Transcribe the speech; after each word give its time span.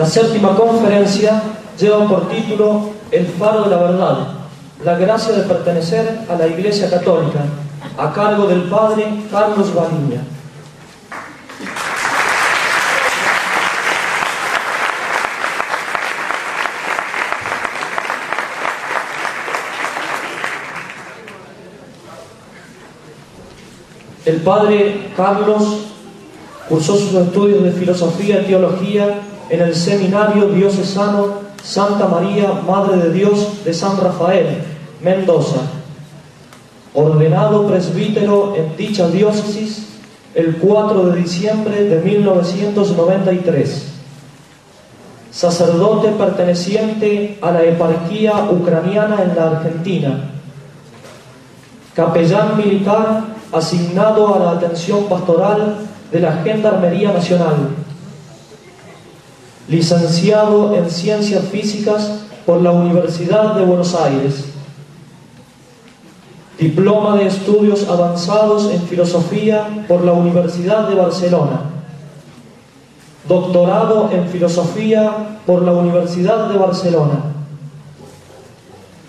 La 0.00 0.06
séptima 0.06 0.56
conferencia 0.56 1.42
lleva 1.78 2.08
por 2.08 2.30
título 2.30 2.88
El 3.10 3.26
faro 3.26 3.64
de 3.64 3.68
la 3.68 3.76
verdad, 3.76 4.28
la 4.82 4.96
gracia 4.96 5.34
de 5.34 5.42
pertenecer 5.42 6.20
a 6.26 6.36
la 6.36 6.46
Iglesia 6.46 6.88
Católica, 6.88 7.40
a 7.98 8.10
cargo 8.10 8.46
del 8.46 8.62
Padre 8.62 9.04
Carlos 9.30 9.74
Baliña. 9.74 10.22
El 24.24 24.36
padre 24.36 25.10
Carlos 25.14 25.62
cursó 26.70 26.96
sus 26.96 27.12
estudios 27.12 27.64
de 27.64 27.72
filosofía 27.72 28.40
y 28.40 28.46
teología 28.46 29.26
en 29.50 29.60
el 29.60 29.74
seminario 29.74 30.46
diocesano 30.48 31.50
Santa 31.62 32.06
María, 32.06 32.52
Madre 32.66 32.96
de 32.98 33.12
Dios 33.12 33.64
de 33.64 33.74
San 33.74 34.00
Rafael, 34.00 34.62
Mendoza. 35.02 35.60
Ordenado 36.94 37.66
presbítero 37.66 38.54
en 38.56 38.76
dicha 38.76 39.08
diócesis 39.08 39.88
el 40.34 40.56
4 40.56 41.06
de 41.06 41.20
diciembre 41.20 41.84
de 41.84 42.00
1993. 42.00 43.88
Sacerdote 45.32 46.10
perteneciente 46.10 47.38
a 47.42 47.50
la 47.50 47.64
eparquía 47.64 48.48
ucraniana 48.50 49.22
en 49.22 49.36
la 49.36 49.50
Argentina. 49.50 50.30
Capellán 51.94 52.56
militar 52.56 53.24
asignado 53.52 54.34
a 54.34 54.38
la 54.38 54.50
atención 54.52 55.04
pastoral 55.04 55.76
de 56.12 56.20
la 56.20 56.32
Gendarmería 56.44 57.12
Nacional 57.12 57.79
licenciado 59.70 60.74
en 60.74 60.90
Ciencias 60.90 61.44
Físicas 61.44 62.10
por 62.44 62.60
la 62.60 62.72
Universidad 62.72 63.54
de 63.54 63.64
Buenos 63.64 63.94
Aires, 63.94 64.46
diploma 66.58 67.16
de 67.16 67.28
estudios 67.28 67.88
avanzados 67.88 68.68
en 68.72 68.82
Filosofía 68.82 69.84
por 69.86 70.04
la 70.04 70.12
Universidad 70.12 70.88
de 70.88 70.96
Barcelona, 70.96 71.60
doctorado 73.28 74.10
en 74.12 74.28
Filosofía 74.28 75.38
por 75.46 75.62
la 75.62 75.72
Universidad 75.72 76.48
de 76.48 76.58
Barcelona, 76.58 77.20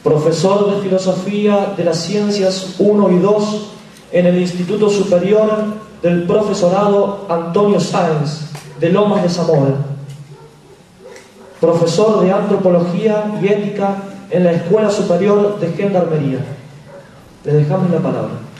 profesor 0.03 0.75
de 0.75 0.81
Filosofía 0.83 1.73
de 1.75 1.85
las 1.85 1.97
Ciencias 1.97 2.75
1 2.77 3.11
y 3.11 3.17
2 3.17 3.67
en 4.11 4.25
el 4.27 4.37
Instituto 4.39 4.91
Superior 4.91 5.49
del 6.03 6.23
Profesorado 6.23 7.25
Antonio 7.29 7.79
Sáenz 7.79 8.41
de 8.79 8.89
Lomas 8.89 9.23
de 9.23 9.29
Zamora 9.29 9.90
profesor 11.61 12.21
de 12.21 12.31
antropología 12.33 13.39
y 13.41 13.47
ética 13.47 13.95
en 14.31 14.43
la 14.43 14.51
Escuela 14.51 14.89
Superior 14.89 15.59
de 15.59 15.71
Gendarmería. 15.71 16.39
Le 17.43 17.53
dejamos 17.53 17.89
la 17.91 17.99
palabra. 17.99 18.51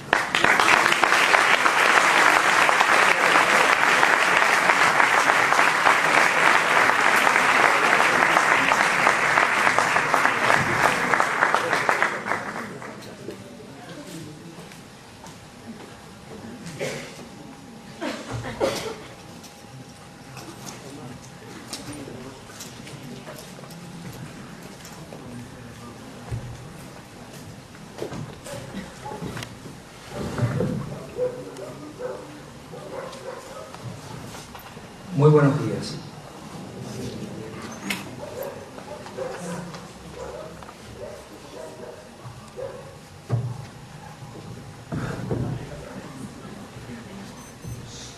Muy 35.21 35.29
buenos 35.29 35.53
días. 35.63 35.97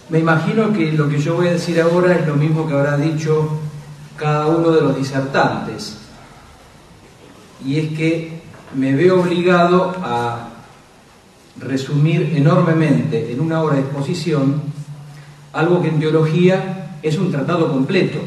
Me 0.08 0.13
imagino 0.24 0.72
que 0.72 0.94
lo 0.94 1.10
que 1.10 1.20
yo 1.20 1.36
voy 1.36 1.48
a 1.48 1.52
decir 1.52 1.82
ahora 1.82 2.16
es 2.16 2.26
lo 2.26 2.36
mismo 2.36 2.66
que 2.66 2.74
habrá 2.74 2.96
dicho 2.96 3.60
cada 4.18 4.48
uno 4.48 4.72
de 4.72 4.80
los 4.80 4.96
disertantes. 4.96 5.98
Y 7.66 7.78
es 7.78 7.98
que 7.98 8.42
me 8.74 8.96
veo 8.96 9.20
obligado 9.22 9.94
a 10.02 10.48
resumir 11.60 12.34
enormemente 12.36 13.34
en 13.34 13.42
una 13.42 13.62
hora 13.62 13.76
de 13.76 13.82
exposición 13.82 14.62
algo 15.52 15.82
que 15.82 15.90
en 15.90 16.00
teología 16.00 16.98
es 17.04 17.18
un 17.18 17.30
tratado 17.30 17.70
completo, 17.70 18.20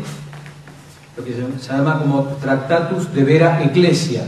lo 1.16 1.24
que 1.24 1.32
se 1.32 1.72
llama 1.72 1.98
como 1.98 2.24
Tractatus 2.42 3.12
de 3.14 3.24
Vera 3.24 3.64
Ecclesia, 3.64 4.22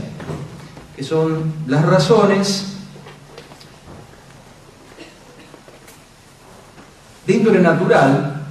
que 0.95 1.03
son 1.03 1.53
las 1.67 1.85
razones 1.85 2.78
de 7.29 7.35
índole 7.35 7.59
natural, 7.59 8.41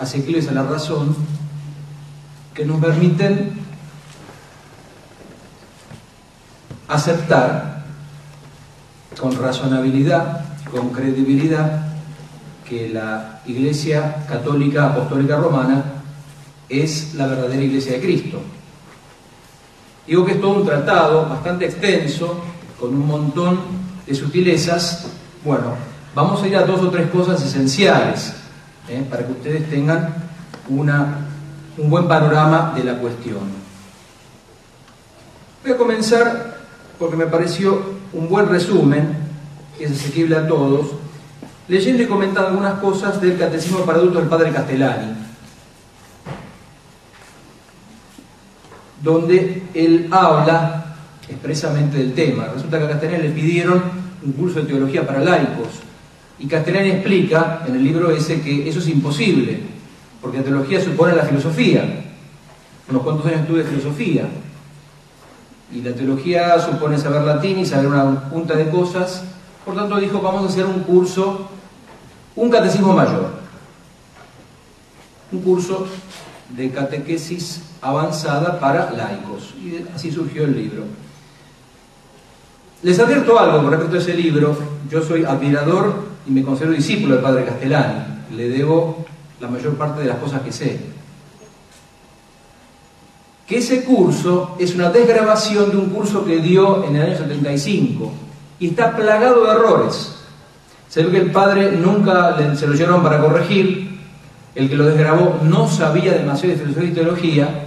asequibles 0.00 0.48
a 0.48 0.52
la 0.52 0.64
razón, 0.64 1.14
que 2.52 2.64
nos 2.64 2.80
permiten 2.80 3.52
aceptar 6.88 7.84
con 9.16 9.40
razonabilidad, 9.40 10.44
con 10.72 10.90
credibilidad, 10.90 11.86
que 12.68 12.88
la 12.88 13.42
Iglesia 13.46 14.26
Católica 14.28 14.86
Apostólica 14.86 15.36
Romana 15.36 15.84
es 16.68 17.14
la 17.14 17.28
verdadera 17.28 17.62
Iglesia 17.62 17.92
de 17.92 18.00
Cristo. 18.00 18.42
Digo 20.04 20.26
que 20.26 20.32
es 20.32 20.40
todo 20.40 20.54
un 20.54 20.66
tratado 20.66 21.28
bastante 21.28 21.66
extenso, 21.66 22.42
con 22.80 22.92
un 22.92 23.06
montón 23.06 23.60
de 24.04 24.14
sutilezas. 24.16 25.06
Bueno, 25.44 25.93
vamos 26.14 26.42
a 26.42 26.46
ir 26.46 26.56
a 26.56 26.64
dos 26.64 26.80
o 26.80 26.90
tres 26.90 27.10
cosas 27.10 27.42
esenciales 27.42 28.34
¿eh? 28.88 29.04
para 29.08 29.26
que 29.26 29.32
ustedes 29.32 29.68
tengan 29.68 30.14
una, 30.68 31.26
un 31.76 31.90
buen 31.90 32.06
panorama 32.06 32.72
de 32.76 32.84
la 32.84 32.94
cuestión. 32.98 33.64
Voy 35.62 35.72
a 35.72 35.76
comenzar 35.76 36.58
porque 36.98 37.16
me 37.16 37.26
pareció 37.26 37.94
un 38.12 38.28
buen 38.28 38.48
resumen, 38.48 39.16
que 39.76 39.84
es 39.84 39.92
asequible 39.92 40.36
a 40.36 40.46
todos, 40.46 40.92
leyendo 41.66 42.02
y 42.02 42.06
comentando 42.06 42.50
algunas 42.50 42.74
cosas 42.74 43.20
del 43.20 43.36
Catecismo 43.36 43.80
para 43.80 43.98
Adultos 43.98 44.22
del 44.22 44.30
Padre 44.30 44.52
Castellani, 44.52 45.14
donde 49.02 49.64
él 49.74 50.08
habla 50.12 50.94
expresamente 51.28 51.98
del 51.98 52.14
tema. 52.14 52.46
Resulta 52.54 52.78
que 52.78 52.84
a 52.84 52.88
Castellani 52.90 53.24
le 53.24 53.30
pidieron 53.30 53.82
un 54.24 54.32
curso 54.32 54.60
de 54.60 54.66
teología 54.66 55.06
para 55.06 55.20
laicos, 55.20 55.82
y 56.38 56.46
Castellani 56.46 56.90
explica 56.90 57.64
en 57.66 57.76
el 57.76 57.84
libro 57.84 58.10
ese 58.10 58.40
que 58.40 58.68
eso 58.68 58.80
es 58.80 58.88
imposible, 58.88 59.60
porque 60.20 60.38
la 60.38 60.44
teología 60.44 60.80
supone 60.80 61.14
la 61.14 61.24
filosofía. 61.24 62.04
Unos 62.88 63.02
cuantos 63.02 63.26
años 63.26 63.40
estuve 63.40 63.62
de 63.62 63.70
filosofía, 63.70 64.28
y 65.72 65.80
la 65.80 65.92
teología 65.92 66.58
supone 66.60 66.98
saber 66.98 67.22
latín 67.22 67.58
y 67.58 67.66
saber 67.66 67.86
una 67.88 68.28
punta 68.28 68.54
de 68.54 68.68
cosas, 68.68 69.24
por 69.64 69.74
tanto 69.74 69.96
dijo, 69.96 70.20
vamos 70.20 70.44
a 70.44 70.48
hacer 70.48 70.66
un 70.66 70.80
curso, 70.80 71.48
un 72.36 72.50
catecismo 72.50 72.92
mayor, 72.92 73.30
un 75.32 75.40
curso 75.40 75.86
de 76.50 76.70
catequesis 76.70 77.62
avanzada 77.80 78.60
para 78.60 78.90
laicos. 78.92 79.54
Y 79.60 79.84
así 79.94 80.12
surgió 80.12 80.44
el 80.44 80.54
libro. 80.54 80.84
Les 82.82 82.98
advierto 82.98 83.38
algo 83.38 83.62
con 83.62 83.70
respecto 83.70 83.96
a 83.96 83.98
ese 83.98 84.14
libro. 84.14 84.56
Yo 84.90 85.02
soy 85.02 85.24
admirador 85.24 86.13
y 86.26 86.30
me 86.30 86.42
considero 86.42 86.72
discípulo 86.72 87.14
del 87.14 87.22
padre 87.22 87.44
Castellani. 87.44 88.04
Le 88.34 88.48
debo 88.48 89.04
la 89.40 89.48
mayor 89.48 89.74
parte 89.74 90.00
de 90.02 90.08
las 90.08 90.18
cosas 90.18 90.42
que 90.42 90.52
sé. 90.52 90.78
Que 93.46 93.58
ese 93.58 93.84
curso 93.84 94.56
es 94.58 94.74
una 94.74 94.90
desgrabación 94.90 95.70
de 95.70 95.76
un 95.76 95.90
curso 95.90 96.24
que 96.24 96.38
dio 96.38 96.84
en 96.84 96.96
el 96.96 97.02
año 97.02 97.18
75 97.18 98.12
y 98.58 98.68
está 98.68 98.96
plagado 98.96 99.44
de 99.44 99.50
errores. 99.52 100.14
Se 100.88 101.02
ve 101.02 101.10
que 101.10 101.18
el 101.18 101.30
padre 101.30 101.72
nunca 101.72 102.36
se 102.56 102.66
lo 102.66 102.74
llevaron 102.74 103.02
para 103.02 103.20
corregir, 103.20 104.00
el 104.54 104.68
que 104.68 104.76
lo 104.76 104.86
desgrabó 104.86 105.40
no 105.42 105.68
sabía 105.68 106.12
demasiado 106.12 106.54
de 106.54 106.60
filosofía 106.60 106.90
y 106.90 106.94
teología 106.94 107.64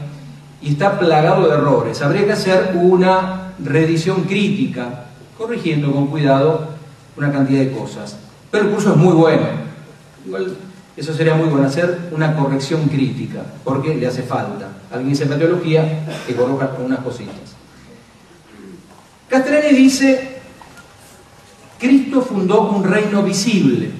y 0.62 0.71
está 0.71 0.98
plagado 0.98 1.48
de 1.48 1.53
errores. 1.53 2.01
Habría 2.01 2.25
que 2.25 2.31
hacer 2.31 2.71
una 2.75 3.53
reedición 3.60 4.24
crítica, 4.24 5.06
corrigiendo 5.38 5.92
con 5.92 6.07
cuidado 6.07 6.69
una 7.15 7.31
cantidad 7.31 7.60
de 7.60 7.71
cosas. 7.71 8.18
Pero 8.51 8.65
el 8.65 8.71
curso 8.71 8.91
es 8.91 8.97
muy 8.97 9.13
bueno. 9.13 9.45
Igual 10.25 10.57
Eso 10.95 11.13
sería 11.13 11.35
muy 11.35 11.47
bueno, 11.47 11.67
hacer 11.67 12.09
una 12.11 12.35
corrección 12.35 12.88
crítica, 12.88 13.44
porque 13.63 13.95
le 13.95 14.07
hace 14.07 14.23
falta. 14.23 14.69
Alguien 14.91 15.09
dice 15.09 15.23
en 15.23 15.38
teología 15.38 16.05
que 16.25 16.35
coloca 16.35 16.71
unas 16.83 16.99
cositas. 16.99 17.35
Castellani 19.29 19.77
dice, 19.77 20.39
Cristo 21.77 22.21
fundó 22.21 22.71
un 22.71 22.83
reino 22.83 23.21
visible. 23.21 23.91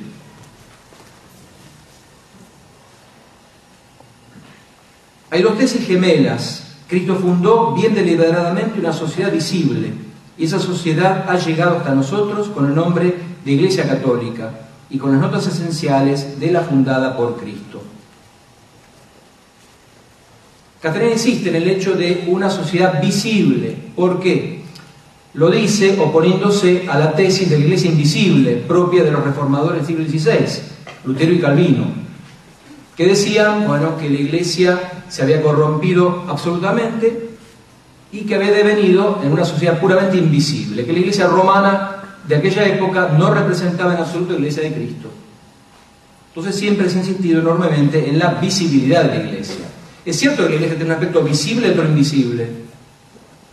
Hay 5.30 5.42
dos 5.42 5.58
tesis 5.58 5.86
gemelas. 5.86 6.64
Cristo 6.88 7.16
fundó 7.16 7.74
bien 7.74 7.94
deliberadamente 7.94 8.80
una 8.80 8.94
sociedad 8.94 9.32
visible 9.32 9.94
y 10.38 10.46
esa 10.46 10.60
sociedad 10.60 11.26
ha 11.30 11.38
llegado 11.38 11.78
hasta 11.78 11.94
nosotros 11.94 12.48
con 12.48 12.68
el 12.68 12.76
nombre 12.76 13.14
de 13.48 13.54
Iglesia 13.54 13.88
Católica 13.88 14.52
y 14.90 14.98
con 14.98 15.14
las 15.14 15.22
notas 15.22 15.48
esenciales 15.48 16.38
de 16.38 16.52
la 16.52 16.64
fundada 16.64 17.16
por 17.16 17.38
Cristo. 17.38 17.82
Catarina 20.82 21.14
insiste 21.14 21.48
en 21.48 21.56
el 21.56 21.70
hecho 21.70 21.94
de 21.94 22.26
una 22.28 22.50
sociedad 22.50 23.02
visible. 23.02 23.74
¿Por 23.96 24.20
qué? 24.20 24.64
Lo 25.36 25.50
dice 25.50 25.98
oponiéndose 25.98 26.88
a 26.90 27.00
la 27.00 27.14
tesis 27.14 27.50
de 27.50 27.58
la 27.58 27.64
Iglesia 27.64 27.90
invisible 27.90 28.58
propia 28.68 29.06
de 29.06 29.12
los 29.12 29.24
reformadores 29.24 29.88
del 29.88 29.98
siglo 29.98 30.20
XVI, 30.20 30.62
Lutero 31.06 31.32
y 31.32 31.40
Calvino, 31.40 31.86
que 32.98 33.08
decían 33.08 33.66
bueno, 33.66 33.98
que 33.98 34.10
la 34.10 34.20
Iglesia 34.20 35.04
se 35.08 35.22
había 35.22 35.42
corrompido 35.42 36.26
absolutamente 36.28 37.30
y 38.12 38.22
que 38.22 38.36
había 38.36 38.52
devenido 38.52 39.22
en 39.24 39.32
una 39.32 39.46
sociedad 39.46 39.80
puramente 39.80 40.18
invisible, 40.18 40.86
que 40.86 40.92
la 40.92 41.00
Iglesia 41.00 41.28
romana 41.28 41.97
de 42.28 42.36
aquella 42.36 42.66
época 42.66 43.16
no 43.18 43.34
representaba 43.34 43.94
en 43.94 44.00
absoluto 44.00 44.34
la 44.34 44.40
Iglesia 44.40 44.64
de 44.64 44.74
Cristo. 44.74 45.10
Entonces 46.30 46.56
siempre 46.56 46.90
se 46.90 46.98
ha 46.98 47.00
insistido 47.00 47.40
enormemente 47.40 48.08
en 48.08 48.20
la 48.20 48.36
visibilidad 48.36 49.04
de 49.04 49.18
la 49.18 49.24
Iglesia. 49.24 49.66
Es 50.06 50.18
cierto 50.18 50.44
que 50.44 50.50
la 50.50 50.56
Iglesia 50.56 50.78
tiene 50.78 50.92
un 50.92 50.98
aspecto 50.98 51.22
visible 51.24 51.72
otro 51.72 51.86
invisible. 51.86 52.50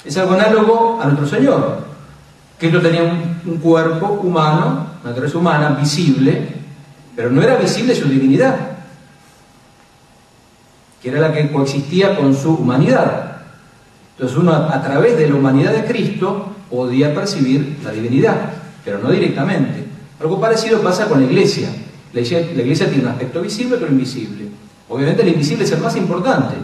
Es 0.05 0.17
algo 0.19 0.35
análogo 0.35 1.01
a 1.01 1.07
nuestro 1.07 1.27
Señor. 1.27 1.85
Cristo 2.59 2.81
tenía 2.81 3.03
un, 3.03 3.57
cuerpo 3.59 4.21
humano, 4.23 4.87
una 5.01 5.11
naturaleza 5.11 5.39
humana, 5.39 5.71
visible, 5.71 6.49
pero 7.15 7.31
no 7.31 7.43
era 7.43 7.57
visible 7.57 7.95
su 7.95 8.09
divinidad, 8.09 8.57
que 11.01 11.11
era 11.11 11.21
la 11.21 11.33
que 11.33 11.51
coexistía 11.51 12.17
con 12.17 12.35
su 12.35 12.55
humanidad. 12.55 13.39
Entonces 14.13 14.37
uno 14.37 14.53
a 14.53 14.83
través 14.83 15.17
de 15.17 15.29
la 15.29 15.37
humanidad 15.37 15.73
de 15.73 15.85
Cristo 15.85 16.53
podía 16.71 17.15
percibir 17.15 17.79
la 17.83 17.91
divinidad 17.91 18.64
pero 18.85 18.99
no 18.99 19.11
directamente. 19.11 19.85
Algo 20.21 20.41
parecido 20.41 20.81
pasa 20.83 21.07
con 21.09 21.21
la 21.21 21.27
iglesia. 21.27 21.69
La 22.13 22.21
iglesia, 22.21 22.89
tiene 22.89 23.03
un 23.03 23.09
aspecto 23.09 23.41
visible 23.41 23.77
otro 23.77 23.89
invisible. 23.89 24.49
Obviamente 24.89 25.23
el 25.23 25.29
invisible 25.29 25.65
es 25.65 25.73
el 25.73 25.81
más 25.81 25.97
importante. 25.97 26.55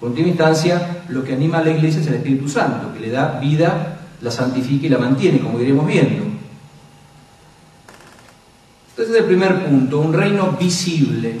En 0.00 0.08
última 0.08 0.28
instancia, 0.28 1.02
lo 1.08 1.24
que 1.24 1.32
anima 1.32 1.58
a 1.58 1.64
la 1.64 1.70
iglesia 1.70 2.00
es 2.00 2.06
el 2.06 2.14
Espíritu 2.14 2.48
Santo, 2.48 2.92
que 2.92 3.00
le 3.00 3.10
da 3.10 3.38
vida, 3.40 4.00
la 4.20 4.30
santifica 4.30 4.86
y 4.86 4.90
la 4.90 4.98
mantiene, 4.98 5.40
como 5.40 5.60
iremos 5.60 5.86
viendo. 5.86 6.24
Entonces, 8.90 9.16
el 9.16 9.24
primer 9.24 9.64
punto, 9.64 9.98
un 10.00 10.12
reino 10.12 10.52
visible, 10.52 11.36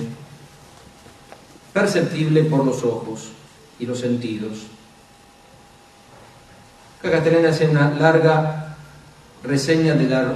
perceptible 1.72 2.44
por 2.44 2.64
los 2.64 2.82
ojos 2.82 3.30
y 3.78 3.86
los 3.86 3.98
sentidos. 3.98 4.66
Acá 7.04 7.22
hace 7.48 7.68
una 7.68 7.90
larga 7.90 8.61
reseña 9.44 9.94
de 9.94 10.08
la 10.08 10.34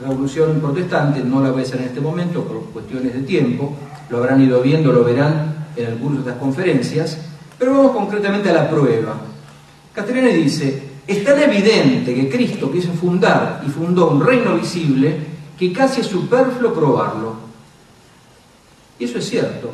Revolución 0.00 0.60
Protestante, 0.60 1.20
no 1.20 1.42
la 1.42 1.50
voy 1.50 1.60
a 1.60 1.64
hacer 1.64 1.80
en 1.80 1.86
este 1.86 2.00
momento 2.00 2.44
por 2.44 2.64
cuestiones 2.70 3.14
de 3.14 3.22
tiempo, 3.22 3.74
lo 4.10 4.18
habrán 4.18 4.42
ido 4.42 4.60
viendo, 4.60 4.92
lo 4.92 5.04
verán 5.04 5.66
en 5.74 5.86
el 5.86 5.94
curso 5.94 6.16
de 6.16 6.28
estas 6.28 6.40
conferencias, 6.40 7.18
pero 7.58 7.72
vamos 7.72 7.92
concretamente 7.92 8.50
a 8.50 8.52
la 8.52 8.70
prueba. 8.70 9.16
Caterina 9.94 10.28
dice, 10.28 10.82
es 11.06 11.24
tan 11.24 11.40
evidente 11.40 12.14
que 12.14 12.28
Cristo 12.28 12.70
quiso 12.70 12.92
fundar 12.92 13.62
y 13.66 13.70
fundó 13.70 14.10
un 14.10 14.24
reino 14.24 14.56
visible 14.56 15.16
que 15.58 15.72
casi 15.72 16.02
es 16.02 16.06
superfluo 16.06 16.74
probarlo. 16.74 17.36
Y 18.98 19.04
eso 19.04 19.18
es 19.18 19.28
cierto. 19.28 19.70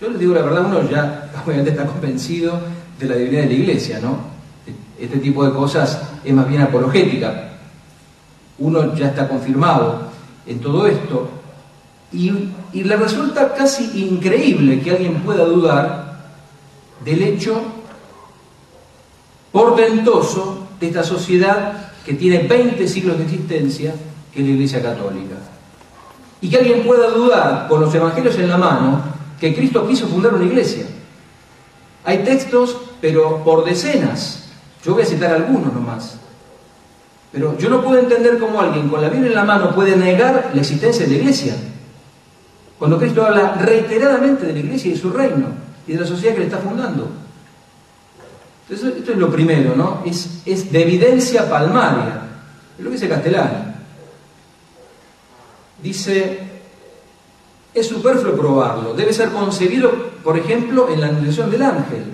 Yo 0.00 0.10
les 0.10 0.18
digo 0.18 0.34
la 0.34 0.42
verdad, 0.42 0.66
uno 0.66 0.88
ya 0.88 1.30
obviamente 1.44 1.70
está 1.70 1.86
convencido 1.86 2.58
de 2.98 3.06
la 3.06 3.16
divinidad 3.16 3.42
de 3.42 3.48
la 3.48 3.54
iglesia, 3.54 4.00
¿no? 4.00 4.36
Este 4.98 5.18
tipo 5.18 5.44
de 5.44 5.52
cosas 5.52 6.00
es 6.24 6.32
más 6.32 6.48
bien 6.48 6.62
apologética, 6.62 7.55
uno 8.58 8.94
ya 8.94 9.08
está 9.08 9.28
confirmado 9.28 10.10
en 10.46 10.60
todo 10.60 10.86
esto, 10.86 11.28
y, 12.12 12.52
le 12.72 12.96
resulta 12.96 13.54
casi 13.54 14.08
increíble 14.08 14.80
que 14.80 14.90
alguien 14.90 15.14
pueda 15.22 15.44
dudar 15.44 16.28
del 17.04 17.22
hecho 17.22 17.60
portentoso 19.50 20.68
de 20.78 20.88
esta 20.88 21.02
sociedad 21.02 21.92
que 22.04 22.14
tiene 22.14 22.46
20 22.46 22.86
siglos 22.86 23.18
de 23.18 23.24
existencia, 23.24 23.94
que 24.32 24.40
es 24.40 24.46
la 24.46 24.52
Iglesia 24.52 24.82
Católica. 24.82 25.36
Y 26.40 26.48
que 26.48 26.58
alguien 26.58 26.84
pueda 26.84 27.10
dudar, 27.10 27.66
con 27.68 27.80
los 27.80 27.94
evangelios 27.94 28.36
en 28.36 28.48
la 28.48 28.58
mano, 28.58 29.02
que 29.40 29.54
Cristo 29.54 29.86
quiso 29.86 30.06
fundar 30.06 30.34
una 30.34 30.44
iglesia. 30.44 30.86
Hay 32.04 32.18
textos, 32.18 32.76
pero 33.00 33.42
por 33.42 33.64
decenas. 33.64 34.48
Yo 34.84 34.94
voy 34.94 35.02
a 35.02 35.06
citar 35.06 35.32
algunos 35.32 35.72
nomás. 35.72 36.18
Pero 37.32 37.58
yo 37.58 37.68
no 37.68 37.82
puedo 37.82 37.98
entender 37.98 38.38
cómo 38.38 38.60
alguien 38.60 38.88
con 38.88 39.02
la 39.02 39.08
Biblia 39.08 39.28
en 39.28 39.34
la 39.34 39.44
mano 39.44 39.74
puede 39.74 39.96
negar 39.96 40.50
la 40.54 40.60
existencia 40.60 41.04
de 41.04 41.12
la 41.12 41.18
iglesia. 41.18 41.54
Cuando 42.78 42.98
Cristo 42.98 43.24
habla 43.24 43.54
reiteradamente 43.54 44.46
de 44.46 44.52
la 44.52 44.58
iglesia 44.58 44.90
y 44.90 44.94
de 44.94 45.00
su 45.00 45.10
reino 45.10 45.46
y 45.86 45.92
de 45.92 46.00
la 46.00 46.06
sociedad 46.06 46.34
que 46.34 46.40
le 46.40 46.46
está 46.46 46.58
fundando. 46.58 47.10
Entonces, 48.68 48.98
esto 48.98 49.12
es 49.12 49.18
lo 49.18 49.30
primero, 49.30 49.76
¿no? 49.76 50.02
Es, 50.04 50.42
es 50.44 50.72
de 50.72 50.82
evidencia 50.82 51.48
palmaria. 51.48 52.22
Es 52.76 52.84
lo 52.84 52.90
que 52.90 52.96
dice 52.96 53.08
Castellani. 53.08 53.74
Dice, 55.82 56.38
es 57.72 57.86
superfluo 57.86 58.34
probarlo. 58.34 58.94
Debe 58.94 59.12
ser 59.12 59.30
concebido, 59.30 59.92
por 60.24 60.36
ejemplo, 60.36 60.88
en 60.90 61.00
la 61.00 61.08
anunciación 61.08 61.50
del 61.50 61.62
ángel 61.62 62.04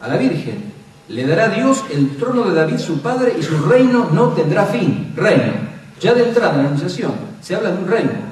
a 0.00 0.08
la 0.08 0.16
Virgen. 0.16 0.67
Le 1.08 1.26
dará 1.26 1.48
Dios 1.48 1.84
el 1.90 2.16
trono 2.16 2.44
de 2.44 2.54
David 2.54 2.78
su 2.78 3.00
padre 3.00 3.34
y 3.38 3.42
su 3.42 3.58
reino 3.66 4.10
no 4.12 4.28
tendrá 4.28 4.66
fin. 4.66 5.12
Reino. 5.16 5.52
Ya 6.00 6.14
de 6.14 6.28
entrada 6.28 6.54
en 6.54 6.58
la 6.58 6.66
anunciación 6.66 7.12
se 7.40 7.54
habla 7.54 7.70
de 7.70 7.78
un 7.82 7.88
reino. 7.88 8.28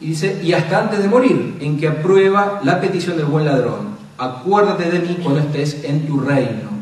Y 0.00 0.08
dice, 0.08 0.40
y 0.42 0.52
hasta 0.52 0.80
antes 0.80 1.00
de 1.00 1.08
morir, 1.08 1.56
en 1.60 1.78
que 1.78 1.88
aprueba 1.88 2.60
la 2.64 2.80
petición 2.80 3.16
del 3.16 3.26
buen 3.26 3.44
ladrón. 3.44 3.94
Acuérdate 4.18 4.90
de 4.90 4.98
mí 4.98 5.18
cuando 5.22 5.40
estés 5.40 5.84
en 5.84 6.06
tu 6.06 6.20
reino. 6.20 6.74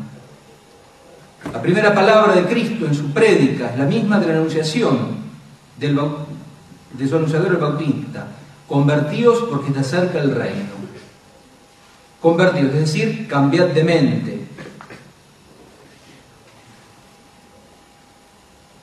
La 1.51 1.61
primera 1.61 1.93
palabra 1.93 2.33
de 2.33 2.45
Cristo 2.45 2.85
en 2.85 2.95
su 2.95 3.11
prédica 3.13 3.71
es 3.71 3.79
la 3.79 3.85
misma 3.85 4.19
de 4.19 4.27
la 4.27 4.33
anunciación 4.33 4.97
del, 5.77 5.99
de 6.93 7.07
su 7.07 7.15
anunciador 7.15 7.51
el 7.51 7.57
Bautista. 7.57 8.27
Convertíos 8.67 9.43
porque 9.49 9.71
te 9.71 9.79
acerca 9.79 10.19
el 10.19 10.33
reino 10.33 10.72
convertidos, 12.23 12.73
es 12.73 12.79
decir, 12.79 13.27
cambiad 13.27 13.67
de 13.67 13.83
mente. 13.83 14.39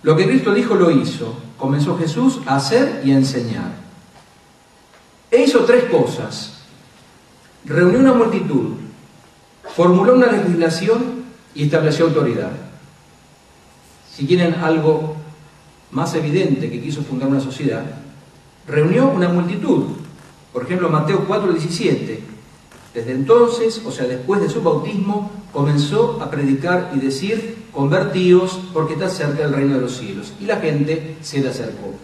Lo 0.02 0.14
que 0.14 0.26
Cristo 0.26 0.52
dijo 0.52 0.74
lo 0.74 0.90
hizo. 0.90 1.34
Comenzó 1.56 1.96
Jesús 1.96 2.40
a 2.46 2.56
hacer 2.56 3.00
y 3.02 3.12
a 3.12 3.16
enseñar. 3.16 3.72
E 5.30 5.42
hizo 5.42 5.64
tres 5.64 5.84
cosas. 5.84 6.60
Reunió 7.64 7.98
una 7.98 8.12
multitud, 8.12 8.74
formuló 9.74 10.14
una 10.14 10.26
legislación 10.26 11.24
y 11.54 11.64
estableció 11.64 12.06
autoridad. 12.06 12.52
Si 14.14 14.26
quieren 14.26 14.54
algo 14.54 15.16
más 15.92 16.14
evidente 16.14 16.70
que 16.70 16.82
quiso 16.82 17.02
fundar 17.02 17.28
una 17.28 17.40
sociedad, 17.40 17.84
reunió 18.66 19.08
una 19.08 19.30
multitud. 19.30 19.84
Por 20.52 20.64
ejemplo, 20.64 20.90
Mateo 20.90 21.24
4, 21.26 21.52
17. 21.52 22.39
Desde 22.94 23.12
entonces, 23.12 23.82
o 23.86 23.92
sea, 23.92 24.06
después 24.06 24.40
de 24.40 24.48
su 24.48 24.62
bautismo, 24.62 25.30
comenzó 25.52 26.18
a 26.20 26.30
predicar 26.30 26.92
y 26.94 26.98
decir, 26.98 27.66
convertíos 27.72 28.60
porque 28.72 28.94
está 28.94 29.08
cerca 29.08 29.44
el 29.44 29.52
reino 29.52 29.76
de 29.76 29.80
los 29.82 29.96
cielos. 29.96 30.32
Y 30.40 30.46
la 30.46 30.56
gente 30.56 31.16
se 31.20 31.40
le 31.40 31.48
acercó. 31.48 31.94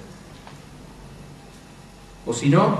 O 2.25 2.33
si 2.33 2.49
no, 2.49 2.79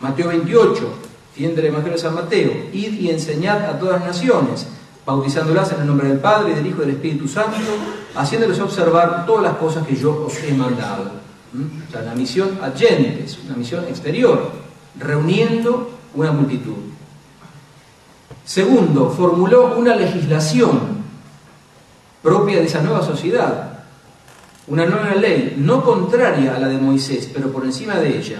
Mateo 0.00 0.28
28, 0.28 0.88
fin 1.34 1.54
del 1.54 1.66
Evangelio 1.66 1.96
de 1.96 2.02
San 2.02 2.14
Mateo, 2.14 2.52
id 2.72 2.94
y 2.94 3.10
enseñad 3.10 3.64
a 3.66 3.78
todas 3.78 4.00
las 4.00 4.16
naciones, 4.16 4.66
bautizándolas 5.06 5.72
en 5.72 5.80
el 5.80 5.86
nombre 5.86 6.08
del 6.08 6.18
Padre, 6.18 6.52
y 6.52 6.54
del 6.56 6.66
Hijo 6.66 6.82
y 6.82 6.86
del 6.86 6.94
Espíritu 6.96 7.28
Santo, 7.28 7.56
haciéndoles 8.14 8.58
observar 8.60 9.26
todas 9.26 9.44
las 9.44 9.56
cosas 9.56 9.86
que 9.86 9.96
yo 9.96 10.26
os 10.26 10.36
he 10.42 10.52
mandado. 10.54 11.10
¿Mm? 11.52 11.88
O 11.88 11.90
sea, 11.90 12.02
una 12.02 12.14
misión 12.14 12.58
agentes, 12.62 13.38
una 13.44 13.56
misión 13.56 13.84
exterior, 13.84 14.50
reuniendo 14.98 15.90
una 16.14 16.32
multitud. 16.32 16.91
Segundo, 18.44 19.10
formuló 19.10 19.76
una 19.76 19.94
legislación 19.94 21.02
propia 22.22 22.58
de 22.58 22.66
esa 22.66 22.82
nueva 22.82 23.04
sociedad, 23.04 23.84
una 24.66 24.86
nueva 24.86 25.14
ley, 25.14 25.54
no 25.58 25.84
contraria 25.84 26.54
a 26.54 26.58
la 26.58 26.68
de 26.68 26.78
Moisés, 26.78 27.30
pero 27.32 27.52
por 27.52 27.64
encima 27.64 27.96
de 27.96 28.18
ella. 28.18 28.38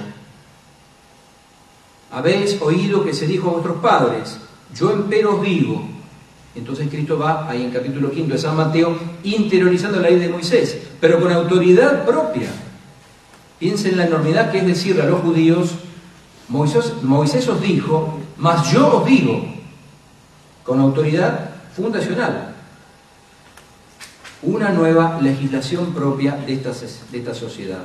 Habéis 2.13 2.61
oído 2.61 3.05
que 3.05 3.15
se 3.15 3.27
dijo 3.27 3.49
a 3.49 3.53
vuestros 3.53 3.79
padres, 3.79 4.39
yo 4.75 4.91
empero 4.93 5.37
os 5.37 5.43
digo. 5.43 5.83
Entonces 6.55 6.89
Cristo 6.91 7.19
va 7.19 7.49
ahí 7.49 7.63
en 7.63 7.71
capítulo 7.71 8.11
5 8.13 8.33
de 8.33 8.39
San 8.39 8.57
Mateo 8.57 8.97
interiorizando 9.25 9.99
la 9.99 10.11
ley 10.11 10.19
de 10.19 10.29
Moisés, 10.29 10.79
pero 11.01 11.21
con 11.21 11.33
autoridad 11.33 12.05
propia. 12.05 12.51
Piensen 13.59 13.93
en 13.93 13.99
la 13.99 14.07
enormidad 14.07 14.51
que 14.51 14.59
es 14.59 14.67
decirle 14.67 15.03
a 15.03 15.07
los 15.07 15.21
judíos, 15.21 15.71
Moisés, 16.49 16.93
Moisés 17.03 17.49
os 17.49 17.61
dijo, 17.61 18.19
mas 18.37 18.71
yo 18.71 18.99
os 18.99 19.07
digo, 19.07 19.52
con 20.65 20.81
autoridad 20.81 21.51
fundacional. 21.75 22.55
Una 24.43 24.71
nueva 24.71 25.21
legislación 25.21 25.93
propia 25.95 26.33
de 26.33 26.55
esta, 26.55 27.35
sociedad. 27.35 27.85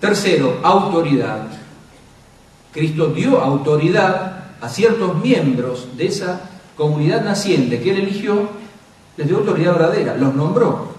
Tercero, 0.00 0.60
autoridad. 0.62 1.48
Cristo 2.72 3.08
dio 3.08 3.40
autoridad 3.40 4.44
a 4.60 4.68
ciertos 4.68 5.16
miembros 5.22 5.96
de 5.96 6.06
esa 6.06 6.40
comunidad 6.76 7.24
naciente 7.24 7.80
que 7.80 7.92
él 7.92 8.00
eligió, 8.00 8.50
les 9.16 9.26
dio 9.26 9.38
autoridad 9.38 9.72
verdadera, 9.72 10.16
los 10.16 10.34
nombró. 10.34 10.94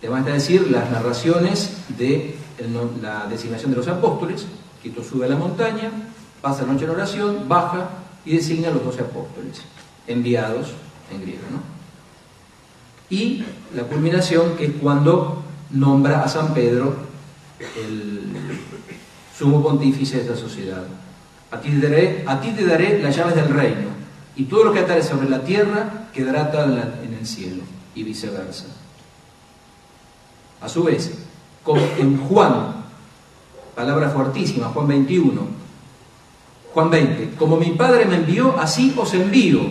Te 0.00 0.08
van 0.08 0.22
a 0.28 0.34
decir 0.34 0.70
las 0.70 0.88
narraciones 0.92 1.76
de 1.88 2.36
la 3.02 3.26
designación 3.26 3.72
de 3.72 3.78
los 3.78 3.88
apóstoles, 3.88 4.46
Cristo 4.80 5.02
sube 5.02 5.26
a 5.26 5.28
la 5.28 5.36
montaña, 5.36 5.90
pasa 6.40 6.62
la 6.62 6.72
noche 6.72 6.84
en 6.84 6.90
oración, 6.90 7.48
baja 7.48 7.88
y 8.24 8.36
designa 8.36 8.68
a 8.68 8.72
los 8.72 8.84
doce 8.84 9.02
apóstoles, 9.02 9.62
enviados 10.06 10.72
en 11.12 11.22
griego. 11.22 11.42
¿no? 11.50 11.60
Y 13.10 13.44
la 13.74 13.84
culminación 13.84 14.56
que 14.56 14.66
es 14.66 14.72
cuando 14.80 15.42
nombra 15.70 16.22
a 16.22 16.28
San 16.28 16.54
Pedro 16.54 17.08
el 17.76 18.22
sumo 19.36 19.62
pontífice 19.62 20.16
de 20.16 20.22
esta 20.22 20.36
sociedad. 20.36 20.84
A 21.50 21.60
ti, 21.60 21.70
te 21.70 21.88
daré, 21.88 22.24
a 22.26 22.40
ti 22.40 22.50
te 22.50 22.66
daré 22.66 23.02
las 23.02 23.16
llaves 23.16 23.34
del 23.34 23.48
reino, 23.48 23.88
y 24.36 24.44
todo 24.44 24.64
lo 24.64 24.72
que 24.72 24.80
atares 24.80 25.06
sobre 25.06 25.28
la 25.28 25.42
tierra 25.42 26.08
quedará 26.12 26.50
en 27.02 27.14
el 27.14 27.26
cielo, 27.26 27.62
y 27.94 28.02
viceversa. 28.02 28.66
A 30.60 30.68
su 30.68 30.84
vez, 30.84 31.12
en 31.98 32.18
Juan, 32.18 32.84
palabra 33.74 34.10
fuertísima, 34.10 34.68
Juan 34.68 34.88
21, 34.88 35.40
Juan 36.78 36.90
20, 36.90 37.30
como 37.36 37.56
mi 37.56 37.70
Padre 37.70 38.04
me 38.04 38.14
envió, 38.14 38.54
así 38.56 38.94
os 38.96 39.12
envío, 39.12 39.62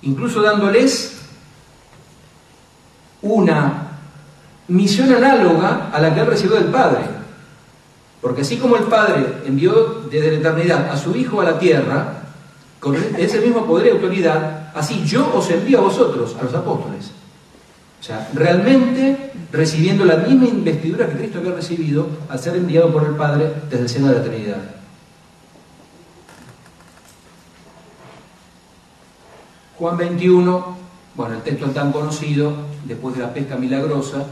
incluso 0.00 0.40
dándoles 0.40 1.18
una 3.20 3.98
misión 4.68 5.12
análoga 5.12 5.90
a 5.92 6.00
la 6.00 6.14
que 6.14 6.20
ha 6.22 6.24
recibido 6.24 6.56
del 6.56 6.70
Padre. 6.70 7.00
Porque 8.22 8.40
así 8.40 8.56
como 8.56 8.76
el 8.76 8.84
Padre 8.84 9.42
envió 9.44 10.00
desde 10.10 10.30
la 10.32 10.38
eternidad 10.38 10.90
a 10.90 10.96
su 10.96 11.14
Hijo 11.14 11.42
a 11.42 11.44
la 11.44 11.58
tierra, 11.58 12.22
con 12.80 12.96
ese 13.18 13.38
mismo 13.40 13.66
poder 13.66 13.88
y 13.88 13.90
autoridad, 13.90 14.70
así 14.74 15.04
yo 15.04 15.34
os 15.34 15.50
envío 15.50 15.80
a 15.80 15.82
vosotros, 15.82 16.34
a 16.40 16.44
los 16.44 16.54
apóstoles. 16.54 17.10
O 18.00 18.02
sea, 18.02 18.30
realmente 18.32 19.32
recibiendo 19.52 20.06
la 20.06 20.16
misma 20.16 20.46
investidura 20.46 21.10
que 21.10 21.18
Cristo 21.18 21.40
había 21.40 21.52
recibido 21.52 22.08
al 22.30 22.38
ser 22.38 22.56
enviado 22.56 22.90
por 22.90 23.04
el 23.04 23.16
Padre 23.16 23.52
desde 23.68 23.82
el 23.82 23.88
seno 23.90 24.08
de 24.08 24.14
la 24.14 24.24
Trinidad. 24.24 24.81
Juan 29.82 29.96
21, 29.96 30.76
bueno, 31.16 31.34
el 31.34 31.42
texto 31.42 31.66
tan 31.70 31.90
conocido, 31.90 32.52
después 32.84 33.16
de 33.16 33.22
la 33.22 33.34
pesca 33.34 33.56
milagrosa 33.56 34.26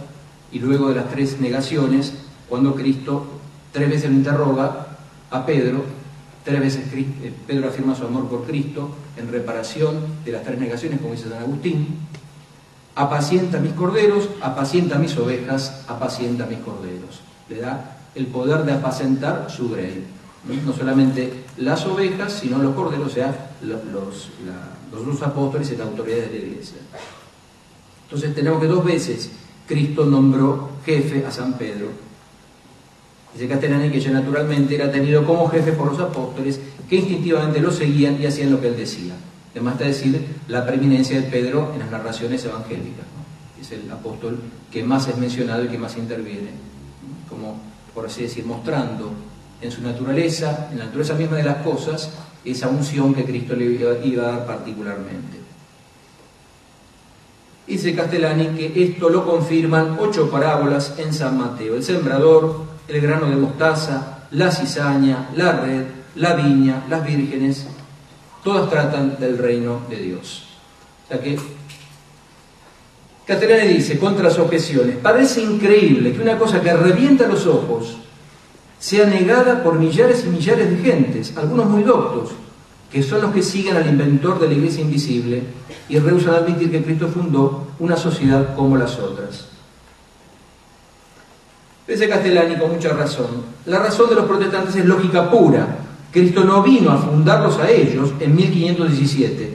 y 0.52 0.60
luego 0.60 0.90
de 0.90 0.94
las 0.94 1.08
tres 1.08 1.40
negaciones, 1.40 2.12
cuando 2.48 2.76
Cristo 2.76 3.26
tres 3.72 3.90
veces 3.90 4.10
lo 4.10 4.16
interroga 4.18 4.86
a 5.28 5.44
Pedro, 5.44 5.82
tres 6.44 6.60
veces 6.60 6.84
eh, 6.92 7.32
Pedro 7.48 7.68
afirma 7.68 7.96
su 7.96 8.06
amor 8.06 8.28
por 8.28 8.44
Cristo 8.44 8.90
en 9.16 9.32
reparación 9.32 9.96
de 10.24 10.30
las 10.30 10.44
tres 10.44 10.56
negaciones, 10.56 11.00
como 11.00 11.14
dice 11.14 11.28
San 11.28 11.42
Agustín, 11.42 11.98
apacienta 12.94 13.58
mis 13.58 13.72
corderos, 13.72 14.28
apacienta 14.40 15.00
mis 15.00 15.16
ovejas, 15.16 15.82
apacienta 15.88 16.46
mis 16.46 16.60
corderos. 16.60 17.22
Le 17.48 17.56
da 17.56 17.98
el 18.14 18.28
poder 18.28 18.62
de 18.62 18.74
apacentar 18.74 19.50
su 19.50 19.68
grey. 19.68 20.04
No 20.64 20.72
solamente 20.72 21.42
las 21.56 21.84
ovejas, 21.86 22.34
sino 22.34 22.58
los 22.58 22.72
corderos, 22.76 23.08
o 23.08 23.10
sea, 23.12 23.50
los, 23.62 23.84
los, 23.86 24.30
dos 24.90 25.22
apóstoles 25.22 25.70
y 25.70 25.76
la 25.76 25.84
autoridad 25.84 26.26
de 26.26 26.38
la 26.38 26.44
iglesia. 26.46 26.78
Entonces 28.04 28.34
tenemos 28.34 28.60
que 28.60 28.66
dos 28.66 28.84
veces 28.84 29.30
Cristo 29.66 30.04
nombró 30.04 30.70
jefe 30.84 31.24
a 31.24 31.30
San 31.30 31.54
Pedro. 31.54 31.88
Dice 33.32 33.48
Castellani 33.48 33.90
que 33.90 34.00
ya 34.00 34.10
naturalmente 34.10 34.74
era 34.74 34.90
tenido 34.90 35.24
como 35.24 35.48
jefe 35.48 35.72
por 35.72 35.92
los 35.92 36.00
apóstoles 36.00 36.60
que 36.88 36.96
instintivamente 36.96 37.60
lo 37.60 37.70
seguían 37.70 38.20
y 38.20 38.26
hacían 38.26 38.50
lo 38.50 38.60
que 38.60 38.66
él 38.66 38.76
decía. 38.76 39.14
Además 39.52 39.74
está 39.74 39.84
decir 39.84 40.26
la 40.48 40.66
preeminencia 40.66 41.20
de 41.20 41.28
Pedro 41.28 41.70
en 41.72 41.80
las 41.80 41.90
narraciones 41.90 42.44
evangélicas. 42.44 43.06
Es 43.60 43.70
el 43.72 43.90
apóstol 43.90 44.40
que 44.72 44.82
más 44.82 45.06
es 45.06 45.16
mencionado 45.16 45.64
y 45.64 45.68
que 45.68 45.78
más 45.78 45.96
interviene, 45.96 46.50
como 47.28 47.60
por 47.94 48.06
así 48.06 48.22
decir, 48.22 48.44
mostrando 48.44 49.12
en 49.60 49.70
su 49.70 49.82
naturaleza, 49.82 50.68
en 50.72 50.78
la 50.78 50.86
naturaleza 50.86 51.14
misma 51.14 51.36
de 51.36 51.44
las 51.44 51.56
cosas, 51.58 52.10
esa 52.44 52.68
unción 52.68 53.14
que 53.14 53.24
Cristo 53.24 53.54
le 53.54 53.66
iba 53.66 54.22
a 54.22 54.32
dar 54.32 54.46
particularmente. 54.46 55.38
Dice 57.66 57.94
Castellani 57.94 58.48
que 58.48 58.82
esto 58.82 59.08
lo 59.08 59.24
confirman 59.24 59.96
ocho 60.00 60.30
parábolas 60.30 60.94
en 60.98 61.12
San 61.12 61.38
Mateo. 61.38 61.76
El 61.76 61.84
sembrador, 61.84 62.64
el 62.88 63.00
grano 63.00 63.26
de 63.26 63.36
mostaza, 63.36 64.26
la 64.32 64.50
cizaña, 64.50 65.30
la 65.36 65.52
red, 65.52 65.84
la 66.16 66.34
viña, 66.34 66.84
las 66.88 67.06
vírgenes, 67.06 67.66
Todas 68.42 68.70
tratan 68.70 69.18
del 69.20 69.36
reino 69.36 69.82
de 69.90 69.96
Dios. 69.96 70.44
O 71.04 71.08
sea 71.08 71.20
que 71.20 71.38
Castellani 73.26 73.74
dice, 73.74 73.98
contra 73.98 74.24
las 74.24 74.38
objeciones, 74.38 74.96
parece 74.96 75.42
increíble 75.42 76.12
que 76.12 76.22
una 76.22 76.38
cosa 76.38 76.60
que 76.60 76.72
revienta 76.72 77.28
los 77.28 77.46
ojos 77.46 77.98
sea 78.80 79.06
negada 79.06 79.62
por 79.62 79.78
millares 79.78 80.24
y 80.24 80.30
millares 80.30 80.70
de 80.70 80.78
gentes, 80.78 81.36
algunos 81.36 81.66
muy 81.66 81.82
doctos, 81.84 82.30
que 82.90 83.02
son 83.02 83.20
los 83.20 83.32
que 83.32 83.42
siguen 83.42 83.76
al 83.76 83.86
inventor 83.86 84.40
de 84.40 84.48
la 84.48 84.54
iglesia 84.54 84.82
invisible 84.82 85.42
y 85.88 85.98
rehusan 85.98 86.34
admitir 86.34 86.70
que 86.70 86.82
Cristo 86.82 87.08
fundó 87.08 87.68
una 87.78 87.96
sociedad 87.96 88.56
como 88.56 88.76
las 88.76 88.98
otras. 88.98 89.46
Dice 91.86 92.08
Castellani 92.08 92.56
con 92.56 92.72
mucha 92.72 92.90
razón, 92.94 93.44
la 93.66 93.78
razón 93.78 94.08
de 94.08 94.16
los 94.16 94.24
protestantes 94.24 94.74
es 94.76 94.84
lógica 94.84 95.30
pura, 95.30 95.78
Cristo 96.10 96.42
no 96.42 96.62
vino 96.62 96.90
a 96.90 96.98
fundarlos 96.98 97.58
a 97.58 97.70
ellos 97.70 98.10
en 98.18 98.34
1517. 98.34 99.54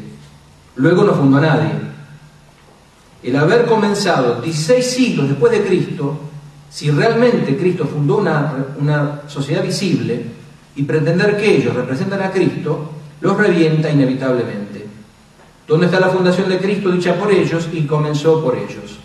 Luego 0.76 1.04
no 1.04 1.14
fundó 1.14 1.38
a 1.38 1.42
nadie. 1.42 1.72
El 3.24 3.36
haber 3.36 3.66
comenzado 3.66 4.42
16 4.42 4.86
siglos 4.86 5.30
después 5.30 5.52
de 5.52 5.66
Cristo, 5.66 6.18
si 6.76 6.92
realmente 6.92 7.56
Cristo 7.56 7.86
fundó 7.86 8.18
una, 8.18 8.66
una 8.78 9.22
sociedad 9.28 9.64
visible 9.64 10.26
y 10.76 10.84
pretender 10.84 11.38
que 11.38 11.56
ellos 11.56 11.74
representan 11.74 12.22
a 12.22 12.32
Cristo, 12.32 12.92
los 13.22 13.38
revienta 13.38 13.90
inevitablemente. 13.90 14.86
¿Dónde 15.66 15.86
está 15.86 16.02
la 16.02 16.10
fundación 16.10 16.50
de 16.50 16.58
Cristo 16.58 16.92
dicha 16.92 17.18
por 17.18 17.32
ellos 17.32 17.70
y 17.72 17.86
comenzó 17.86 18.44
por 18.44 18.58
ellos? 18.58 19.00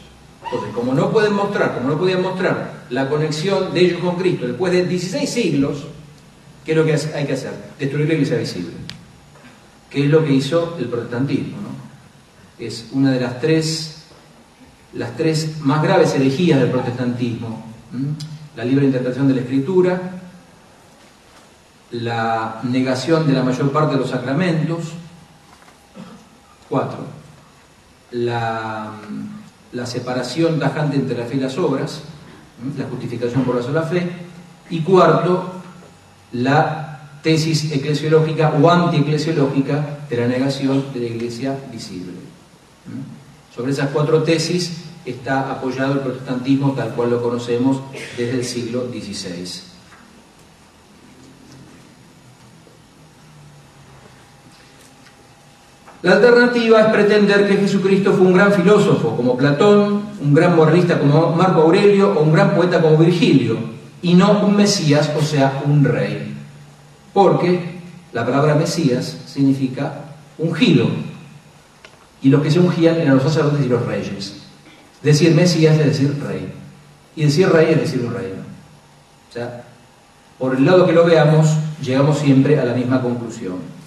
Entonces, 0.44 0.74
como 0.74 0.94
no 0.94 1.12
pueden 1.12 1.32
mostrar, 1.32 1.76
como 1.76 1.90
no 1.90 1.96
podían 1.96 2.22
mostrar 2.22 2.86
la 2.90 3.08
conexión 3.08 3.72
de 3.72 3.80
ellos 3.82 4.00
con 4.00 4.16
Cristo 4.16 4.48
después 4.48 4.72
de 4.72 4.84
16 4.86 5.30
siglos, 5.30 5.84
¿Qué 6.64 6.72
es 6.72 6.76
lo 6.76 6.84
que 6.84 6.92
hay 6.92 7.26
que 7.26 7.32
hacer? 7.32 7.52
Destruir 7.78 8.06
la 8.08 8.14
iglesia 8.14 8.36
visible. 8.36 8.72
¿Qué 9.88 10.04
es 10.04 10.10
lo 10.10 10.24
que 10.24 10.32
hizo 10.32 10.76
el 10.78 10.86
protestantismo? 10.86 11.56
Es 12.58 12.88
una 12.92 13.12
de 13.12 13.20
las 13.20 13.40
tres, 13.40 13.89
las 14.92 15.16
tres 15.16 15.60
más 15.60 15.82
graves 15.82 16.14
herejías 16.14 16.60
del 16.60 16.70
protestantismo. 16.70 17.64
La 18.56 18.64
libre 18.64 18.86
interpretación 18.86 19.28
de 19.28 19.34
la 19.34 19.40
escritura, 19.40 20.00
la 21.92 22.60
negación 22.64 23.26
de 23.26 23.32
la 23.32 23.42
mayor 23.42 23.70
parte 23.72 23.94
de 23.94 24.00
los 24.00 24.10
sacramentos. 24.10 24.92
Cuatro, 26.68 26.98
la, 28.12 28.92
la 29.72 29.86
separación 29.86 30.60
tajante 30.60 30.96
entre 30.96 31.18
la 31.18 31.24
fe 31.24 31.36
y 31.36 31.40
las 31.40 31.58
obras, 31.58 32.02
la 32.78 32.84
justificación 32.84 33.42
por 33.44 33.56
la 33.56 33.62
sola 33.62 33.82
fe. 33.82 34.08
Y 34.70 34.82
cuarto, 34.82 35.54
la 36.32 37.08
tesis 37.22 37.72
eclesiológica 37.72 38.50
o 38.50 38.70
antieclesiológica 38.70 39.98
de 40.08 40.16
la 40.16 40.26
negación 40.26 40.92
de 40.92 41.00
la 41.00 41.06
iglesia 41.06 41.58
visible. 41.72 42.12
Sobre 43.54 43.72
esas 43.72 43.90
cuatro 43.90 44.22
tesis 44.22 44.84
está 45.04 45.50
apoyado 45.50 45.94
el 45.94 46.00
protestantismo 46.00 46.72
tal 46.72 46.90
cual 46.94 47.10
lo 47.10 47.22
conocemos 47.22 47.80
desde 48.16 48.38
el 48.38 48.44
siglo 48.44 48.86
XVI. 48.90 49.70
La 56.02 56.12
alternativa 56.12 56.80
es 56.80 56.86
pretender 56.86 57.46
que 57.46 57.58
Jesucristo 57.58 58.14
fue 58.14 58.26
un 58.26 58.32
gran 58.32 58.52
filósofo 58.52 59.14
como 59.16 59.36
Platón, 59.36 60.02
un 60.22 60.32
gran 60.32 60.56
moralista 60.56 60.98
como 60.98 61.32
Marco 61.32 61.60
Aurelio 61.60 62.12
o 62.12 62.22
un 62.22 62.32
gran 62.32 62.54
poeta 62.54 62.80
como 62.80 62.96
Virgilio, 62.96 63.58
y 64.00 64.14
no 64.14 64.46
un 64.46 64.56
Mesías, 64.56 65.10
o 65.14 65.22
sea, 65.22 65.62
un 65.66 65.84
rey. 65.84 66.34
Porque 67.12 67.80
la 68.14 68.24
palabra 68.24 68.54
Mesías 68.54 69.18
significa 69.26 70.16
ungido, 70.38 70.88
y 72.22 72.28
los 72.28 72.42
que 72.42 72.50
se 72.50 72.60
ungían 72.60 72.96
eran 72.96 73.14
los 73.14 73.22
sacerdotes 73.22 73.64
y 73.64 73.68
los 73.68 73.84
reyes. 73.86 74.36
Decir 75.02 75.34
Mesías 75.34 75.78
es 75.78 75.86
decir 75.86 76.14
rey, 76.26 76.52
y 77.16 77.24
decir 77.24 77.48
rey 77.48 77.72
es 77.72 77.80
decir 77.80 78.02
un 78.04 78.12
reino. 78.12 78.42
O 79.28 79.32
sea, 79.32 79.64
por 80.38 80.56
el 80.56 80.64
lado 80.64 80.86
que 80.86 80.92
lo 80.92 81.04
veamos, 81.04 81.48
llegamos 81.82 82.18
siempre 82.18 82.58
a 82.58 82.64
la 82.64 82.74
misma 82.74 83.00
conclusión. 83.00 83.80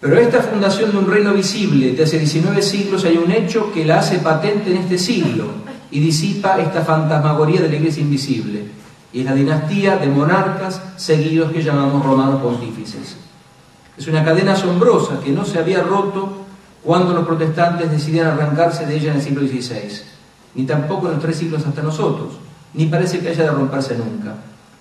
Pero 0.00 0.18
esta 0.18 0.40
fundación 0.40 0.92
de 0.92 0.98
un 0.98 1.10
reino 1.10 1.34
visible 1.34 1.92
de 1.92 2.02
hace 2.02 2.18
19 2.18 2.62
siglos 2.62 3.04
hay 3.04 3.18
un 3.18 3.30
hecho 3.30 3.70
que 3.72 3.84
la 3.84 3.98
hace 3.98 4.18
patente 4.18 4.70
en 4.70 4.78
este 4.78 4.98
siglo 4.98 5.69
y 5.90 6.00
disipa 6.00 6.58
esta 6.58 6.82
fantasmagoría 6.82 7.62
de 7.62 7.68
la 7.68 7.76
iglesia 7.76 8.02
invisible. 8.02 8.64
Y 9.12 9.20
es 9.20 9.24
la 9.26 9.34
dinastía 9.34 9.96
de 9.96 10.06
monarcas 10.06 10.80
seguidos 10.96 11.52
que 11.52 11.62
llamamos 11.62 12.04
romanos 12.04 12.40
pontífices. 12.40 13.16
Es 13.96 14.06
una 14.06 14.24
cadena 14.24 14.52
asombrosa 14.52 15.20
que 15.20 15.30
no 15.30 15.44
se 15.44 15.58
había 15.58 15.82
roto 15.82 16.44
cuando 16.84 17.12
los 17.12 17.26
protestantes 17.26 17.90
decidían 17.90 18.28
arrancarse 18.28 18.86
de 18.86 18.96
ella 18.96 19.10
en 19.10 19.16
el 19.16 19.22
siglo 19.22 19.42
XVI, 19.42 20.02
ni 20.54 20.64
tampoco 20.64 21.06
en 21.06 21.14
los 21.14 21.22
tres 21.22 21.36
siglos 21.36 21.66
hasta 21.66 21.82
nosotros, 21.82 22.34
ni 22.72 22.86
parece 22.86 23.18
que 23.18 23.28
haya 23.28 23.44
de 23.44 23.50
romperse 23.50 23.98
nunca. 23.98 24.36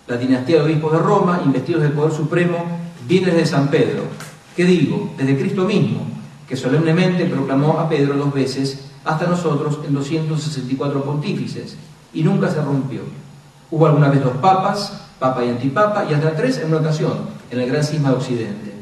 La 0.08 0.16
dinastía 0.16 0.58
de 0.58 0.62
obispos 0.64 0.92
de 0.94 1.00
Roma, 1.00 1.42
investidos 1.44 1.82
del 1.82 1.92
poder 1.92 2.14
supremo, 2.14 2.66
viene 3.08 3.32
de 3.32 3.46
San 3.46 3.68
Pedro, 3.68 4.04
¿Qué 4.60 4.66
digo? 4.66 5.14
Desde 5.18 5.38
Cristo 5.38 5.64
mismo, 5.64 6.02
que 6.46 6.58
solemnemente 6.58 7.24
proclamó 7.28 7.80
a 7.80 7.88
Pedro 7.88 8.18
dos 8.18 8.34
veces, 8.34 8.89
hasta 9.06 9.28
nosotros 9.28 9.80
en 9.86 9.94
264 9.94 11.04
pontífices, 11.04 11.78
y 12.14 12.24
nunca 12.24 12.50
se 12.50 12.62
rompió. 12.62 13.02
Hubo 13.72 13.86
alguna 13.86 14.10
vez 14.10 14.24
dos 14.24 14.38
papas, 14.38 15.02
papa 15.20 15.44
y 15.46 15.50
antipapa, 15.50 16.06
y 16.10 16.14
hasta 16.14 16.36
tres 16.36 16.58
en 16.58 16.70
una 16.70 16.78
ocasión, 16.78 17.14
en 17.52 17.60
el 17.60 17.70
gran 17.70 17.84
cisma 17.84 18.10
de 18.10 18.16
Occidente. 18.16 18.74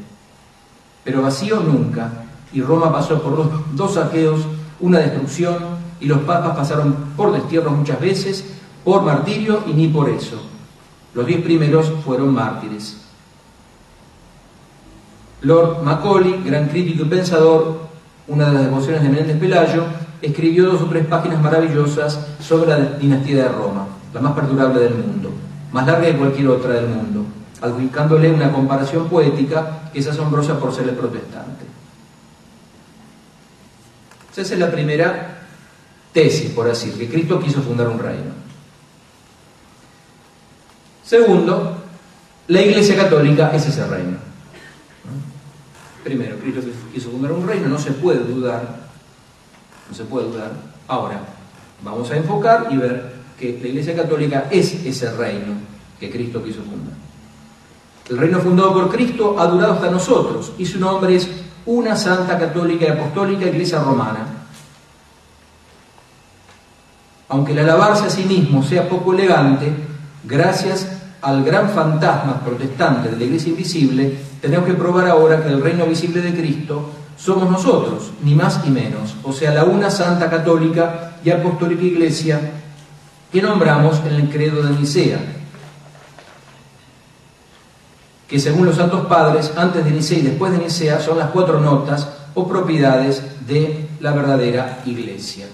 Pero 1.04 1.22
vacío 1.22 1.60
nunca, 1.60 2.24
y 2.52 2.62
Roma 2.62 2.92
pasó 2.92 3.22
por 3.22 3.36
dos, 3.36 3.48
dos 3.74 3.94
saqueos, 3.94 4.40
una 4.80 4.98
destrucción, 4.98 5.78
y 6.00 6.06
los 6.06 6.20
papas 6.20 6.56
pasaron 6.56 6.94
por 7.16 7.32
destierro 7.32 7.70
muchas 7.70 8.00
veces, 8.00 8.44
por 8.84 9.02
martirio 9.02 9.64
y 9.66 9.72
ni 9.72 9.88
por 9.88 10.08
eso. 10.08 10.40
Los 11.14 11.26
diez 11.26 11.42
primeros 11.42 11.92
fueron 12.04 12.32
mártires. 12.32 12.96
Lord 15.42 15.82
Macaulay, 15.82 16.42
gran 16.44 16.68
crítico 16.68 17.04
y 17.04 17.08
pensador, 17.08 17.88
una 18.26 18.46
de 18.46 18.54
las 18.54 18.64
devociones 18.64 19.02
de 19.02 19.08
Menéndez 19.08 19.38
Pelayo, 19.38 19.84
escribió 20.22 20.66
dos 20.66 20.82
o 20.82 20.86
tres 20.86 21.06
páginas 21.06 21.40
maravillosas 21.40 22.18
sobre 22.40 22.70
la 22.70 22.78
dinastía 22.96 23.44
de 23.44 23.48
Roma, 23.48 23.86
la 24.12 24.20
más 24.20 24.32
perdurable 24.32 24.80
del 24.80 24.94
mundo, 24.94 25.32
más 25.72 25.86
larga 25.86 26.06
que 26.06 26.16
cualquier 26.16 26.48
otra 26.48 26.74
del 26.74 26.88
mundo, 26.88 27.24
adjudicándole 27.60 28.32
una 28.32 28.52
comparación 28.52 29.08
poética 29.08 29.90
que 29.92 30.00
es 30.00 30.06
asombrosa 30.06 30.58
por 30.58 30.74
ser 30.74 30.88
el 30.88 30.94
protestante. 30.94 31.64
Esa 34.36 34.54
es 34.54 34.60
la 34.60 34.70
primera 34.70 35.38
tesis, 36.12 36.50
por 36.50 36.70
así 36.70 36.92
que 36.92 37.08
Cristo 37.08 37.40
quiso 37.40 37.60
fundar 37.60 37.88
un 37.88 37.98
reino. 37.98 38.30
Segundo, 41.04 41.76
la 42.46 42.62
Iglesia 42.62 42.96
Católica 42.96 43.50
es 43.52 43.66
ese 43.66 43.86
reino. 43.86 44.18
Primero, 46.04 46.38
Cristo 46.38 46.60
quiso 46.92 47.10
fundar 47.10 47.32
un 47.32 47.46
reino, 47.46 47.68
no 47.68 47.78
se 47.78 47.90
puede 47.92 48.20
dudar, 48.20 48.87
no 49.88 49.94
se 49.94 50.04
puede 50.04 50.28
dudar. 50.28 50.52
Ahora, 50.86 51.20
vamos 51.82 52.10
a 52.10 52.16
enfocar 52.16 52.68
y 52.70 52.76
ver 52.76 53.12
que 53.38 53.58
la 53.60 53.68
Iglesia 53.68 53.94
Católica 53.94 54.46
es 54.50 54.74
ese 54.84 55.10
reino 55.12 55.54
que 55.98 56.10
Cristo 56.10 56.42
quiso 56.42 56.62
fundar. 56.62 56.94
El 58.08 58.18
reino 58.18 58.40
fundado 58.40 58.72
por 58.72 58.90
Cristo 58.90 59.36
ha 59.38 59.46
durado 59.46 59.74
hasta 59.74 59.90
nosotros 59.90 60.52
y 60.58 60.64
su 60.64 60.80
nombre 60.80 61.14
es 61.14 61.28
una 61.66 61.94
Santa 61.94 62.38
Católica 62.38 62.86
y 62.86 62.88
Apostólica 62.88 63.46
Iglesia 63.46 63.82
Romana. 63.82 64.26
Aunque 67.28 67.52
el 67.52 67.58
alabarse 67.58 68.06
a 68.06 68.10
sí 68.10 68.24
mismo 68.24 68.62
sea 68.62 68.88
poco 68.88 69.12
elegante, 69.12 69.70
gracias 70.24 70.88
al 71.20 71.44
gran 71.44 71.68
fantasma 71.68 72.40
protestante 72.40 73.10
de 73.10 73.16
la 73.18 73.24
Iglesia 73.24 73.50
invisible, 73.50 74.16
tenemos 74.40 74.66
que 74.66 74.74
probar 74.74 75.08
ahora 75.08 75.42
que 75.42 75.50
el 75.50 75.60
reino 75.60 75.84
visible 75.84 76.22
de 76.22 76.32
Cristo 76.32 76.90
somos 77.18 77.50
nosotros, 77.50 78.12
ni 78.22 78.34
más 78.34 78.64
ni 78.64 78.70
menos, 78.70 79.16
o 79.24 79.32
sea, 79.32 79.52
la 79.52 79.64
una 79.64 79.90
santa 79.90 80.30
católica 80.30 81.16
y 81.24 81.30
apostólica 81.30 81.82
iglesia 81.82 82.40
que 83.32 83.42
nombramos 83.42 83.98
en 84.06 84.14
el 84.14 84.30
credo 84.30 84.62
de 84.62 84.78
Nicea, 84.78 85.18
que 88.28 88.38
según 88.38 88.66
los 88.66 88.76
santos 88.76 89.06
padres, 89.06 89.52
antes 89.56 89.84
de 89.84 89.90
Nicea 89.90 90.18
y 90.18 90.22
después 90.22 90.52
de 90.52 90.58
Nicea, 90.58 91.00
son 91.00 91.18
las 91.18 91.30
cuatro 91.30 91.60
notas 91.60 92.08
o 92.34 92.46
propiedades 92.46 93.46
de 93.46 93.88
la 94.00 94.12
verdadera 94.12 94.82
iglesia. 94.86 95.46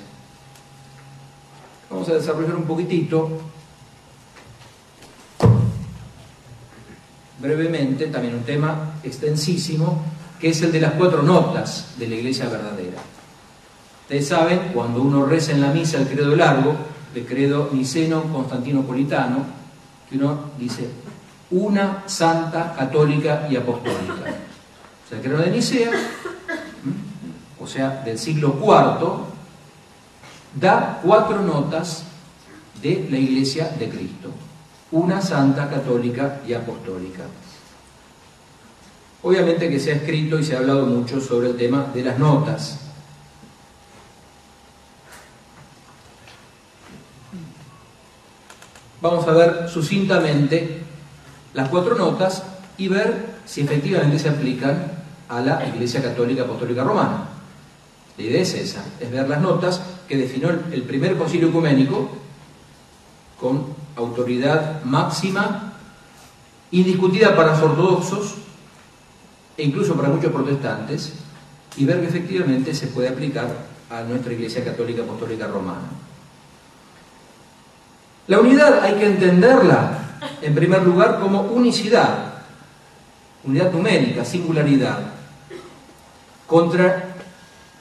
Vamos 1.90 2.08
a 2.08 2.14
desarrollar 2.14 2.56
un 2.56 2.64
poquitito 2.64 3.40
brevemente 7.38 8.06
también 8.06 8.34
un 8.34 8.42
tema 8.42 8.94
extensísimo, 9.02 10.02
que 10.40 10.48
es 10.48 10.62
el 10.62 10.72
de 10.72 10.80
las 10.80 10.92
cuatro 10.92 11.22
notas 11.22 11.94
de 11.98 12.08
la 12.08 12.14
iglesia 12.16 12.48
verdadera. 12.48 12.98
Ustedes 14.02 14.28
saben, 14.28 14.70
cuando 14.74 15.02
uno 15.02 15.24
reza 15.24 15.52
en 15.52 15.60
la 15.60 15.68
misa 15.72 15.98
el 15.98 16.06
credo 16.06 16.36
largo, 16.36 16.74
el 17.14 17.24
credo 17.24 17.70
niceno 17.72 18.24
constantinopolitano, 18.24 19.44
que 20.08 20.16
uno 20.16 20.50
dice 20.58 20.88
una 21.50 22.02
santa 22.06 22.74
católica 22.74 23.46
y 23.50 23.56
apostólica. 23.56 24.14
O 25.04 25.08
sea, 25.08 25.18
el 25.18 25.22
credo 25.22 25.38
de 25.38 25.50
Nicea, 25.50 25.90
o 27.60 27.66
sea, 27.66 28.02
del 28.04 28.18
siglo 28.18 28.56
IV, 28.60 29.08
da 30.60 31.00
cuatro 31.02 31.40
notas 31.40 32.04
de 32.82 33.06
la 33.10 33.18
iglesia 33.18 33.68
de 33.78 33.88
Cristo 33.88 34.30
una 34.94 35.20
santa 35.20 35.68
católica 35.68 36.40
y 36.46 36.54
apostólica. 36.54 37.24
Obviamente 39.24 39.70
que 39.70 39.80
se 39.80 39.90
ha 39.90 39.94
escrito 39.96 40.38
y 40.38 40.44
se 40.44 40.54
ha 40.54 40.58
hablado 40.58 40.84
mucho 40.84 41.18
sobre 41.18 41.48
el 41.48 41.56
tema 41.56 41.86
de 41.94 42.02
las 42.02 42.18
notas. 42.18 42.78
Vamos 49.00 49.26
a 49.26 49.32
ver 49.32 49.68
sucintamente 49.70 50.82
las 51.54 51.70
cuatro 51.70 51.94
notas 51.94 52.42
y 52.76 52.88
ver 52.88 53.34
si 53.46 53.62
efectivamente 53.62 54.18
se 54.18 54.28
aplican 54.28 54.92
a 55.30 55.40
la 55.40 55.66
Iglesia 55.68 56.02
Católica 56.02 56.42
Apostólica 56.42 56.84
Romana. 56.84 57.28
La 58.18 58.24
idea 58.24 58.42
es 58.42 58.52
esa, 58.52 58.84
es 59.00 59.10
ver 59.10 59.26
las 59.26 59.40
notas 59.40 59.80
que 60.06 60.18
definió 60.18 60.50
el 60.50 60.82
primer 60.82 61.16
concilio 61.16 61.48
ecuménico 61.48 62.10
con 63.40 63.68
autoridad 63.96 64.84
máxima, 64.84 65.72
indiscutida 66.72 67.34
para 67.34 67.52
los 67.52 67.62
ortodoxos 67.62 68.34
e 69.56 69.62
incluso 69.62 69.94
para 69.94 70.08
muchos 70.08 70.32
protestantes, 70.32 71.12
y 71.76 71.84
ver 71.84 72.00
que 72.00 72.08
efectivamente 72.08 72.74
se 72.74 72.88
puede 72.88 73.08
aplicar 73.08 73.48
a 73.90 74.02
nuestra 74.02 74.32
Iglesia 74.32 74.64
Católica 74.64 75.02
Apostólica 75.02 75.46
Romana. 75.46 75.88
La 78.26 78.40
unidad 78.40 78.82
hay 78.82 78.94
que 78.94 79.06
entenderla, 79.06 80.18
en 80.40 80.54
primer 80.54 80.82
lugar, 80.82 81.20
como 81.20 81.42
unicidad, 81.42 82.34
unidad 83.44 83.70
numérica, 83.72 84.24
singularidad. 84.24 85.00
Contra, 86.46 87.16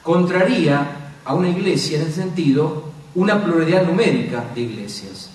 contraría 0.02 0.86
a 1.24 1.34
una 1.34 1.48
iglesia 1.48 1.98
en 1.98 2.04
ese 2.04 2.22
sentido 2.22 2.92
una 3.14 3.42
pluralidad 3.42 3.86
numérica 3.86 4.44
de 4.54 4.60
iglesias. 4.60 5.30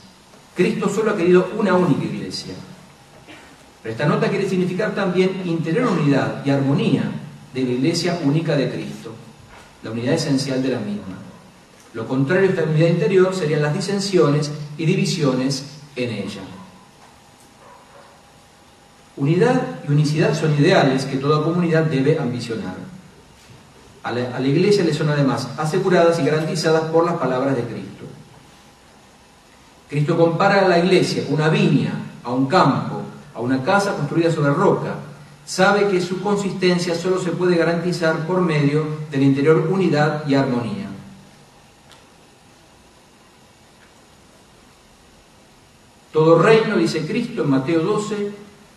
Cristo 0.55 0.89
solo 0.89 1.11
ha 1.11 1.17
querido 1.17 1.51
una 1.57 1.73
única 1.73 2.03
iglesia. 2.03 2.53
Pero 3.81 3.93
esta 3.93 4.05
nota 4.05 4.29
quiere 4.29 4.49
significar 4.49 4.93
también 4.93 5.41
interior 5.45 5.87
unidad 5.87 6.45
y 6.45 6.49
armonía 6.49 7.03
de 7.53 7.63
la 7.63 7.69
iglesia 7.71 8.19
única 8.23 8.55
de 8.55 8.69
Cristo, 8.69 9.13
la 9.83 9.91
unidad 9.91 10.13
esencial 10.13 10.61
de 10.61 10.69
la 10.69 10.79
misma. 10.79 11.17
Lo 11.93 12.07
contrario 12.07 12.49
a 12.49 12.51
esta 12.51 12.63
unidad 12.63 12.89
interior 12.89 13.33
serían 13.33 13.61
las 13.61 13.73
disensiones 13.73 14.51
y 14.77 14.85
divisiones 14.85 15.63
en 15.95 16.09
ella. 16.11 16.41
Unidad 19.17 19.61
y 19.87 19.91
unicidad 19.91 20.33
son 20.33 20.53
ideales 20.57 21.05
que 21.05 21.17
toda 21.17 21.43
comunidad 21.43 21.83
debe 21.85 22.19
ambicionar. 22.19 22.75
A 24.03 24.11
la, 24.11 24.35
a 24.35 24.39
la 24.39 24.47
iglesia 24.47 24.83
le 24.83 24.93
son 24.93 25.09
además 25.09 25.49
aseguradas 25.57 26.19
y 26.19 26.23
garantizadas 26.23 26.83
por 26.83 27.05
las 27.05 27.15
palabras 27.15 27.55
de 27.55 27.63
Cristo. 27.63 28.05
Cristo 29.89 30.17
compara 30.17 30.65
a 30.65 30.67
la 30.67 30.79
iglesia 30.79 31.23
una 31.29 31.49
viña, 31.49 31.93
a 32.23 32.31
un 32.31 32.45
campo, 32.45 32.98
a 33.39 33.41
una 33.41 33.63
casa 33.63 33.95
construida 33.95 34.29
sobre 34.31 34.53
roca. 34.53 34.95
Sabe 35.45 35.87
que 35.87 36.01
su 36.01 36.21
consistencia 36.21 36.93
solo 36.93 37.19
se 37.19 37.31
puede 37.31 37.55
garantizar 37.55 38.27
por 38.27 38.41
medio 38.41 38.85
de 39.09 39.17
la 39.17 39.23
interior 39.23 39.67
unidad 39.71 40.27
y 40.27 40.35
armonía. 40.35 40.87
Todo 46.11 46.41
reino, 46.41 46.75
dice 46.75 47.07
Cristo 47.07 47.43
en 47.43 47.49
Mateo 47.49 47.81
12, 47.81 48.31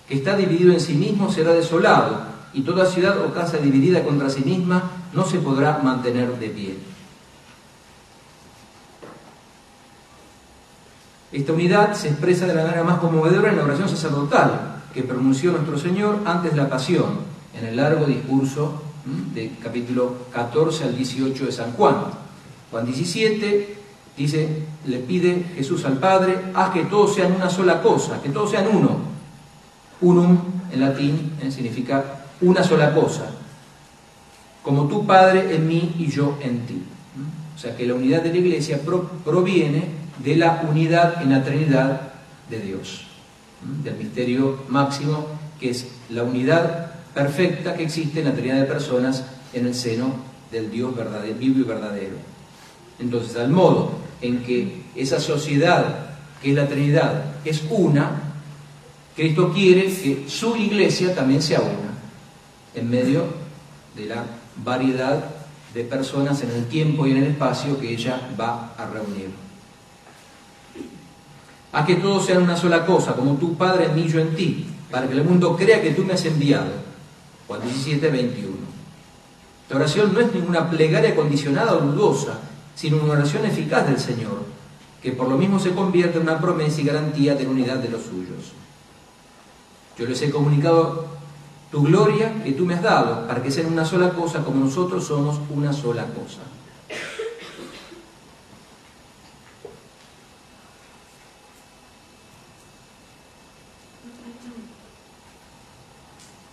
que 0.09 0.15
está 0.15 0.37
dividido 0.37 0.73
en 0.73 0.81
sí 0.81 0.95
mismo 0.95 1.31
será 1.33 1.53
desolado, 1.53 2.21
y 2.55 2.63
toda 2.63 2.87
ciudad 2.87 3.19
o 3.25 3.33
casa 3.33 3.57
dividida 3.57 4.05
contra 4.05 4.31
sí 4.31 4.43
misma 4.45 4.91
no 5.13 5.25
se 5.25 5.39
podrá 5.39 5.79
mantener 5.79 6.39
de 6.39 6.49
pie. 6.49 6.92
Esta 11.33 11.55
unidad 11.55 11.95
se 11.95 12.09
expresa 12.09 12.47
de 12.47 12.55
la 12.55 12.63
manera 12.63 12.85
más 12.85 12.99
conmovedora 12.99 13.49
en 13.49 13.57
la 13.57 13.65
oración 13.65 13.89
sacerdotal 13.89 14.83
que 14.93 15.03
pronunció 15.03 15.51
nuestro 15.51 15.79
Señor 15.79 16.19
antes 16.27 16.51
de 16.51 16.59
la 16.59 16.69
pasión, 16.69 17.21
en 17.59 17.69
el 17.69 17.77
largo 17.77 18.05
discurso 18.05 18.83
del 19.35 19.57
capítulo 19.63 20.27
14 20.31 20.85
al 20.85 20.97
18 20.97 21.47
de 21.47 21.53
San 21.53 21.73
Juan. 21.73 21.97
Juan 22.71 22.85
17 22.85 23.77
dice, 24.15 24.63
le 24.87 24.99
pide 24.99 25.45
Jesús 25.57 25.87
al 25.87 25.99
Padre, 25.99 26.39
haz 26.53 26.71
que 26.71 26.85
todos 26.85 27.15
sean 27.15 27.33
una 27.33 27.49
sola 27.49 27.81
cosa, 27.81 28.21
que 28.21 28.29
todos 28.29 28.51
sean 28.51 28.67
uno. 28.71 28.99
Unum 30.03 30.37
en 30.71 30.81
latín 30.81 31.33
eh, 31.41 31.51
significa 31.51 32.27
una 32.43 32.63
sola 32.63 32.93
cosa, 32.93 33.31
como 34.63 34.87
tu 34.87 35.07
Padre 35.07 35.55
en 35.55 35.67
mí 35.67 35.95
y 35.99 36.09
yo 36.09 36.37
en 36.43 36.67
ti. 36.67 36.83
O 37.55 37.59
sea 37.59 37.75
que 37.75 37.87
la 37.87 37.95
unidad 37.95 38.23
de 38.23 38.31
la 38.31 38.37
Iglesia 38.37 38.81
proviene 39.25 40.02
de 40.25 40.37
la 40.37 40.65
unidad 40.69 41.23
en 41.23 41.31
la 41.31 41.45
Trinidad 41.45 42.13
de 42.49 42.61
Dios, 42.61 43.07
del 43.83 43.97
misterio 43.97 44.65
máximo 44.69 45.27
que 45.59 45.71
es 45.71 45.87
la 46.11 46.25
unidad 46.25 46.93
perfecta 47.15 47.75
que 47.75 47.85
existe 47.85 48.21
en 48.21 48.27
la 48.27 48.33
Trinidad 48.33 48.61
de 48.61 48.67
personas 48.67 49.25
en 49.53 49.67
el 49.67 49.75
seno 49.75 50.15
del 50.51 50.71
Dios 50.71 50.95
verdadero, 50.95 51.39
vivo 51.39 51.61
y 51.61 51.63
verdadero. 51.63 52.17
Entonces, 52.99 53.37
al 53.37 53.51
modo 53.51 53.93
en 54.21 54.43
que 54.43 54.83
esa 54.95 55.21
sociedad, 55.21 56.11
que 56.43 56.51
es 56.51 56.57
la 56.57 56.67
Trinidad, 56.67 57.25
es 57.45 57.63
una, 57.71 58.11
Cristo 59.15 59.53
quiere 59.53 59.85
que 59.85 60.25
su 60.29 60.57
iglesia 60.57 61.15
también 61.15 61.43
sea 61.43 61.61
una, 61.61 61.93
en 62.75 62.91
medio 62.91 63.25
de 63.97 64.07
la 64.07 64.25
variedad 64.65 65.25
de 65.75 65.85
personas 65.85 66.43
en 66.43 66.51
el 66.51 66.67
tiempo 66.67 67.07
y 67.07 67.13
en 67.13 67.19
el 67.19 67.31
espacio 67.31 67.79
que 67.79 67.93
ella 67.93 68.21
va 68.39 68.75
a 68.77 68.87
reunir. 68.87 69.31
Haz 71.73 71.87
que 71.87 71.97
todos 71.97 72.27
sean 72.27 72.43
una 72.43 72.57
sola 72.57 72.85
cosa, 72.85 73.15
como 73.15 73.37
tu 73.37 73.57
Padre 73.57 73.87
en 73.87 73.95
mí, 73.95 74.07
yo 74.07 74.21
en 74.21 74.37
ti, 74.37 74.67
para 74.91 75.09
que 75.09 75.15
el 75.15 75.25
mundo 75.25 75.57
crea 75.57 75.81
que 75.81 75.93
tú 75.93 76.05
me 76.05 76.13
has 76.13 76.25
enviado. 76.27 76.71
Juan 77.49 77.63
17, 77.63 78.11
21. 78.11 78.53
La 79.71 79.77
oración 79.77 80.13
no 80.13 80.21
es 80.21 80.35
ninguna 80.35 80.69
plegaria 80.69 81.17
condicionada 81.17 81.75
o 81.75 81.81
dudosa, 81.81 82.41
sino 82.75 82.99
una 82.99 83.15
oración 83.15 83.47
eficaz 83.47 83.87
del 83.87 83.99
Señor, 83.99 84.45
que 85.03 85.13
por 85.13 85.29
lo 85.29 85.39
mismo 85.39 85.59
se 85.59 85.73
convierte 85.73 86.19
en 86.19 86.25
una 86.25 86.39
promesa 86.39 86.83
y 86.83 86.85
garantía 86.85 87.35
de 87.35 87.45
la 87.45 87.51
unidad 87.51 87.77
de 87.77 87.89
los 87.89 88.03
suyos. 88.03 88.53
Yo 89.99 90.07
les 90.07 90.21
he 90.21 90.31
comunicado 90.31 91.07
tu 91.71 91.83
gloria 91.83 92.43
que 92.45 92.53
tú 92.53 92.67
me 92.67 92.75
has 92.75 92.83
dado, 92.83 93.27
para 93.27 93.43
que 93.43 93.51
sean 93.51 93.73
una 93.73 93.87
sola 93.87 94.11
cosa 94.11 94.45
como 94.45 94.63
nosotros 94.63 95.07
somos 95.07 95.41
una 95.49 95.73
sola 95.73 96.05
cosa. 96.05 96.41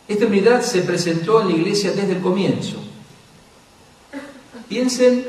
Esta 0.09 0.25
unidad 0.25 0.63
se 0.63 0.81
presentó 0.81 1.39
en 1.41 1.49
la 1.49 1.53
iglesia 1.53 1.91
desde 1.91 2.13
el 2.13 2.19
comienzo. 2.19 2.77
Piensen, 4.67 5.23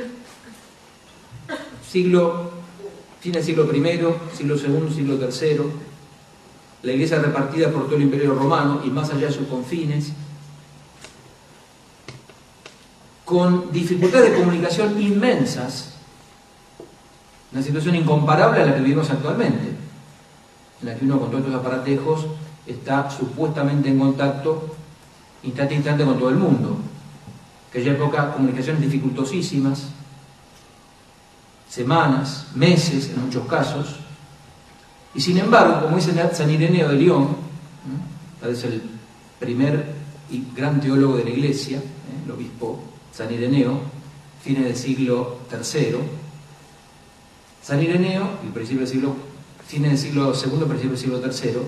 siglo, 1.87 2.51
fin 3.21 3.33
del 3.33 3.45
siglo 3.45 3.71
I, 3.71 3.83
siglo 4.35 4.57
II, 4.57 4.95
siglo 4.95 5.19
III, 5.21 5.61
la 6.83 6.93
iglesia 6.93 7.19
repartida 7.19 7.71
por 7.71 7.85
todo 7.85 7.97
el 7.97 8.03
imperio 8.03 8.35
romano 8.35 8.81
y 8.83 8.89
más 8.89 9.11
allá 9.11 9.27
de 9.27 9.33
sus 9.35 9.49
confines, 9.49 10.13
con 13.27 13.71
dificultades 13.71 14.33
de 14.33 14.39
comunicación 14.39 14.99
inmensas, 15.01 15.93
una 17.53 17.63
situación 17.63 17.97
incomparable 17.97 18.63
a 18.63 18.67
la 18.67 18.75
que 18.77 18.81
vivimos 18.81 19.11
actualmente, 19.11 19.69
en 20.81 20.89
la 20.89 20.95
que 20.95 21.05
uno 21.05 21.21
con 21.21 21.31
todos 21.31 21.45
estos 21.45 21.61
aparatejos 21.61 22.27
está 22.67 23.11
supuestamente 23.11 23.89
en 23.89 23.99
contacto 23.99 24.70
instante 25.43 25.75
a 25.75 25.77
instante 25.77 26.05
con 26.05 26.19
todo 26.19 26.31
el 26.31 26.37
mundo. 26.37 26.79
Aquella 27.71 27.93
época, 27.93 28.33
comunicaciones 28.33 28.83
dificultosísimas, 28.83 29.89
semanas, 31.69 32.49
meses 32.55 33.11
en 33.11 33.25
muchos 33.25 33.47
casos, 33.47 33.97
y 35.15 35.21
sin 35.21 35.39
embargo, 35.39 35.83
como 35.83 35.97
dice 35.97 36.13
San 36.33 36.51
Ireneo 36.51 36.89
de 36.89 36.97
León, 36.97 37.37
es 38.49 38.65
el 38.65 38.83
primer 39.39 39.95
y 40.31 40.45
gran 40.55 40.81
teólogo 40.81 41.17
de 41.17 41.25
la 41.25 41.31
Iglesia, 41.31 41.79
¿eh? 41.79 42.25
el 42.25 42.31
obispo 42.31 42.81
San 43.13 43.33
Ireneo, 43.33 43.81
fines 44.43 44.65
del 44.65 44.77
siglo 44.77 45.41
III, 45.51 45.97
San 47.63 47.83
Ireneo, 47.83 48.39
el 48.45 48.51
principio 48.51 48.81
del 48.81 48.89
siglo, 48.89 49.17
fines 49.67 49.91
del 49.91 49.99
siglo 49.99 50.33
II, 50.33 50.65
principio 50.67 50.91
del 50.91 50.99
siglo 50.99 51.21
III, 51.21 51.61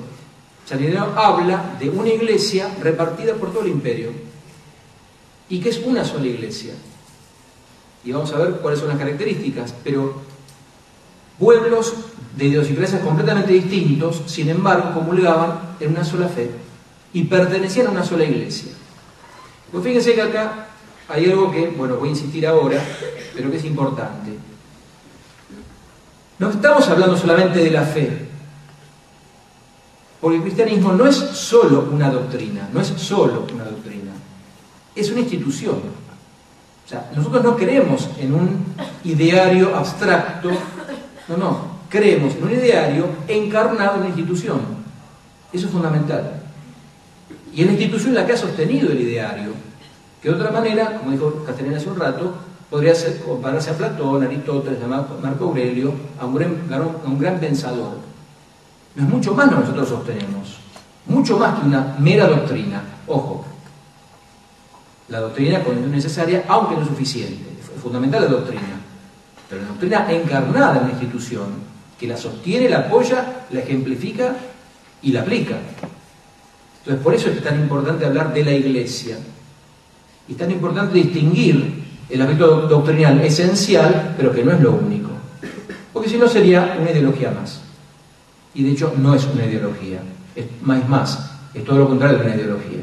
San 0.73 0.97
habla 1.17 1.77
de 1.79 1.91
una 1.91 2.09
iglesia 2.09 2.75
repartida 2.81 3.35
por 3.35 3.53
todo 3.53 3.63
el 3.63 3.73
imperio 3.73 4.11
y 5.51 5.61
que 5.61 5.69
es 5.69 5.79
una 5.85 6.03
sola 6.03 6.27
iglesia. 6.27 6.73
Y 8.05 8.13
vamos 8.13 8.33
a 8.33 8.39
ver 8.39 8.53
cuáles 8.53 8.81
son 8.81 8.89
las 8.89 8.97
características, 8.97 9.75
pero 9.85 10.15
pueblos 11.39 11.93
de 12.37 12.47
idiosincrasias 12.47 13.03
completamente 13.03 13.53
distintos, 13.53 14.23
sin 14.27 14.49
embargo, 14.49 14.95
comulgaban 14.95 15.77
en 15.79 15.91
una 15.91 16.05
sola 16.05 16.29
fe 16.29 16.51
y 17.13 17.25
pertenecían 17.25 17.89
a 17.89 17.91
una 17.91 18.05
sola 18.05 18.25
iglesia. 18.25 18.73
Pues 19.71 19.85
fíjense 19.85 20.15
que 20.15 20.23
acá 20.23 20.69
hay 21.07 21.27
algo 21.27 21.51
que, 21.53 21.69
bueno, 21.69 21.97
voy 21.97 22.09
a 22.09 22.13
insistir 22.13 22.47
ahora, 22.47 22.83
pero 23.35 23.51
que 23.51 23.59
es 23.59 23.65
importante. 23.65 24.31
No 26.39 26.49
estamos 26.49 26.89
hablando 26.89 27.17
solamente 27.17 27.59
de 27.59 27.71
la 27.71 27.83
fe, 27.83 28.32
porque 30.23 30.37
el 30.37 30.43
cristianismo 30.45 30.93
no 30.93 31.05
es 31.05 31.17
solo 31.17 31.89
una 31.93 32.09
doctrina, 32.09 32.69
no 32.73 32.81
es 32.81 32.87
solo 32.87 33.45
una 33.53 33.65
doctrina, 33.65 34.13
es 34.95 35.11
una 35.11 35.19
institución. 35.19 35.75
O 35.75 36.89
sea, 36.89 37.11
nosotros 37.17 37.43
no 37.43 37.57
creemos 37.57 38.09
en 38.21 38.33
un 38.33 38.65
ideario 39.03 39.75
abstracto, 39.75 40.51
no, 41.27 41.37
no, 41.37 41.59
creemos 41.89 42.37
en 42.37 42.45
un 42.45 42.53
ideario 42.53 43.07
encarnado 43.27 43.95
en 43.95 44.01
una 44.03 44.09
institución. 44.11 44.61
Eso 45.53 45.67
es 45.67 45.73
fundamental. 45.73 46.41
Y 47.53 47.63
es 47.63 47.67
la 47.67 47.73
institución 47.73 48.15
la 48.15 48.25
que 48.25 48.35
ha 48.35 48.37
sostenido 48.37 48.93
el 48.93 49.01
ideario, 49.01 49.51
que 50.23 50.29
de 50.29 50.37
otra 50.37 50.53
manera, 50.53 50.99
como 50.99 51.11
dijo 51.11 51.43
Caterina 51.45 51.79
hace 51.79 51.89
un 51.89 51.99
rato, 51.99 52.33
podría 52.71 52.95
ser, 52.95 53.19
compararse 53.23 53.71
a 53.71 53.77
Platón, 53.77 54.23
Aristóteles, 54.23 54.81
a 54.85 54.87
Marco 54.87 55.47
Aurelio, 55.47 55.93
a 56.21 56.27
un 56.27 57.19
gran 57.19 57.41
pensador. 57.41 58.12
No 58.95 59.05
es 59.05 59.09
mucho 59.09 59.35
más 59.35 59.47
lo 59.47 59.57
que 59.57 59.61
nosotros 59.61 59.89
sostenemos, 59.89 60.59
mucho 61.07 61.39
más 61.39 61.59
que 61.59 61.67
una 61.67 61.97
mera 61.99 62.27
doctrina. 62.27 62.83
Ojo, 63.07 63.45
la 65.09 65.21
doctrina 65.21 65.59
es 65.59 65.77
necesaria, 65.89 66.45
aunque 66.49 66.75
no 66.75 66.83
es 66.83 66.89
suficiente, 66.89 67.43
es 67.61 67.83
fundamental 67.83 68.23
la 68.23 68.29
doctrina, 68.29 68.81
pero 69.49 69.63
la 69.63 69.69
doctrina 69.69 70.13
encarnada 70.13 70.79
en 70.79 70.85
la 70.85 70.91
institución, 70.91 71.73
que 71.99 72.07
la 72.07 72.17
sostiene, 72.17 72.69
la 72.69 72.81
apoya, 72.81 73.45
la 73.51 73.61
ejemplifica 73.61 74.37
y 75.03 75.13
la 75.13 75.21
aplica. 75.21 75.57
Entonces, 76.79 77.03
por 77.03 77.15
eso 77.15 77.31
es 77.31 77.43
tan 77.43 77.61
importante 77.61 78.05
hablar 78.05 78.35
de 78.35 78.45
la 78.45 78.53
iglesia. 78.53 79.17
Y 80.27 80.33
es 80.33 80.39
tan 80.39 80.51
importante 80.51 80.95
distinguir 80.95 81.83
el 82.11 82.21
aspecto 82.21 82.63
doctrinal 82.63 83.21
esencial, 83.21 84.15
pero 84.17 84.33
que 84.33 84.45
no 84.45 84.53
es 84.53 84.61
lo 84.61 84.73
único. 84.73 85.11
Porque 85.93 86.09
si 86.09 86.17
no 86.17 86.27
sería 86.27 86.77
una 86.81 86.91
ideología 86.91 87.31
más. 87.31 87.62
Y 88.55 88.63
de 88.65 88.71
hecho 88.71 88.93
no 88.99 89.15
es 89.15 89.25
una 89.25 89.47
ideología, 89.47 90.03
es 90.35 90.47
más, 90.63 91.31
es 91.55 91.65
todo 91.65 91.79
lo 91.79 91.89
contrario 91.89 92.19
de 92.19 92.25
una 92.25 92.35
ideología. 92.35 92.81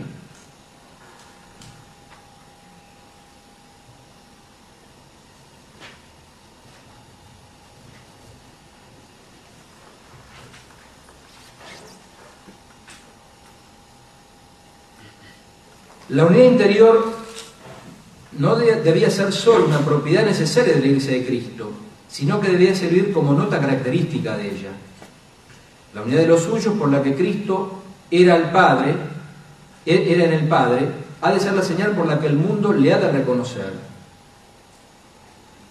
La 16.10 16.25
unidad 16.25 16.45
interior 16.45 17.13
no 18.39 18.55
debía 18.55 19.12
ser 19.12 19.32
solo 19.32 19.65
una 19.67 19.79
propiedad 19.79 20.25
necesaria 20.25 20.73
de 20.73 20.79
la 20.79 20.88
Iglesia 20.88 21.13
de 21.13 21.25
Cristo, 21.25 21.71
sino 22.08 22.41
que 22.41 22.49
debía 22.49 22.73
servir 22.73 23.13
como 23.13 23.34
nota 23.34 23.60
característica 23.60 24.36
de 24.36 24.49
ella. 24.49 24.71
La 25.93 26.04
unidad 26.04 26.21
de 26.21 26.28
los 26.28 26.41
suyos 26.41 26.75
por 26.75 26.91
la 26.91 27.02
que 27.02 27.15
Cristo 27.15 27.82
era 28.12 28.36
el 28.36 28.52
Padre, 28.52 28.95
e-, 29.86 30.13
era 30.13 30.25
en 30.25 30.34
el 30.34 30.47
Padre, 30.47 30.88
ha 31.21 31.32
de 31.32 31.39
ser 31.39 31.54
la 31.54 31.63
señal 31.63 31.91
por 31.91 32.08
la 32.08 32.19
que 32.19 32.28
el 32.28 32.36
mundo 32.36 32.71
le 32.73 32.93
ha 32.93 32.99
de 32.99 33.12
reconocer. 33.12 33.73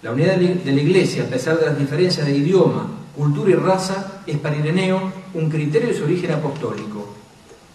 La 0.03 0.13
unidad 0.13 0.37
de 0.37 0.73
la 0.73 0.81
Iglesia, 0.81 1.25
a 1.25 1.27
pesar 1.27 1.59
de 1.59 1.67
las 1.67 1.79
diferencias 1.79 2.27
de 2.27 2.37
idioma, 2.37 2.87
cultura 3.17 3.51
y 3.51 3.55
raza, 3.55 4.23
es 4.27 4.39
para 4.39 4.57
Ireneo 4.57 5.13
un 5.35 5.51
criterio 5.51 5.89
de 5.89 5.95
su 5.95 6.05
origen 6.05 6.33
apostólico. 6.33 7.15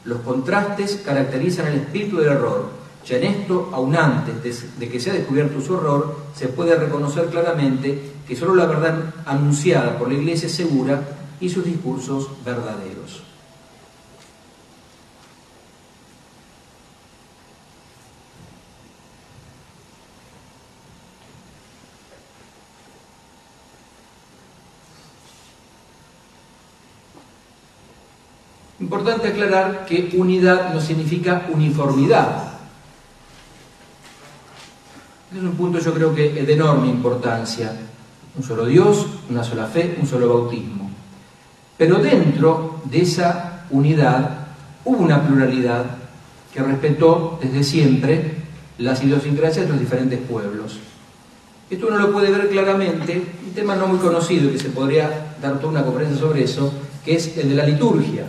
Los 0.06 0.22
contrastes 0.22 1.02
caracterizan 1.04 1.68
el 1.68 1.80
espíritu 1.80 2.18
del 2.18 2.30
error. 2.30 2.70
Ya 3.06 3.18
en 3.18 3.24
esto, 3.24 3.70
aún 3.74 3.96
antes 3.96 4.80
de, 4.80 4.90
que 4.90 5.00
sea 5.00 5.14
descubierto 5.14 5.60
su 5.60 5.76
error, 5.76 6.18
se 6.34 6.48
puede 6.48 6.76
reconocer 6.76 7.26
claramente 7.26 8.14
que 8.26 8.36
solo 8.36 8.56
la 8.56 8.66
verdad 8.66 9.14
anunciada 9.26 9.98
por 9.98 10.08
la 10.08 10.14
Iglesia 10.14 10.48
es 10.48 10.56
segura 10.56 11.02
y 11.44 11.50
sus 11.50 11.66
discursos 11.66 12.30
verdaderos. 12.46 13.22
Importante 28.80 29.28
aclarar 29.28 29.86
que 29.86 30.12
unidad 30.16 30.74
no 30.74 30.80
significa 30.80 31.50
uniformidad. 31.52 32.54
Es 35.36 35.42
un 35.42 35.56
punto 35.56 35.80
yo 35.80 35.94
creo 35.94 36.16
que 36.16 36.40
es 36.40 36.48
de 36.48 36.54
enorme 36.54 36.88
importancia. 36.88 37.82
Un 38.38 38.44
solo 38.44 38.66
Dios, 38.66 39.08
una 39.30 39.44
sola 39.44 39.66
fe, 39.66 39.98
un 40.00 40.08
solo 40.08 40.30
bautismo. 40.30 40.93
Pero 41.78 42.00
dentro 42.00 42.82
de 42.86 43.02
esa 43.02 43.66
unidad 43.70 44.30
hubo 44.86 44.98
una 44.98 45.26
pluralidad 45.26 45.86
que 46.54 46.62
respetó 46.62 47.40
desde 47.42 47.64
siempre 47.64 48.36
las 48.78 49.04
idiosincrasias 49.04 49.66
de 49.66 49.72
los 49.72 49.80
diferentes 49.80 50.20
pueblos. 50.20 50.80
Esto 51.70 51.88
uno 51.88 51.98
lo 51.98 52.12
puede 52.12 52.32
ver 52.32 52.50
claramente, 52.50 53.24
un 53.46 53.54
tema 53.54 53.76
no 53.76 53.88
muy 53.88 53.98
conocido 53.98 54.52
que 54.52 54.60
se 54.60 54.70
podría 54.70 55.36
dar 55.42 55.60
toda 55.60 55.70
una 55.70 55.84
conferencia 55.84 56.20
sobre 56.20 56.44
eso, 56.44 56.72
que 57.04 57.16
es 57.16 57.38
el 57.38 57.50
de 57.50 57.56
la 57.56 57.66
liturgia 57.66 58.26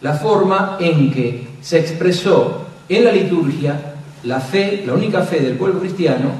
la 0.00 0.14
forma 0.14 0.76
en 0.80 1.12
que 1.12 1.48
se 1.60 1.78
expresó 1.78 2.66
en 2.88 3.04
la 3.04 3.12
liturgia 3.12 3.94
la 4.24 4.40
fe, 4.40 4.82
la 4.86 4.94
única 4.94 5.22
fe 5.22 5.40
del 5.40 5.56
pueblo 5.56 5.80
cristiano 5.80 6.30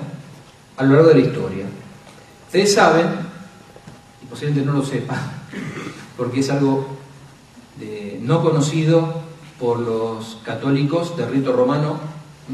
a 0.77 0.85
lo 0.85 0.95
largo 0.95 1.09
de 1.11 1.15
la 1.15 1.21
historia. 1.21 1.65
Ustedes 2.47 2.75
saben, 2.75 3.07
y 4.23 4.27
posiblemente 4.27 4.67
no 4.67 4.79
lo 4.79 4.85
sepan, 4.85 5.19
porque 6.21 6.41
es 6.41 6.51
algo 6.51 6.85
no 8.21 8.43
conocido 8.43 9.23
por 9.59 9.79
los 9.79 10.37
católicos 10.45 11.17
de 11.17 11.25
rito 11.25 11.51
romano, 11.51 11.97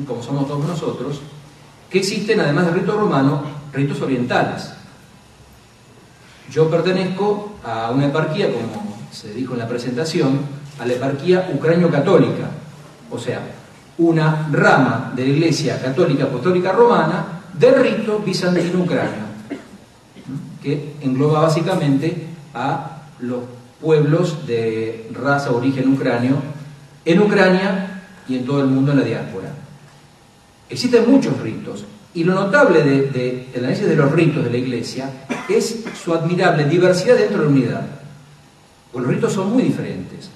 como 0.07 0.23
somos 0.23 0.47
todos 0.47 0.65
nosotros, 0.65 1.21
que 1.91 1.99
existen, 1.99 2.39
además 2.39 2.67
del 2.67 2.77
rito 2.77 2.97
romano, 2.97 3.43
ritos 3.73 4.01
orientales. 4.03 4.71
Yo 6.49 6.71
pertenezco 6.71 7.57
a 7.65 7.91
una 7.91 8.07
eparquía, 8.07 8.53
como 8.53 8.99
se 9.11 9.35
dijo 9.35 9.55
en 9.55 9.59
la 9.59 9.69
presentación, 9.69 10.39
a 10.79 10.87
la 10.87 10.93
eparquía 10.93 11.51
ucranio-católica, 11.53 12.49
o 13.11 13.19
sea, 13.19 13.41
una 13.99 14.49
rama 14.53 15.13
de 15.17 15.25
la 15.25 15.31
Iglesia 15.31 15.83
Católica 15.83 16.23
Apostólica 16.23 16.71
Romana 16.71 17.43
del 17.53 17.75
rito 17.83 18.21
bizantino 18.21 18.85
ucranio, 18.85 19.27
que 20.63 20.95
engloba 21.01 21.41
básicamente 21.41 22.29
a 22.55 22.93
los 23.21 23.56
pueblos 23.87 24.49
de 24.49 25.09
raza 25.13 25.53
origen 25.53 25.93
ucranio 25.93 26.43
en 27.05 27.23
Ucrania 27.23 28.03
y 28.29 28.35
en 28.35 28.45
todo 28.45 28.61
el 28.61 28.67
mundo 28.67 28.91
en 28.91 28.99
la 28.99 29.05
diáspora. 29.05 29.47
Existen 30.69 31.09
muchos 31.09 31.41
ritos 31.41 31.85
y 32.13 32.25
lo 32.25 32.35
notable 32.35 32.83
del 32.83 33.13
de, 33.13 33.49
análisis 33.57 33.87
de 33.87 33.95
los 33.95 34.11
ritos 34.11 34.43
de 34.43 34.51
la 34.51 34.57
Iglesia 34.57 35.09
es 35.49 35.85
su 36.03 36.13
admirable 36.13 36.65
diversidad 36.65 37.15
dentro 37.15 37.39
de 37.39 37.45
la 37.45 37.51
unidad. 37.51 37.87
Los 38.93 39.07
ritos 39.07 39.33
son 39.33 39.53
muy 39.53 39.63
diferentes. 39.63 40.31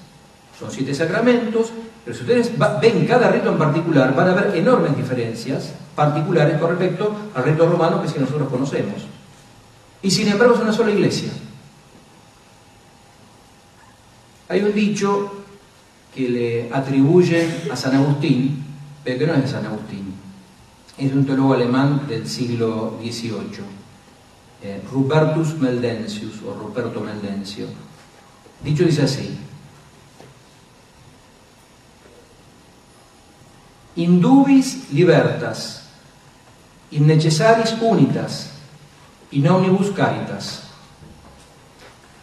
Son 0.57 0.71
siete 0.71 0.95
sacramentos, 0.95 1.73
pero 2.05 2.15
si 2.15 2.21
ustedes 2.23 2.53
ven 2.81 3.05
cada 3.05 3.31
rito 3.31 3.49
en 3.51 3.57
particular, 3.57 4.15
van 4.15 4.29
a 4.29 4.33
ver 4.33 4.55
enormes 4.55 4.95
diferencias 4.95 5.73
particulares 5.93 6.57
con 6.57 6.69
respecto 6.69 7.13
al 7.35 7.43
rito 7.43 7.67
romano 7.67 7.99
que 7.99 8.07
es 8.07 8.13
que 8.13 8.21
nosotros 8.21 8.47
conocemos. 8.47 9.07
Y 10.01 10.09
sin 10.09 10.29
embargo 10.29 10.53
es 10.53 10.61
una 10.61 10.71
sola 10.71 10.91
iglesia. 10.91 11.31
Hay 14.51 14.61
un 14.63 14.73
dicho 14.73 15.31
que 16.13 16.27
le 16.27 16.73
atribuyen 16.73 17.69
a 17.71 17.75
San 17.77 17.95
Agustín, 17.95 18.61
pero 19.01 19.17
que 19.17 19.25
no 19.25 19.33
es 19.35 19.43
de 19.43 19.47
San 19.47 19.65
Agustín. 19.65 20.13
Es 20.97 21.13
un 21.13 21.25
teólogo 21.25 21.53
alemán 21.53 22.05
del 22.05 22.27
siglo 22.27 22.99
XVIII, 23.01 23.63
eh, 24.61 24.81
Rupertus 24.91 25.57
Meldensius 25.57 26.41
o 26.45 26.53
Ruperto 26.53 26.99
Meldencio. 26.99 27.65
Dicho 28.61 28.83
dice 28.83 29.03
así, 29.03 29.37
indubis 33.95 34.91
libertas, 34.91 35.83
innecessaris 36.91 37.73
unitas, 37.81 38.51
in 39.31 39.47
omnibus 39.47 39.91
caritas. 39.91 40.63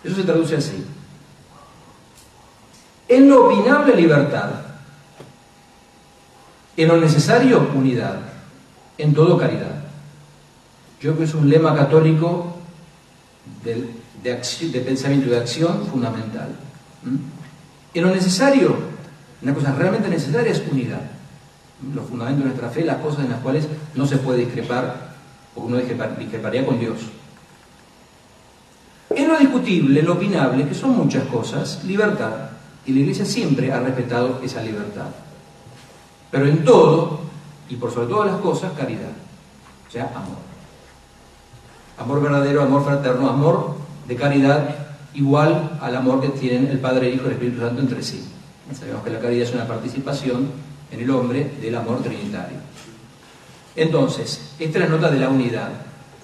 Eso 0.05 0.15
se 0.15 0.25
traduce 0.25 0.57
así. 0.57 0.85
En 3.09 3.29
lo 3.29 3.47
opinable 3.47 3.97
libertad, 3.97 4.51
en 6.77 6.89
lo 6.89 6.97
necesario 6.99 7.71
unidad, 7.75 8.17
en 8.99 9.15
todo 9.15 9.39
caridad. 9.39 9.83
Yo 11.01 11.11
creo 11.11 11.19
que 11.19 11.25
es 11.25 11.35
un 11.35 11.49
lema 11.49 11.75
católico 11.75 12.59
de, 13.65 14.81
pensamiento 14.81 15.27
y 15.27 15.31
de 15.31 15.39
acción 15.39 15.87
fundamental. 15.87 16.49
¿Mm? 17.03 17.17
En 17.95 18.03
lo 18.03 18.11
necesario, 18.11 18.77
una 19.43 19.55
cosa 19.55 19.75
realmente 19.75 20.09
necesaria 20.09 20.53
es 20.53 20.63
unidad 20.71 21.01
los 21.95 22.07
fundamentos 22.07 22.45
de 22.45 22.51
nuestra 22.51 22.71
fe, 22.71 22.85
las 22.85 22.99
cosas 22.99 23.25
en 23.25 23.31
las 23.31 23.41
cuales 23.41 23.69
no 23.95 24.07
se 24.07 24.17
puede 24.19 24.41
discrepar, 24.41 25.13
o 25.55 25.63
uno 25.63 25.77
discreparía 25.77 26.67
con 26.67 26.79
Dios. 26.79 26.99
En 29.11 29.29
lo 29.29 29.39
discutible, 29.39 30.03
lo 30.03 30.15
opinable, 30.15 30.69
que 30.69 30.75
son 30.75 30.97
muchas 30.97 31.25
cosas, 31.25 31.85
libertad. 31.85 32.51
Y 32.89 32.93
la 32.93 33.01
Iglesia 33.01 33.27
siempre 33.27 33.71
ha 33.71 33.81
respetado 33.81 34.41
esa 34.43 34.63
libertad. 34.63 35.09
Pero 36.31 36.47
en 36.47 36.65
todo, 36.65 37.21
y 37.69 37.77
por 37.77 37.93
sobre 37.93 38.07
todas 38.07 38.33
las 38.33 38.41
cosas, 38.41 38.73
caridad. 38.73 39.13
O 39.87 39.91
sea, 39.91 40.11
amor. 40.15 40.39
Amor 41.99 42.23
verdadero, 42.23 42.63
amor 42.63 42.85
fraterno, 42.87 43.29
amor 43.29 43.75
de 44.07 44.17
caridad 44.17 44.75
igual 45.13 45.79
al 45.83 45.97
amor 45.97 46.23
que 46.23 46.29
tienen 46.29 46.69
el 46.69 46.79
Padre, 46.79 47.09
el 47.09 47.17
Hijo 47.17 47.25
y 47.25 47.27
el 47.27 47.33
Espíritu 47.33 47.61
Santo 47.61 47.83
entre 47.83 48.03
sí. 48.03 48.25
Sabemos 48.73 49.05
que 49.05 49.11
la 49.11 49.21
caridad 49.21 49.47
es 49.47 49.55
una 49.55 49.67
participación 49.67 50.51
en 50.91 51.01
el 51.01 51.11
hombre 51.11 51.57
del 51.61 51.75
amor 51.75 52.03
trinitario. 52.03 52.57
Entonces, 53.77 54.55
esta 54.59 54.79
es 54.79 54.85
la 54.89 54.97
nota 54.97 55.11
de 55.11 55.19
la 55.19 55.29
unidad, 55.29 55.69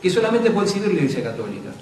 que 0.00 0.09
solamente 0.09 0.50
puede 0.50 0.66
exhibir 0.66 0.88
la 0.88 0.94
Iglesia 0.94 1.22
Católica. 1.22 1.72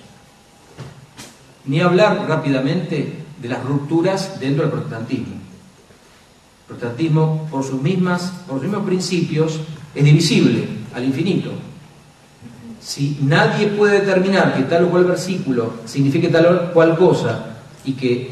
Ni 1.66 1.80
hablar 1.80 2.26
rápidamente 2.28 3.21
de 3.42 3.48
las 3.48 3.64
rupturas 3.64 4.38
dentro 4.38 4.62
del 4.62 4.72
protestantismo. 4.72 5.35
El 5.35 6.76
protestantismo, 6.76 7.48
por 7.50 7.64
sus, 7.64 7.83
mismas, 7.83 8.33
por 8.46 8.61
sus 8.61 8.68
mismos 8.68 8.87
principios, 8.87 9.61
es 9.94 10.05
divisible 10.05 10.64
al 10.94 11.05
infinito. 11.05 11.50
Si 12.81 13.18
nadie 13.22 13.66
puede 13.68 14.00
determinar 14.00 14.57
que 14.57 14.62
tal 14.62 14.85
o 14.85 14.90
cual 14.90 15.05
versículo 15.05 15.74
signifique 15.85 16.28
tal 16.28 16.46
o 16.46 16.72
cual 16.72 16.96
cosa 16.96 17.57
y 17.85 17.92
que 17.92 18.31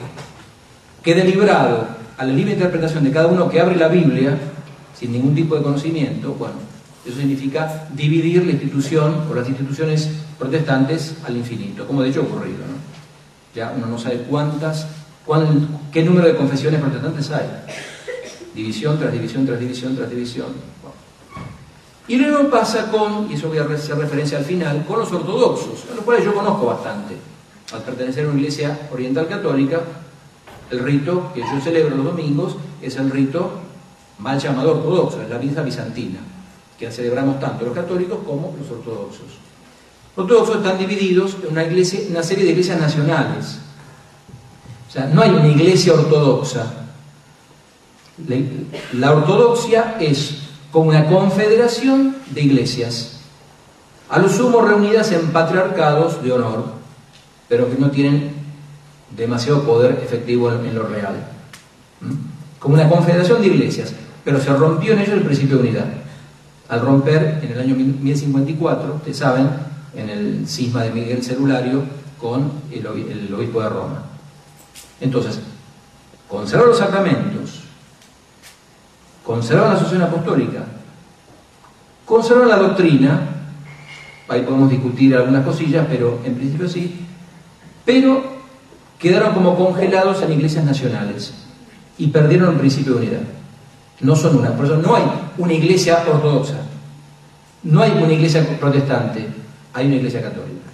quede 1.03 1.25
librado 1.25 1.87
a 2.17 2.25
la 2.25 2.33
libre 2.33 2.53
interpretación 2.53 3.05
de 3.05 3.11
cada 3.11 3.27
uno 3.27 3.49
que 3.49 3.61
abre 3.61 3.77
la 3.77 3.89
Biblia 3.89 4.39
sin 4.99 5.13
ningún 5.13 5.35
tipo 5.35 5.57
de 5.57 5.63
conocimiento, 5.63 6.35
bueno, 6.35 6.57
eso 7.05 7.17
significa 7.17 7.89
dividir 7.95 8.45
la 8.45 8.53
institución 8.53 9.25
o 9.31 9.35
las 9.35 9.49
instituciones 9.49 10.11
protestantes 10.39 11.17
al 11.25 11.37
infinito, 11.37 11.87
como 11.87 12.03
de 12.03 12.11
hecho 12.11 12.21
ha 12.21 12.25
ocurrido. 12.25 12.59
Ya 13.55 13.73
uno 13.77 13.87
no 13.87 13.99
sabe 13.99 14.23
cuántas, 14.29 14.87
qué 15.93 16.03
número 16.03 16.27
de 16.29 16.37
confesiones 16.37 16.81
protestantes 16.81 17.31
hay. 17.31 17.47
División 18.55 18.99
tras 18.99 19.13
división 19.13 19.47
tras 19.47 19.61
división 19.61 19.97
tras 19.97 20.11
división. 20.11 20.49
Y 22.09 22.17
luego 22.17 22.51
pasa 22.51 22.91
con, 22.91 23.31
y 23.31 23.35
eso 23.35 23.49
voy 23.49 23.59
a 23.59 23.65
hacer 23.65 23.97
referencia 23.97 24.39
al 24.39 24.45
final, 24.45 24.85
con 24.85 24.99
los 24.99 25.13
ortodoxos, 25.13 25.85
a 25.93 25.95
los 25.95 26.05
cuales 26.05 26.25
yo 26.25 26.35
conozco 26.35 26.67
bastante. 26.67 27.17
Al 27.73 27.83
pertenecer 27.83 28.27
a 28.27 28.31
una 28.31 28.41
iglesia 28.41 28.89
oriental 28.91 29.29
católica, 29.29 29.81
el 30.71 30.81
rito 30.81 31.31
que 31.33 31.41
yo 31.41 31.61
celebro 31.63 31.97
los 31.97 32.07
domingos 32.07 32.57
es 32.83 32.97
el 32.97 33.11
rito 33.11 33.53
mal 34.19 34.41
llamado 34.41 34.73
ortodoxo, 34.73 35.23
es 35.23 35.31
la 35.31 35.39
misa 35.39 35.63
bizantina, 35.63 36.19
que 36.77 36.91
celebramos 36.91 37.39
tanto 37.39 37.65
los 37.65 37.75
católicos 37.75 38.19
como 38.27 38.57
los 38.59 38.69
ortodoxos. 38.69 39.39
Ortodoxos 40.17 40.57
están 40.57 40.79
divididos 40.79 41.37
en 41.45 41.53
una, 41.53 41.65
iglesia, 41.65 42.01
una 42.11 42.25
serie 42.25 42.45
de 42.45 42.51
iglesias 42.51 42.81
nacionales. 42.81 43.61
O 44.91 44.93
sea, 44.93 45.07
no 45.07 45.23
hay 45.23 45.31
una 45.31 45.47
iglesia 45.47 45.95
ortodoxa. 45.95 46.67
La 48.93 49.13
ortodoxia 49.13 49.97
es 50.01 50.39
como 50.73 50.91
una 50.91 51.07
confederación 51.07 52.17
de 52.31 52.43
iglesias, 52.43 53.21
a 54.09 54.19
lo 54.19 54.29
sumo 54.29 54.61
reunidas 54.61 55.13
en 55.13 55.29
patriarcados 55.29 56.23
de 56.23 56.33
honor, 56.33 56.65
pero 57.49 57.71
que 57.71 57.79
no 57.79 57.91
tienen 57.91 58.33
demasiado 59.17 59.63
poder 59.63 60.01
efectivo 60.03 60.53
en 60.53 60.75
lo 60.75 60.83
real. 60.83 61.15
¿Mm? 62.01 62.13
Como 62.59 62.75
una 62.75 62.89
confederación 62.89 63.41
de 63.41 63.47
iglesias, 63.47 63.95
pero 64.25 64.41
se 64.41 64.53
rompió 64.53 64.93
en 64.93 64.99
ello 64.99 65.15
el 65.15 65.23
principio 65.23 65.57
de 65.57 65.69
unidad. 65.69 65.87
Al 66.69 66.81
romper 66.81 67.41
en 67.43 67.53
el 67.53 67.61
año 67.61 67.75
1054, 67.75 68.95
ustedes 68.97 69.17
saben, 69.17 69.49
en 69.95 70.11
el 70.11 70.49
cisma 70.49 70.83
de 70.83 70.91
Miguel 70.91 71.23
Celulario 71.23 71.83
con 72.19 72.51
el, 72.71 72.87
obispo 73.35 73.61
de 73.61 73.69
Roma. 73.69 74.10
Entonces, 75.01 75.41
conserva 76.29 76.67
los 76.67 76.79
sacramentos, 76.79 77.61
conserva 79.25 79.69
la 79.69 79.73
asociación 79.73 80.03
apostólica, 80.03 80.65
conserva 82.05 82.47
la 82.47 82.57
doctrina, 82.57 83.21
ahí 84.29 84.43
podemos 84.43 84.71
discutir 84.71 85.17
algunas 85.17 85.45
cosillas, 85.45 85.87
pero 85.89 86.21
en 86.25 86.35
principio 86.35 86.69
sí, 86.69 87.07
pero 87.85 88.23
quedaron 88.99 89.33
como 89.33 89.57
congelados 89.57 90.23
en 90.23 90.33
iglesias 90.33 90.65
nacionales 90.65 91.33
y 91.99 92.09
perdieron 92.09 92.55
el 92.55 92.61
principio 92.61 92.95
de 92.95 92.99
unidad. 93.07 93.23
No 94.01 94.15
son 94.15 94.39
una, 94.39 94.55
por 94.55 94.67
eso 94.67 94.77
no 94.77 94.95
hay 94.95 95.05
una 95.39 95.53
iglesia 95.53 96.05
ortodoxa, 96.07 96.59
no 97.63 97.83
hay 97.83 97.91
una 97.93 98.13
iglesia 98.13 98.47
protestante, 98.59 99.27
hay 99.73 99.87
una 99.87 99.97
iglesia 99.97 100.23
católica. 100.23 100.71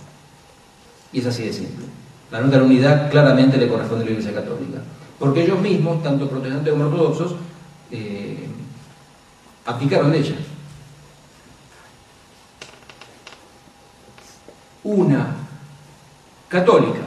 Y 1.13 1.21
es 1.21 1.27
así 1.27 1.45
de 1.45 1.53
simple. 1.53 1.87
La 2.31 2.41
nota 2.41 2.57
de 2.57 2.59
la 2.59 2.65
unidad 2.65 3.11
claramente 3.11 3.57
le 3.57 3.69
corresponde 3.69 4.05
a 4.05 4.07
la 4.07 4.13
iglesia 4.13 4.35
católica. 4.35 4.79
Porque 5.19 5.45
ellos 5.45 5.61
mismos, 5.61 6.03
tanto 6.03 6.29
protestantes 6.29 6.73
como 6.73 6.87
ortodoxos, 6.87 7.35
eh, 7.91 8.47
aplicaron 9.65 10.15
ella. 10.15 10.35
Una 14.85 15.35
católica. 16.49 17.01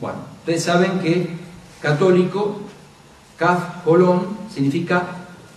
Bueno, 0.00 0.18
ustedes 0.40 0.64
saben 0.64 1.00
que 1.00 1.36
católico, 1.80 2.60
Caf, 3.36 3.84
Colón, 3.84 4.36
significa 4.52 5.02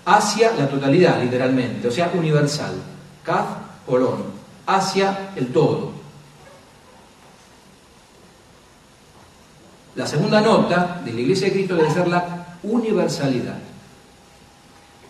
hacia 0.05 0.51
la 0.53 0.67
totalidad, 0.67 1.21
literalmente, 1.21 1.87
o 1.87 1.91
sea, 1.91 2.11
universal. 2.13 2.75
Caf, 3.23 3.45
Colón 3.85 4.41
hacia 4.65 5.31
el 5.35 5.47
todo. 5.47 5.91
La 10.01 10.07
segunda 10.07 10.41
nota 10.41 10.99
de 11.05 11.13
la 11.13 11.21
Iglesia 11.21 11.45
de 11.45 11.53
Cristo 11.53 11.75
debe 11.75 11.91
ser 11.91 12.07
la 12.07 12.57
universalidad. 12.63 13.59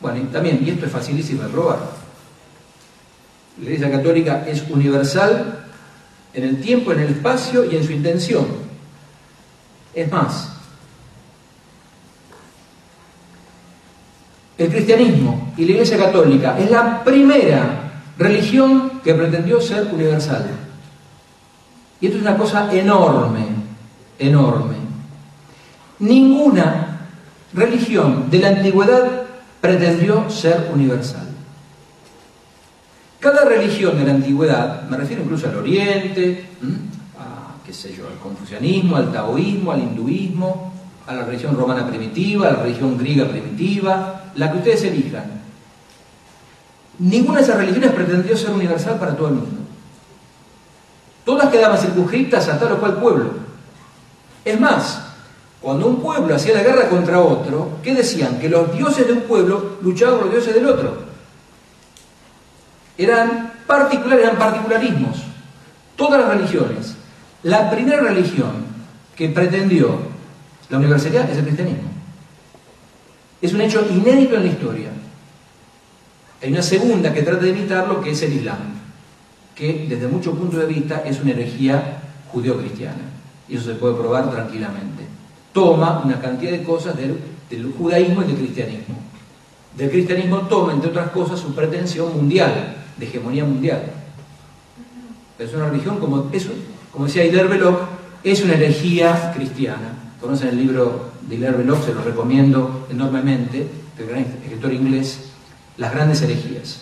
Bueno, 0.02 0.18
y 0.18 0.24
también, 0.24 0.62
y 0.66 0.70
esto 0.70 0.86
es 0.86 0.92
facilísimo 0.92 1.44
de 1.44 1.48
probar, 1.48 1.80
la 3.58 3.64
Iglesia 3.64 3.90
Católica 3.90 4.44
es 4.46 4.70
universal 4.70 5.64
en 6.34 6.44
el 6.44 6.60
tiempo, 6.60 6.92
en 6.92 7.00
el 7.00 7.12
espacio 7.12 7.64
y 7.64 7.78
en 7.78 7.86
su 7.86 7.94
intención. 7.94 8.46
Es 9.94 10.12
más, 10.12 10.50
el 14.58 14.70
cristianismo 14.70 15.54
y 15.56 15.64
la 15.64 15.72
Iglesia 15.72 15.98
Católica 15.98 16.60
es 16.60 16.70
la 16.70 17.02
primera 17.02 17.94
Religión 18.18 19.00
que 19.02 19.14
pretendió 19.14 19.62
ser 19.62 19.88
universal. 19.94 20.48
Y 22.02 22.08
esto 22.08 22.18
es 22.18 22.24
una 22.24 22.36
cosa 22.36 22.70
enorme, 22.74 23.46
enorme. 24.20 24.81
Ninguna 26.02 27.08
religión 27.54 28.30
de 28.30 28.40
la 28.40 28.50
antigüedad 28.50 29.24
pretendió 29.62 30.30
ser 30.30 30.70
universal. 30.74 31.28
Cada 33.20 33.46
religión 33.46 33.98
de 33.98 34.06
la 34.06 34.12
antigüedad, 34.12 34.90
me 34.90 34.98
refiero 34.98 35.24
incluso 35.24 35.48
al 35.48 35.58
Oriente, 35.58 36.46
a, 37.20 37.64
qué 37.66 37.72
sé 37.72 37.94
yo, 37.94 38.08
al 38.08 38.18
confucianismo, 38.18 38.98
al 38.98 39.12
taoísmo, 39.12 39.72
al 39.72 39.82
hinduismo, 39.82 40.74
a 41.06 41.14
la 41.14 41.24
religión 41.24 41.56
romana 41.56 41.88
primitiva, 41.88 42.48
a 42.48 42.54
la 42.54 42.64
religión 42.64 42.98
griega 42.98 43.28
primitiva, 43.28 44.32
la 44.36 44.52
que 44.52 44.58
ustedes 44.58 44.84
elijan, 44.84 45.42
Ninguna 47.02 47.40
de 47.40 47.44
esas 47.46 47.58
religiones 47.58 47.94
pretendió 47.94 48.38
ser 48.38 48.52
universal 48.52 49.00
para 49.00 49.16
todo 49.16 49.30
el 49.30 49.34
mundo. 49.36 49.62
Todas 51.26 51.50
quedaban 51.50 51.80
circunscritas 51.80 52.48
a 52.48 52.60
tal 52.60 52.74
o 52.74 52.80
cual 52.80 53.00
pueblo. 53.00 53.32
Es 54.46 54.60
más, 54.60 55.11
cuando 55.62 55.86
un 55.86 56.02
pueblo 56.02 56.36
hacía 56.36 56.56
la 56.56 56.64
guerra 56.64 56.90
contra 56.90 57.22
otro, 57.22 57.78
¿qué 57.84 57.94
decían? 57.94 58.40
Que 58.40 58.50
los 58.50 58.76
dioses 58.76 59.06
de 59.06 59.14
un 59.14 59.22
pueblo 59.22 59.78
luchaban 59.84 60.16
con 60.16 60.26
los 60.26 60.34
dioses 60.34 60.56
del 60.56 60.66
otro. 60.66 61.04
Eran 62.98 63.54
particulares, 63.68 64.26
eran 64.26 64.40
particularismos. 64.40 65.18
Todas 65.96 66.20
las 66.20 66.30
religiones. 66.36 66.96
La 67.44 67.70
primera 67.70 68.02
religión 68.02 68.66
que 69.16 69.30
pretendió 69.30 70.00
la 70.70 70.78
universalidad 70.78 71.30
es 71.30 71.38
el 71.38 71.46
cristianismo. 71.46 71.90
Es 73.40 73.54
un 73.54 73.62
hecho 73.62 73.86
inédito 73.88 74.36
en 74.36 74.44
la 74.44 74.52
historia. 74.52 74.90
Hay 76.42 76.52
una 76.52 76.64
segunda 76.64 77.14
que 77.14 77.22
trata 77.22 77.44
de 77.44 77.50
evitar 77.52 77.88
lo 77.88 78.02
que 78.02 78.12
es 78.12 78.22
el 78.24 78.34
Islam, 78.34 78.58
que 79.54 79.86
desde 79.88 80.08
muchos 80.08 80.36
puntos 80.36 80.60
de 80.60 80.66
vista 80.66 81.04
es 81.06 81.20
una 81.20 81.32
herejía 81.32 82.02
judeo-cristiana. 82.32 83.12
Y 83.48 83.58
eso 83.58 83.66
se 83.66 83.76
puede 83.76 83.94
probar 83.96 84.32
tranquilamente. 84.32 85.11
Toma 85.54 86.02
una 86.06 86.20
cantidad 86.20 86.52
de 86.52 86.64
cosas 86.64 86.96
del, 86.96 87.74
judaísmo 87.78 88.24
y 88.24 88.28
del 88.28 88.38
cristianismo. 88.38 88.96
Del 89.78 89.90
cristianismo 89.90 90.40
toma, 90.42 90.74
entre 90.74 90.90
otras 90.90 91.12
cosas, 91.12 91.40
su 91.40 91.54
pretensión 91.54 92.16
mundial, 92.16 92.76
de 92.98 93.06
hegemonía 93.06 93.46
mundial. 93.46 93.84
Es 95.40 95.54
una 95.54 95.70
religión, 95.70 95.98
como, 96.00 96.30
como 96.92 97.06
decía 97.06 97.26
Hilaire 97.26 97.48
Belloc, 97.48 97.80
es 98.24 98.44
una 98.44 98.54
herejía 98.54 99.34
cristiana. 99.36 99.94
Conocen 100.20 100.50
el 100.50 100.58
libro 100.58 101.12
de 101.28 101.36
Hilaire 101.36 101.58
Belloc, 101.58 101.84
se 101.84 101.94
lo 101.94 102.04
recomiendo 102.04 102.88
enormemente, 102.92 103.68
del 103.98 104.08
gran 104.08 104.20
escritor 104.22 104.74
inglés, 104.74 105.32
las 105.78 105.92
grandes 105.94 106.22
herejías, 106.22 106.82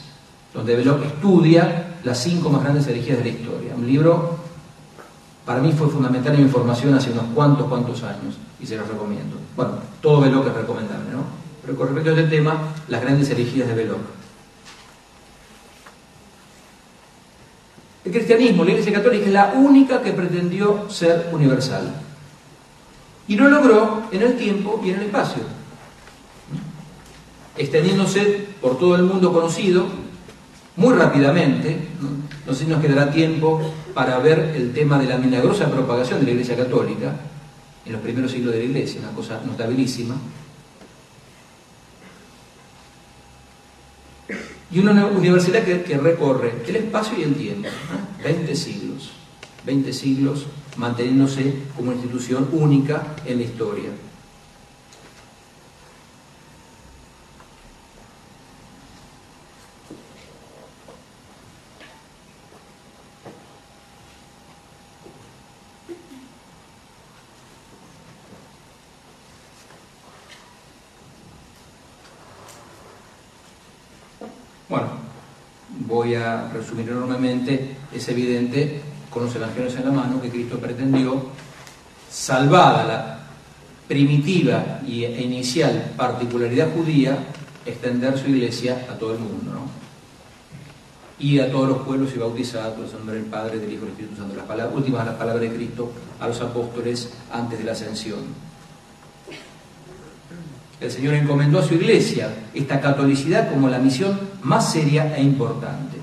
donde 0.54 0.76
Belloc 0.76 1.04
estudia 1.06 1.96
las 2.04 2.22
cinco 2.22 2.50
más 2.50 2.64
grandes 2.64 2.88
herejías 2.88 3.20
de 3.20 3.24
la 3.24 3.30
historia. 3.30 3.76
Un 3.76 3.88
libro, 3.88 4.39
para 5.50 5.62
mí 5.62 5.72
fue 5.72 5.90
fundamental 5.90 6.36
en 6.36 6.44
mi 6.44 6.48
formación 6.48 6.94
hace 6.94 7.10
unos 7.10 7.24
cuantos, 7.34 7.68
cuantos 7.68 8.04
años, 8.04 8.38
y 8.60 8.68
se 8.68 8.78
lo 8.78 8.84
recomiendo. 8.84 9.36
Bueno, 9.56 9.80
todo 10.00 10.22
Belloc 10.22 10.46
es 10.46 10.54
recomendable, 10.54 11.10
¿no? 11.12 11.24
Pero 11.64 11.76
con 11.76 11.88
respecto 11.88 12.12
a 12.12 12.14
este 12.14 12.38
tema, 12.38 12.56
las 12.88 13.02
grandes 13.02 13.32
herejías 13.32 13.68
de 13.68 13.74
Belloc. 13.74 13.98
El 18.06 18.12
cristianismo, 18.12 18.64
la 18.64 18.70
Iglesia 18.70 18.94
Católica, 18.94 19.26
es 19.26 19.32
la 19.32 19.54
única 19.56 20.04
que 20.04 20.12
pretendió 20.12 20.88
ser 20.88 21.32
universal. 21.32 21.96
Y 23.28 23.36
lo 23.36 23.50
logró 23.50 24.04
en 24.12 24.22
el 24.22 24.38
tiempo 24.38 24.80
y 24.86 24.92
en 24.92 24.98
el 24.98 25.06
espacio 25.08 25.42
extendiéndose 27.58 28.50
por 28.62 28.78
todo 28.78 28.96
el 28.96 29.02
mundo 29.02 29.34
conocido 29.34 29.88
muy 30.76 30.94
rápidamente. 30.94 31.88
No, 32.46 32.54
sé 32.54 32.66
si 32.66 32.70
nos 32.70 32.84
quedará 32.84 33.10
tiempo 33.10 33.74
para 33.94 34.20
ver 34.20 34.54
el 34.56 34.74
tema 34.74 34.98
de 35.00 35.08
la 35.08 35.18
milagrosa 35.18 35.70
propagación 35.70 36.20
de 36.20 36.26
la 36.26 36.32
Iglesia 36.32 36.56
Católica 36.56 37.14
en 37.86 37.94
los 37.94 38.02
primeros 38.02 38.32
siglos 38.32 38.54
de 38.54 38.60
la 38.60 38.66
Iglesia, 38.66 39.02
una 39.02 39.12
cosa 39.12 39.42
notabilísima. 39.46 40.16
Y 44.72 44.80
una 44.80 45.08
universidad 45.08 45.64
que, 45.64 45.98
recorre 45.98 46.54
el 46.68 46.76
espacio 46.76 47.18
y 47.18 47.24
el 47.24 47.34
tiempo, 47.34 47.70
20 48.24 48.56
siglos, 48.56 49.12
20 49.66 49.92
siglos 49.94 50.46
manteniéndose 50.78 51.56
como 51.76 51.92
institución 51.92 52.48
única 52.52 53.16
en 53.26 53.38
la 53.38 53.44
historia. 53.44 53.90
Resumir 76.54 76.90
enormemente, 76.90 77.76
es 77.94 78.08
evidente 78.10 78.82
con 79.10 79.26
los 79.26 79.36
evangelios 79.36 79.76
en 79.76 79.86
la 79.86 79.92
mano 79.92 80.22
que 80.22 80.30
Cristo 80.30 80.60
pretendió, 80.60 81.24
salvada 82.10 82.84
la 82.84 83.20
primitiva 83.88 84.82
e 84.86 85.22
inicial 85.24 85.94
particularidad 85.98 86.72
judía, 86.74 87.18
extender 87.66 88.18
su 88.18 88.30
iglesia 88.30 88.86
a 88.90 88.94
todo 88.94 89.14
el 89.14 89.20
mundo. 89.20 89.52
y 91.22 91.38
a 91.40 91.52
todos 91.52 91.68
los 91.68 91.80
pueblos 91.80 92.12
y 92.16 92.18
bautizados 92.18 92.78
en 92.78 92.86
el 92.86 92.92
nombre 92.94 93.16
del 93.16 93.26
Padre, 93.26 93.60
del 93.60 93.74
Hijo 93.74 93.82
y 93.84 93.88
del 93.88 93.90
Espíritu 93.90 94.16
Santo. 94.16 94.38
Las 94.38 94.46
palabras, 94.46 94.74
últimas 94.74 95.06
las 95.06 95.16
palabras 95.16 95.42
de 95.42 95.54
Cristo 95.54 95.92
a 96.18 96.30
los 96.30 96.40
apóstoles 96.40 97.12
antes 97.30 97.60
de 97.60 97.66
la 97.66 97.74
ascensión. 97.74 98.20
El 100.80 100.90
Señor 100.90 101.16
encomendó 101.16 101.60
a 101.60 101.64
su 101.64 101.74
iglesia 101.74 102.34
esta 102.54 102.80
catolicidad 102.80 103.52
como 103.52 103.68
la 103.68 103.80
misión 103.80 104.18
más 104.44 104.72
seria 104.72 105.14
e 105.18 105.22
importante. 105.22 105.98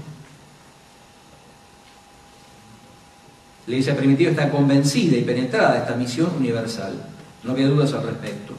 La 3.67 3.73
iglesia 3.73 3.97
primitiva 3.97 4.31
está 4.31 4.49
convencida 4.49 5.17
y 5.17 5.25
penetrada 5.25 5.73
de 5.73 5.79
esta 5.81 5.97
misión 5.97 6.33
universal. 6.37 6.95
No 7.43 7.51
había 7.51 7.67
dudas 7.67 7.93
al 7.95 8.05
respecto. 8.05 8.55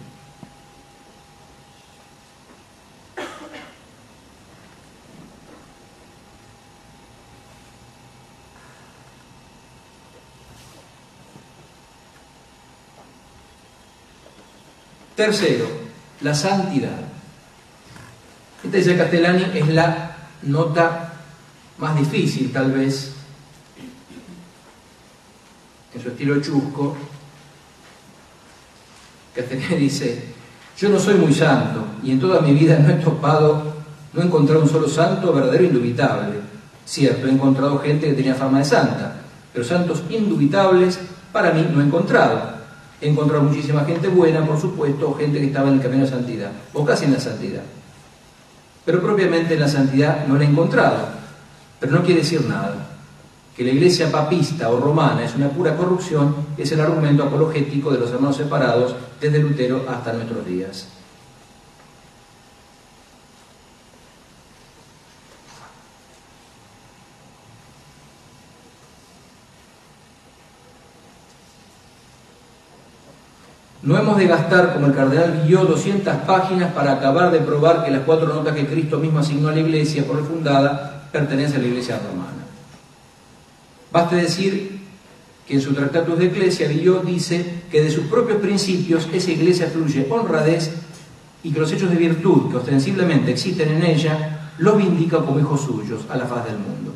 Tercero, 15.15 15.67
la 16.21 16.35
santidad. 16.35 16.99
Esta 18.63 18.77
dice 18.77 18.97
Castellani 18.97 19.45
es 19.57 19.67
la 19.69 20.15
nota 20.43 21.13
más 21.79 21.97
difícil 21.97 22.51
tal 22.51 22.71
vez 22.71 23.16
en 25.97 26.03
su 26.03 26.09
estilo 26.09 26.39
chusco. 26.41 26.95
Castellani 29.35 29.75
dice, 29.79 30.23
yo 30.77 30.89
no 30.89 30.99
soy 30.99 31.15
muy 31.15 31.33
santo 31.33 31.85
y 32.03 32.11
en 32.11 32.19
toda 32.19 32.41
mi 32.41 32.53
vida 32.53 32.77
no 32.79 32.89
he 32.89 32.95
topado, 32.95 33.73
no 34.13 34.21
he 34.21 34.25
encontrado 34.25 34.61
un 34.61 34.69
solo 34.69 34.87
santo 34.87 35.33
verdadero 35.33 35.63
e 35.63 35.67
indubitable. 35.67 36.47
Cierto, 36.85 37.27
he 37.27 37.31
encontrado 37.31 37.79
gente 37.79 38.07
que 38.07 38.13
tenía 38.13 38.35
fama 38.35 38.59
de 38.59 38.65
santa, 38.65 39.15
pero 39.51 39.65
santos 39.65 40.03
indubitables 40.09 40.99
para 41.31 41.51
mí 41.51 41.67
no 41.73 41.81
he 41.81 41.85
encontrado. 41.85 42.57
He 43.01 43.09
encontrado 43.09 43.43
muchísima 43.43 43.83
gente 43.85 44.07
buena, 44.07 44.45
por 44.45 44.59
supuesto, 44.59 45.13
gente 45.15 45.39
que 45.39 45.47
estaba 45.47 45.67
en 45.67 45.75
el 45.75 45.81
camino 45.81 46.05
de 46.05 46.09
santidad, 46.09 46.51
o 46.73 46.85
casi 46.85 47.05
en 47.05 47.13
la 47.13 47.19
santidad. 47.19 47.61
Pero 48.85 49.01
propiamente 49.01 49.55
en 49.55 49.59
la 49.59 49.67
santidad 49.67 50.25
no 50.27 50.37
la 50.37 50.45
he 50.45 50.47
encontrado. 50.47 51.09
Pero 51.79 51.91
no 51.91 52.03
quiere 52.03 52.21
decir 52.21 52.43
nada. 52.45 52.86
Que 53.57 53.63
la 53.63 53.71
iglesia 53.71 54.11
papista 54.11 54.69
o 54.69 54.79
romana 54.79 55.25
es 55.25 55.33
una 55.33 55.49
pura 55.49 55.75
corrupción 55.75 56.35
es 56.59 56.71
el 56.71 56.79
argumento 56.79 57.23
apologético 57.23 57.91
de 57.91 57.97
los 57.97 58.11
hermanos 58.11 58.37
separados 58.37 58.95
desde 59.19 59.39
Lutero 59.39 59.83
hasta 59.89 60.13
nuestros 60.13 60.45
días. 60.45 60.89
No 73.81 73.97
hemos 73.97 74.17
de 74.17 74.27
gastar, 74.27 74.73
como 74.73 74.85
el 74.85 74.93
cardenal 74.93 75.41
Villó, 75.43 75.65
200 75.65 76.13
páginas 76.27 76.73
para 76.73 76.91
acabar 76.91 77.31
de 77.31 77.39
probar 77.39 77.83
que 77.83 77.89
las 77.89 78.01
cuatro 78.01 78.27
notas 78.27 78.53
que 78.53 78.67
Cristo 78.67 78.99
mismo 78.99 79.17
asignó 79.17 79.47
a 79.47 79.53
la 79.53 79.61
iglesia 79.61 80.05
por 80.05 80.17
refundada 80.17 81.07
pertenecen 81.11 81.55
a 81.55 81.61
la 81.61 81.67
iglesia 81.67 81.99
romana. 82.07 82.36
Baste 83.97 84.17
decir 84.17 84.79
que 85.47 85.55
en 85.55 85.61
su 85.61 85.73
Tractatus 85.73 86.19
de 86.19 86.25
Iglesia 86.25 86.67
Villó 86.67 86.99
dice 86.99 87.63
que 87.71 87.81
de 87.81 87.89
sus 87.89 88.05
propios 88.05 88.39
principios 88.39 89.09
esa 89.11 89.31
iglesia 89.31 89.71
fluye 89.73 90.05
honradez 90.07 90.69
y 91.41 91.51
que 91.51 91.59
los 91.59 91.71
hechos 91.71 91.89
de 91.89 91.95
virtud 91.95 92.51
que 92.51 92.57
ostensiblemente 92.57 93.31
existen 93.31 93.69
en 93.69 93.83
ella 93.83 94.51
los 94.59 94.77
vindica 94.77 95.17
como 95.17 95.39
hijos 95.39 95.61
suyos 95.61 96.01
a 96.11 96.15
la 96.15 96.27
faz 96.27 96.45
del 96.45 96.59
mundo. 96.59 96.93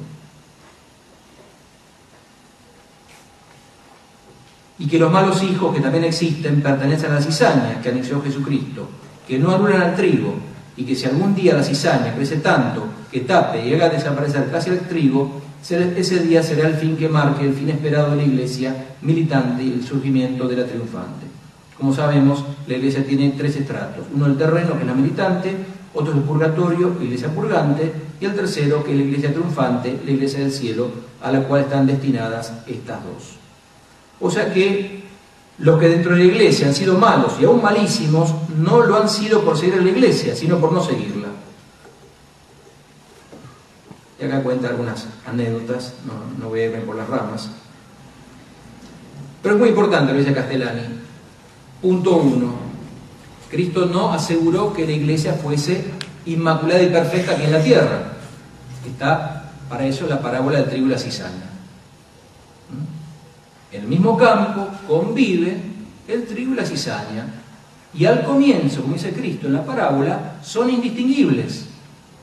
y 4.77 4.87
que 4.87 4.99
los 4.99 5.11
malos 5.11 5.41
hijos 5.43 5.73
que 5.75 5.81
también 5.81 6.03
existen 6.03 6.61
pertenecen 6.61 7.11
a 7.11 7.15
la 7.15 7.21
cizaña 7.21 7.81
que 7.81 7.89
anexó 7.89 8.21
Jesucristo, 8.21 8.89
que 9.27 9.39
no 9.39 9.55
anulan 9.55 9.81
al 9.81 9.95
trigo 9.95 10.35
y 10.77 10.83
que 10.83 10.95
si 10.95 11.05
algún 11.05 11.33
día 11.33 11.55
la 11.55 11.63
cizaña 11.63 12.13
crece 12.15 12.37
tanto 12.37 12.85
que 13.11 13.21
tape 13.21 13.67
y 13.67 13.73
haga 13.73 13.89
desaparecer 13.89 14.49
casi 14.51 14.71
el 14.71 14.79
trigo, 14.81 15.41
ese 15.61 16.19
día 16.19 16.41
será 16.41 16.67
el 16.67 16.75
fin 16.75 16.97
que 16.97 17.07
marque 17.07 17.45
el 17.45 17.53
fin 17.53 17.69
esperado 17.69 18.11
de 18.11 18.17
la 18.17 18.23
iglesia 18.23 18.75
militante 19.01 19.63
y 19.63 19.73
el 19.73 19.83
surgimiento 19.83 20.47
de 20.47 20.57
la 20.57 20.65
triunfante. 20.65 21.27
Como 21.77 21.93
sabemos, 21.93 22.43
la 22.67 22.75
iglesia 22.75 23.05
tiene 23.05 23.33
tres 23.37 23.55
estratos. 23.55 24.05
Uno 24.13 24.27
el 24.27 24.37
terreno, 24.37 24.73
que 24.73 24.81
es 24.81 24.87
la 24.87 24.93
militante, 24.93 25.55
otro 25.93 26.13
el 26.13 26.19
purgatorio, 26.19 26.95
iglesia 27.01 27.33
purgante, 27.33 27.91
y 28.19 28.25
el 28.25 28.35
tercero, 28.35 28.83
que 28.83 28.91
es 28.91 28.97
la 28.97 29.03
iglesia 29.03 29.33
triunfante, 29.33 29.99
la 30.05 30.11
iglesia 30.11 30.39
del 30.39 30.51
cielo, 30.51 30.89
a 31.21 31.31
la 31.31 31.41
cual 31.43 31.61
están 31.61 31.87
destinadas 31.87 32.53
estas 32.67 33.03
dos. 33.03 33.35
O 34.19 34.29
sea 34.29 34.53
que 34.53 35.01
los 35.57 35.79
que 35.79 35.89
dentro 35.89 36.15
de 36.15 36.19
la 36.19 36.25
iglesia 36.25 36.67
han 36.67 36.75
sido 36.75 36.97
malos 36.97 37.33
y 37.39 37.45
aún 37.45 37.61
malísimos, 37.61 38.33
no 38.57 38.81
lo 38.81 38.97
han 38.97 39.09
sido 39.09 39.41
por 39.41 39.57
seguir 39.57 39.75
a 39.75 39.81
la 39.81 39.89
iglesia, 39.89 40.35
sino 40.35 40.59
por 40.59 40.71
no 40.71 40.83
seguirla. 40.83 41.27
Y 44.21 44.25
acá 44.25 44.43
cuenta 44.43 44.67
algunas 44.67 45.07
anécdotas, 45.27 45.93
no, 46.39 46.49
voy 46.49 46.59
a 46.59 46.65
irme 46.65 46.79
por 46.79 46.95
las 46.95 47.09
ramas. 47.09 47.49
Pero 49.41 49.55
es 49.55 49.59
muy 49.59 49.69
importante 49.69 50.13
lo 50.13 50.19
dice 50.19 50.33
Castellani. 50.33 50.81
Punto 51.81 52.17
uno. 52.17 52.53
Cristo 53.49 53.87
no 53.87 54.13
aseguró 54.13 54.71
que 54.73 54.85
la 54.85 54.91
iglesia 54.91 55.33
fuese 55.33 55.85
inmaculada 56.25 56.83
y 56.83 56.89
perfecta 56.89 57.31
aquí 57.31 57.43
en 57.43 57.51
la 57.51 57.63
tierra. 57.63 58.13
Está 58.85 59.51
para 59.67 59.85
eso 59.85 60.07
la 60.07 60.21
parábola 60.21 60.59
del 60.59 60.69
trigo 60.69 60.85
y 60.85 60.89
la 60.89 60.99
cizaña 60.99 61.51
el 63.71 63.83
mismo 63.83 64.17
campo 64.17 64.67
convive 64.87 65.57
el 66.07 66.25
trigo 66.25 66.53
y 66.53 66.57
la 66.57 66.65
cizaña. 66.65 67.25
Y 67.93 68.05
al 68.05 68.23
comienzo, 68.23 68.81
como 68.81 68.93
dice 68.93 69.11
Cristo 69.11 69.47
en 69.47 69.53
la 69.53 69.65
parábola, 69.65 70.35
son 70.43 70.69
indistinguibles. 70.69 71.67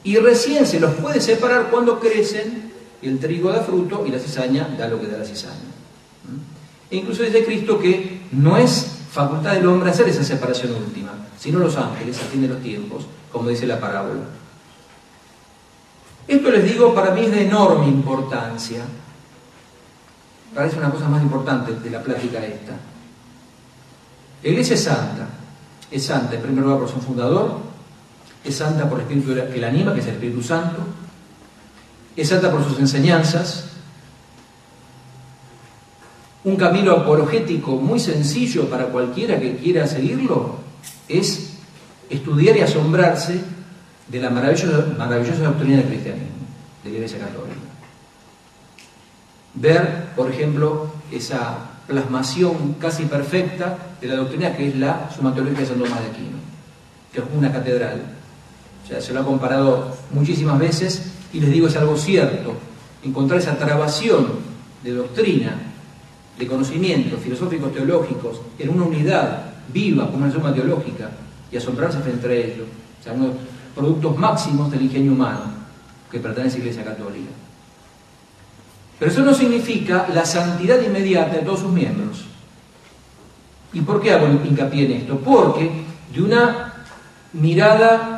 Y 0.05 0.17
recién 0.17 0.67
se 0.67 0.81
los 0.81 0.95
puede 0.95 1.21
separar 1.21 1.71
cuando 1.71 1.99
crecen 1.99 2.73
y 3.01 3.09
el 3.09 3.19
trigo 3.19 3.51
da 3.51 3.61
fruto 3.61 4.05
y 4.07 4.11
la 4.11 4.19
cizaña 4.19 4.69
da 4.77 4.89
lo 4.89 5.01
que 5.01 5.07
da 5.07 5.19
la 5.19 5.25
cizaña. 5.25 5.69
E 6.91 6.97
incluso 6.97 7.23
dice 7.23 7.45
Cristo 7.45 7.79
que 7.79 8.23
no 8.33 8.57
es 8.57 8.99
facultad 9.11 9.55
del 9.55 9.67
hombre 9.67 9.91
hacer 9.91 10.09
esa 10.09 10.25
separación 10.25 10.75
última, 10.75 11.13
sino 11.39 11.59
los 11.59 11.77
ángeles 11.77 12.19
a 12.19 12.25
fin 12.25 12.43
de 12.43 12.49
los 12.49 12.63
tiempos, 12.63 13.07
como 13.31 13.51
dice 13.51 13.67
la 13.67 13.79
parábola. 13.79 14.23
Esto 16.27 16.51
les 16.51 16.65
digo, 16.65 16.95
para 16.95 17.13
mí 17.13 17.23
es 17.25 17.31
de 17.31 17.47
enorme 17.47 17.87
importancia, 17.87 18.85
parece 20.55 20.79
una 20.79 20.91
cosa 20.91 21.09
más 21.09 21.23
importante 21.23 21.73
de 21.73 21.91
la 21.91 22.03
plática 22.03 22.45
esta. 22.45 22.73
La 24.43 24.49
iglesia 24.49 24.75
es 24.75 24.85
santa, 24.85 25.27
es 25.91 26.05
santa 26.05 26.35
en 26.35 26.43
primer 26.43 26.65
lugar 26.65 26.81
por 26.81 26.89
su 26.89 27.01
fundador, 27.01 27.68
es 28.45 28.57
santa 28.57 28.89
por 28.89 29.01
el 29.01 29.07
espíritu 29.07 29.35
que 29.53 29.61
la 29.61 29.69
anima, 29.69 29.95
que 29.95 30.01
es 30.01 30.07
el 30.07 30.15
Espíritu 30.15 30.43
Santo, 30.43 30.79
es 32.17 32.29
santa 32.29 32.51
por 32.51 32.65
sus 32.65 32.79
enseñanzas, 32.79 33.69
un 36.45 36.57
camino 36.57 36.93
apologético 36.93 37.77
muy 37.77 38.01
sencillo 38.01 38.69
para 38.71 38.87
cualquiera 38.87 39.39
que 39.39 39.57
quiera 39.57 39.87
seguirlo 39.87 40.57
es 41.09 41.51
estudiar 42.09 42.57
y 42.57 42.61
asombrarse 42.61 43.41
de 44.09 44.21
la 44.21 44.31
maravillosa, 44.31 45.45
doctrina 45.45 45.79
del 45.79 45.87
cristianismo, 45.87 46.29
de 46.85 46.91
la 46.91 46.97
Iglesia 46.97 47.19
Católica. 47.19 47.57
Ver, 49.55 50.07
por 50.17 50.31
ejemplo, 50.31 50.93
esa 51.11 51.59
plasmación 51.87 52.75
casi 52.75 53.05
perfecta 53.05 53.77
de 54.01 54.07
la 54.07 54.17
doctrina 54.17 54.57
que 54.57 54.69
es 54.69 54.77
la 54.77 55.11
sumatología 55.15 55.61
de 55.61 55.67
San 55.67 55.79
Tomás 55.79 56.01
de 56.01 56.07
Aquino, 56.07 56.39
que 57.13 57.21
es 57.21 57.25
una 57.37 57.53
catedral. 57.53 58.18
Se 58.89 59.13
lo 59.13 59.21
ha 59.21 59.25
comparado 59.25 59.95
muchísimas 60.13 60.59
veces 60.59 61.03
y 61.33 61.41
les 61.41 61.51
digo 61.51 61.67
es 61.69 61.77
algo 61.77 61.97
cierto. 61.97 62.55
Encontrar 63.05 63.39
esa 63.39 63.57
trabación 63.59 64.27
de 64.83 64.93
doctrina, 64.93 65.57
de 66.39 66.47
conocimientos 66.47 67.21
filosóficos, 67.21 67.73
teológicos, 67.73 68.41
en 68.59 68.71
una 68.71 68.85
unidad 68.85 69.43
viva 69.73 70.07
como 70.11 70.25
una 70.25 70.33
suma 70.33 70.55
teológica 70.55 71.11
y 71.53 71.57
asombrarse 71.57 72.01
frente 72.01 72.27
a 72.27 72.33
ello. 72.33 72.65
O 73.01 73.03
sea, 73.03 73.13
unos 73.13 73.33
productos 73.75 74.17
máximos 74.17 74.71
del 74.71 74.83
ingenio 74.83 75.13
humano 75.13 75.59
que 76.11 76.19
pertenece 76.19 76.57
a 76.57 76.59
la 76.59 76.65
Iglesia 76.65 76.85
Católica. 76.85 77.31
Pero 78.99 79.11
eso 79.11 79.23
no 79.23 79.35
significa 79.35 80.09
la 80.13 80.25
santidad 80.25 80.81
inmediata 80.81 81.37
de 81.37 81.43
todos 81.43 81.61
sus 81.61 81.71
miembros. 81.71 82.25
¿Y 83.73 83.83
por 83.83 84.01
qué 84.01 84.13
hago 84.13 84.27
hincapié 84.27 84.87
en 84.87 84.93
esto? 84.93 85.19
Porque 85.19 85.71
de 86.13 86.23
una 86.23 86.73
mirada 87.35 88.18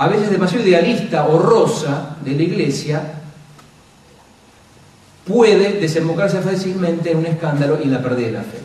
a 0.00 0.08
veces 0.08 0.30
demasiado 0.30 0.66
idealista 0.66 1.26
o 1.28 1.38
rosa 1.38 2.16
de 2.24 2.34
la 2.34 2.42
iglesia 2.42 3.02
puede 5.26 5.78
desembocarse 5.78 6.40
fácilmente 6.40 7.10
en 7.10 7.18
un 7.18 7.26
escándalo 7.26 7.78
y 7.78 7.82
en 7.82 7.92
la 7.92 8.02
pérdida 8.02 8.26
de 8.28 8.32
la 8.32 8.42
fe. 8.42 8.58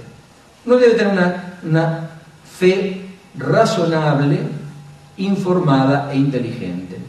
Uno 0.65 0.77
debe 0.77 0.93
tener 0.93 1.11
una, 1.11 1.59
una 1.61 2.09
fe 2.57 3.01
razonable, 3.37 4.39
informada 5.17 6.09
e 6.13 6.15
inteligente. 6.15 6.99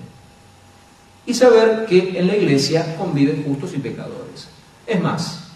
y 1.25 1.33
saber 1.33 1.87
que 1.87 2.19
en 2.19 2.27
la 2.27 2.37
iglesia 2.37 2.97
conviven 2.97 3.45
justos 3.45 3.75
y 3.75 3.79
pecadores. 3.79 4.49
Es 4.89 5.01
más, 5.01 5.51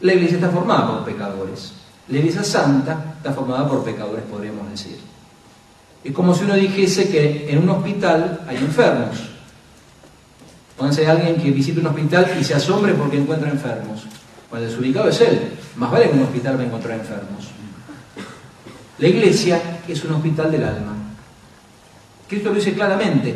la 0.00 0.14
iglesia 0.14 0.38
está 0.38 0.50
formada 0.50 0.88
por 0.88 1.04
pecadores. 1.04 1.72
La 2.08 2.18
iglesia 2.18 2.42
santa 2.42 3.14
está 3.16 3.32
formada 3.32 3.68
por 3.68 3.84
pecadores, 3.84 4.24
podríamos 4.24 4.68
decir. 4.70 4.98
Es 6.04 6.12
como 6.12 6.34
si 6.34 6.44
uno 6.44 6.54
dijese 6.54 7.08
que 7.10 7.50
en 7.50 7.58
un 7.58 7.70
hospital 7.70 8.40
hay 8.46 8.56
enfermos. 8.56 9.16
Pónganse 10.76 11.06
alguien 11.06 11.36
que 11.36 11.50
visite 11.50 11.80
un 11.80 11.86
hospital 11.88 12.36
y 12.40 12.44
se 12.44 12.54
asombre 12.54 12.94
porque 12.94 13.18
encuentra 13.18 13.50
enfermos. 13.50 14.06
Cuando 14.48 14.66
el 14.66 14.70
desubicado 14.70 15.08
es 15.08 15.20
él. 15.20 15.52
Más 15.76 15.90
vale 15.90 16.08
que 16.08 16.16
un 16.16 16.22
hospital 16.22 16.56
va 16.56 16.62
a 16.62 16.66
encontrar 16.66 16.98
enfermos. 16.98 17.48
La 18.98 19.08
iglesia 19.08 19.80
es 19.86 20.04
un 20.04 20.12
hospital 20.12 20.50
del 20.50 20.64
alma. 20.64 20.94
Cristo 22.28 22.50
lo 22.50 22.54
dice 22.54 22.74
claramente. 22.74 23.34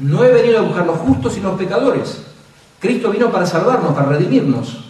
No 0.00 0.24
he 0.24 0.32
venido 0.32 0.58
a 0.58 0.62
buscar 0.62 0.86
los 0.86 0.98
justos 0.98 1.34
sino 1.34 1.50
los 1.50 1.58
pecadores. 1.58 2.22
Cristo 2.78 3.10
vino 3.10 3.30
para 3.30 3.46
salvarnos, 3.46 3.92
para 3.92 4.06
redimirnos. 4.10 4.84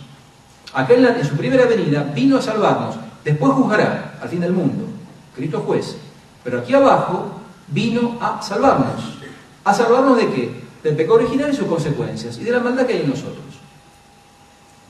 Acá 0.75 0.95
en, 0.95 1.05
en 1.07 1.25
su 1.25 1.37
primera 1.37 1.65
venida 1.67 2.03
vino 2.15 2.37
a 2.37 2.43
salvarnos. 2.43 2.97
Después 3.25 3.53
juzgará 3.53 4.19
al 4.21 4.29
fin 4.29 4.41
del 4.41 4.53
mundo. 4.53 4.87
Cristo 5.35 5.61
juez. 5.61 5.97
Pero 6.45 6.59
aquí 6.59 6.75
abajo 6.75 7.41
vino 7.69 8.19
a 8.21 8.41
salvarnos. 8.43 9.19
¿A 9.65 9.75
salvarnos 9.75 10.19
de 10.19 10.29
qué? 10.31 10.65
Del 10.83 10.95
pecado 10.95 11.15
original 11.15 11.51
y 11.51 11.57
sus 11.57 11.67
consecuencias 11.67 12.39
y 12.39 12.45
de 12.45 12.53
la 12.53 12.61
maldad 12.61 12.87
que 12.87 12.93
hay 12.93 13.01
en 13.01 13.11
nosotros. 13.11 13.43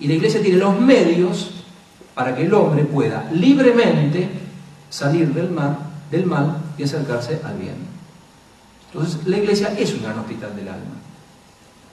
Y 0.01 0.09
la 0.09 0.15
iglesia 0.15 0.43
tiene 0.43 0.59
los 0.59 0.79
medios 0.79 1.65
para 2.15 2.35
que 2.35 2.45
el 2.45 2.53
hombre 2.53 2.85
pueda 2.85 3.31
libremente 3.33 4.29
salir 4.91 5.33
del 5.33 5.51
mal, 5.51 5.79
del 6.11 6.27
mal 6.27 6.59
y 6.77 6.83
acercarse 6.83 7.41
al 7.45 7.57
bien. 7.57 7.77
Entonces, 8.93 9.27
la 9.27 9.39
iglesia 9.39 9.75
es 9.79 9.93
un 9.95 10.03
gran 10.03 10.19
hospital 10.19 10.55
del 10.57 10.69
alma. 10.69 10.95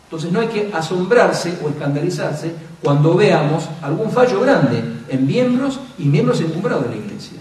Entonces, 0.05 0.32
no 0.32 0.39
hay 0.39 0.47
que 0.47 0.72
asombrarse 0.74 1.57
o 1.64 1.70
escandalizarse 1.70 2.53
cuando 2.82 3.16
veamos 3.16 3.70
algún 3.82 4.12
fallo 4.12 4.41
grande 4.41 4.84
en 5.07 5.26
miembros 5.26 5.80
y 5.97 6.05
miembros 6.05 6.41
encumbrados 6.41 6.84
de 6.86 6.89
la 6.89 6.95
iglesia. 6.97 7.39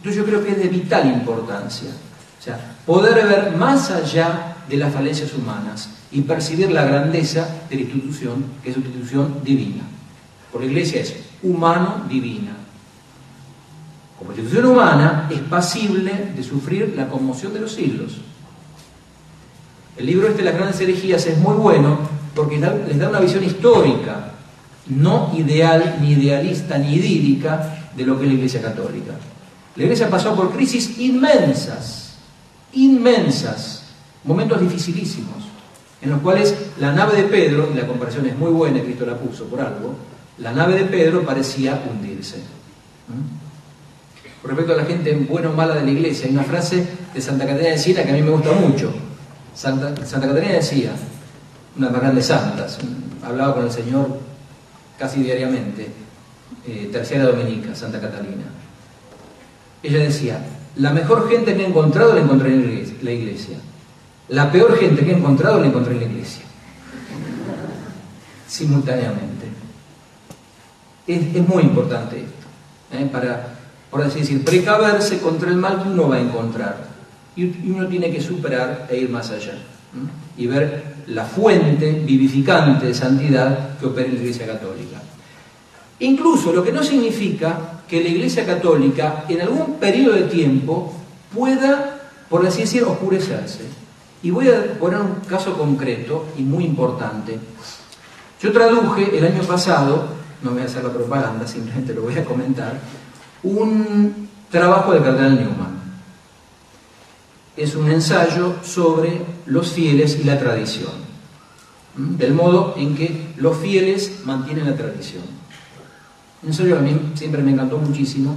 Entonces, 0.00 0.16
yo 0.16 0.24
creo 0.24 0.42
que 0.42 0.52
es 0.52 0.58
de 0.58 0.68
vital 0.68 1.06
importancia. 1.06 1.90
O 2.38 2.42
sea, 2.42 2.58
poder 2.86 3.26
ver 3.26 3.54
más 3.56 3.90
allá 3.90 4.56
de 4.66 4.78
las 4.78 4.94
falencias 4.94 5.34
humanas 5.34 5.90
y 6.10 6.22
percibir 6.22 6.70
la 6.70 6.86
grandeza 6.86 7.46
de 7.68 7.76
la 7.76 7.82
institución, 7.82 8.46
que 8.62 8.70
es 8.70 8.76
una 8.78 8.86
institución 8.86 9.36
divina. 9.44 9.82
Por 10.50 10.62
la 10.62 10.68
iglesia 10.68 11.02
es 11.02 11.14
humano-divina. 11.42 12.52
Como 14.18 14.32
institución 14.32 14.66
humana 14.66 15.28
es 15.30 15.40
pasible 15.40 16.32
de 16.34 16.42
sufrir 16.42 16.94
la 16.96 17.08
conmoción 17.08 17.52
de 17.52 17.60
los 17.60 17.72
siglos. 17.72 18.18
El 19.98 20.06
libro 20.06 20.28
este 20.28 20.38
de 20.38 20.44
las 20.50 20.54
grandes 20.54 20.80
herejías 20.80 21.26
es 21.26 21.36
muy 21.36 21.56
bueno 21.56 21.98
porque 22.34 22.58
les 22.58 22.98
da 22.98 23.10
una 23.10 23.20
visión 23.20 23.44
histórica, 23.44 24.32
no 24.86 25.30
ideal, 25.36 25.98
ni 26.00 26.12
idealista, 26.12 26.78
ni 26.78 26.94
idílica 26.94 27.90
de 27.94 28.04
lo 28.06 28.16
que 28.16 28.24
es 28.24 28.28
la 28.28 28.34
Iglesia 28.34 28.62
Católica. 28.62 29.12
La 29.76 29.84
Iglesia 29.84 30.10
pasó 30.10 30.34
por 30.34 30.50
crisis 30.52 30.98
inmensas, 30.98 32.14
inmensas, 32.72 33.84
momentos 34.24 34.60
dificilísimos, 34.60 35.44
en 36.02 36.10
los 36.10 36.20
cuales 36.20 36.54
la 36.78 36.92
nave 36.92 37.22
de 37.22 37.28
Pedro, 37.28 37.70
y 37.72 37.76
la 37.76 37.86
comparación 37.86 38.26
es 38.26 38.36
muy 38.36 38.50
buena, 38.50 38.82
Cristo 38.82 39.06
la 39.06 39.16
puso 39.16 39.44
por 39.44 39.60
algo, 39.60 39.94
la 40.38 40.52
nave 40.52 40.74
de 40.74 40.84
Pedro 40.84 41.24
parecía 41.24 41.82
hundirse. 41.88 42.36
Con 44.40 44.50
respecto 44.50 44.72
a 44.72 44.76
la 44.76 44.84
gente 44.84 45.14
buena 45.14 45.50
o 45.50 45.52
mala 45.52 45.74
de 45.74 45.84
la 45.84 45.90
iglesia, 45.90 46.26
hay 46.26 46.32
una 46.32 46.44
frase 46.44 46.86
de 47.12 47.20
Santa 47.20 47.44
Catarina 47.44 47.70
de 47.70 47.78
Siena 47.78 48.04
que 48.04 48.10
a 48.10 48.14
mí 48.14 48.22
me 48.22 48.30
gusta 48.30 48.52
mucho. 48.52 48.92
Santa, 49.54 49.94
Catarina 49.94 50.54
decía, 50.54 50.92
una 51.76 51.88
de 51.88 51.92
las 51.92 52.02
grandes 52.02 52.26
santas, 52.26 52.78
hablaba 53.22 53.54
con 53.54 53.64
el 53.64 53.70
Señor 53.70 54.18
casi 54.98 55.22
diariamente, 55.22 55.88
eh, 56.66 56.88
tercera 56.90 57.24
dominica, 57.24 57.74
Santa 57.74 58.00
Catalina. 58.00 58.44
Ella 59.82 59.98
decía, 60.00 60.44
la 60.76 60.92
mejor 60.92 61.28
gente 61.28 61.54
que 61.54 61.62
he 61.62 61.66
encontrado 61.66 62.14
la 62.14 62.20
encontré 62.20 62.52
en 62.52 62.98
la 63.02 63.10
iglesia. 63.10 63.56
La 64.28 64.52
peor 64.52 64.78
gente 64.78 65.04
que 65.04 65.10
he 65.10 65.16
encontrado 65.16 65.60
la 65.60 65.66
encontré 65.66 65.94
en 65.94 66.00
la 66.00 66.06
iglesia. 66.06 66.42
Simultáneamente. 68.46 69.46
Es, 71.06 71.48
muy 71.48 71.64
importante 71.64 72.18
esto, 72.18 72.46
¿eh? 72.92 73.08
para, 73.10 73.54
por 73.90 74.02
así 74.02 74.20
decir, 74.20 74.44
precaverse 74.44 75.18
contra 75.18 75.50
el 75.50 75.56
mal 75.56 75.82
que 75.82 75.88
uno 75.88 76.08
va 76.08 76.16
a 76.16 76.20
encontrar. 76.20 76.90
Y 77.34 77.70
uno 77.70 77.88
tiene 77.88 78.12
que 78.12 78.20
superar 78.20 78.86
e 78.88 78.98
ir 78.98 79.08
más 79.08 79.30
allá. 79.30 79.54
Y 80.36 80.46
ver 80.46 80.94
la 81.08 81.24
fuente 81.24 81.90
vivificante 82.04 82.86
de 82.86 82.94
santidad 82.94 83.78
que 83.78 83.86
opera 83.86 84.06
en 84.06 84.14
la 84.14 84.20
Iglesia 84.20 84.46
Católica. 84.46 84.98
Incluso 86.00 86.52
lo 86.52 86.64
que 86.64 86.72
no 86.72 86.82
significa 86.82 87.82
que 87.86 88.02
la 88.02 88.08
Iglesia 88.08 88.46
Católica 88.46 89.24
en 89.28 89.42
algún 89.42 89.74
periodo 89.74 90.14
de 90.14 90.22
tiempo 90.22 90.94
pueda, 91.34 92.00
por 92.28 92.46
así 92.46 92.62
decir, 92.62 92.82
oscurecerse. 92.84 93.64
Y 94.22 94.30
voy 94.30 94.48
a 94.48 94.78
poner 94.78 95.00
un 95.00 95.20
caso 95.28 95.56
concreto 95.56 96.26
y 96.38 96.42
muy 96.42 96.64
importante. 96.64 97.38
Yo 98.40 98.52
traduje 98.52 99.16
el 99.16 99.24
año 99.26 99.42
pasado, 99.42 100.08
no 100.42 100.52
voy 100.52 100.62
a 100.62 100.64
hacer 100.64 100.84
la 100.84 100.92
propaganda, 100.92 101.46
simplemente 101.46 101.92
lo 101.92 102.02
voy 102.02 102.16
a 102.16 102.24
comentar, 102.24 102.78
un 103.42 104.28
trabajo 104.50 104.92
de 104.92 105.00
Cardenal 105.00 105.36
Newman. 105.36 105.80
Es 107.56 107.74
un 107.74 107.90
ensayo 107.90 108.54
sobre 108.62 109.20
los 109.44 109.72
fieles 109.72 110.18
y 110.18 110.24
la 110.24 110.38
tradición, 110.38 110.92
del 111.96 112.32
modo 112.32 112.74
en 112.78 112.96
que 112.96 113.34
los 113.36 113.58
fieles 113.58 114.20
mantienen 114.24 114.66
la 114.66 114.76
tradición. 114.76 115.39
Un 116.42 116.48
ensayo 116.48 116.78
a 116.78 116.80
mí 116.80 117.12
siempre 117.14 117.42
me 117.42 117.52
encantó 117.52 117.78
muchísimo. 117.78 118.36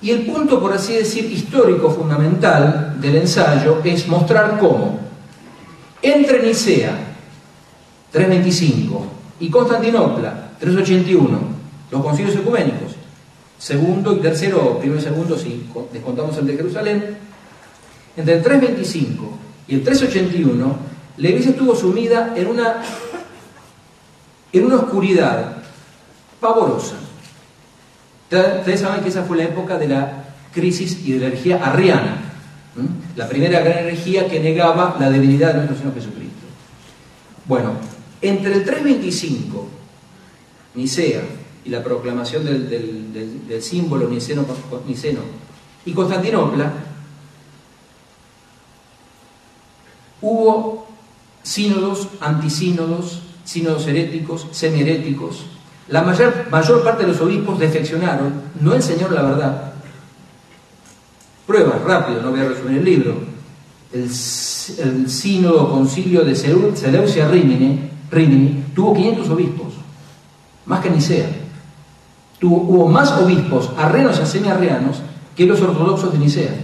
Y 0.00 0.10
el 0.10 0.26
punto, 0.26 0.60
por 0.60 0.72
así 0.72 0.94
decir, 0.94 1.30
histórico 1.30 1.90
fundamental 1.90 2.96
del 3.00 3.16
ensayo 3.16 3.80
es 3.84 4.06
mostrar 4.06 4.58
cómo 4.58 5.00
entre 6.02 6.42
Nicea 6.42 6.94
325 8.12 9.06
y 9.40 9.48
Constantinopla 9.48 10.50
381, 10.60 11.38
los 11.90 12.02
concilios 12.02 12.36
ecuménicos, 12.36 12.96
segundo 13.58 14.14
y 14.14 14.20
tercero, 14.20 14.78
primero 14.78 15.00
y 15.00 15.02
segundo 15.02 15.38
si 15.38 15.66
descontamos 15.92 16.36
el 16.36 16.46
de 16.46 16.56
Jerusalén, 16.56 17.16
entre 18.16 18.34
el 18.34 18.42
325 18.42 19.24
y 19.68 19.74
el 19.76 19.82
381, 19.82 20.76
la 21.16 21.28
iglesia 21.28 21.52
estuvo 21.52 21.74
sumida 21.74 22.34
en 22.36 22.46
una, 22.48 22.82
en 24.52 24.66
una 24.66 24.76
oscuridad 24.76 25.63
pavorosa. 26.44 26.96
Ustedes 28.30 28.80
saben 28.80 29.02
que 29.02 29.08
esa 29.08 29.22
fue 29.24 29.38
la 29.38 29.44
época 29.44 29.78
de 29.78 29.88
la 29.88 30.24
crisis 30.52 31.00
y 31.04 31.12
de 31.12 31.20
la 31.20 31.26
herejía 31.28 31.64
arriana, 31.64 32.18
la 33.16 33.28
primera 33.28 33.60
gran 33.60 33.78
herejía 33.78 34.28
que 34.28 34.40
negaba 34.40 34.96
la 35.00 35.08
debilidad 35.08 35.48
de 35.48 35.54
nuestro 35.54 35.78
Señor 35.78 35.94
Jesucristo. 35.94 36.46
Bueno, 37.46 37.72
entre 38.20 38.52
el 38.52 38.64
325, 38.64 39.68
Nicea, 40.74 41.22
y 41.64 41.70
la 41.70 41.82
proclamación 41.82 42.44
del, 42.44 43.62
símbolo 43.62 44.06
niceno, 44.08 44.44
niceno, 44.86 45.20
y 45.86 45.92
Constantinopla, 45.92 46.72
hubo 50.20 50.86
sínodos, 51.42 52.08
antisínodos, 52.20 53.22
sínodos 53.44 53.86
heréticos, 53.86 54.46
semiheréticos, 54.50 55.44
la 55.88 56.02
mayor, 56.02 56.46
mayor 56.50 56.82
parte 56.82 57.02
de 57.02 57.12
los 57.12 57.20
obispos 57.20 57.58
defeccionaron, 57.58 58.32
no 58.60 58.74
enseñaron 58.74 59.14
la 59.14 59.22
verdad. 59.22 59.72
Pruebas, 61.46 61.82
rápido, 61.82 62.22
no 62.22 62.30
voy 62.30 62.40
a 62.40 62.48
resumir 62.48 62.78
el 62.78 62.84
libro. 62.84 63.16
El, 63.92 64.04
el 64.04 65.10
sínodo 65.10 65.70
concilio 65.70 66.24
de 66.24 66.34
Seleucia 66.34 67.28
Rimini, 67.28 67.90
Rimini 68.10 68.64
tuvo 68.74 68.94
500 68.94 69.28
obispos, 69.30 69.74
más 70.66 70.80
que 70.80 70.90
Nicea. 70.90 71.28
Tuvo, 72.38 72.56
hubo 72.56 72.88
más 72.88 73.12
obispos 73.12 73.70
arrenos 73.76 74.20
y 74.22 74.26
semiarreanos 74.26 75.02
que 75.36 75.46
los 75.46 75.60
ortodoxos 75.60 76.12
de 76.12 76.18
Nicea. 76.18 76.54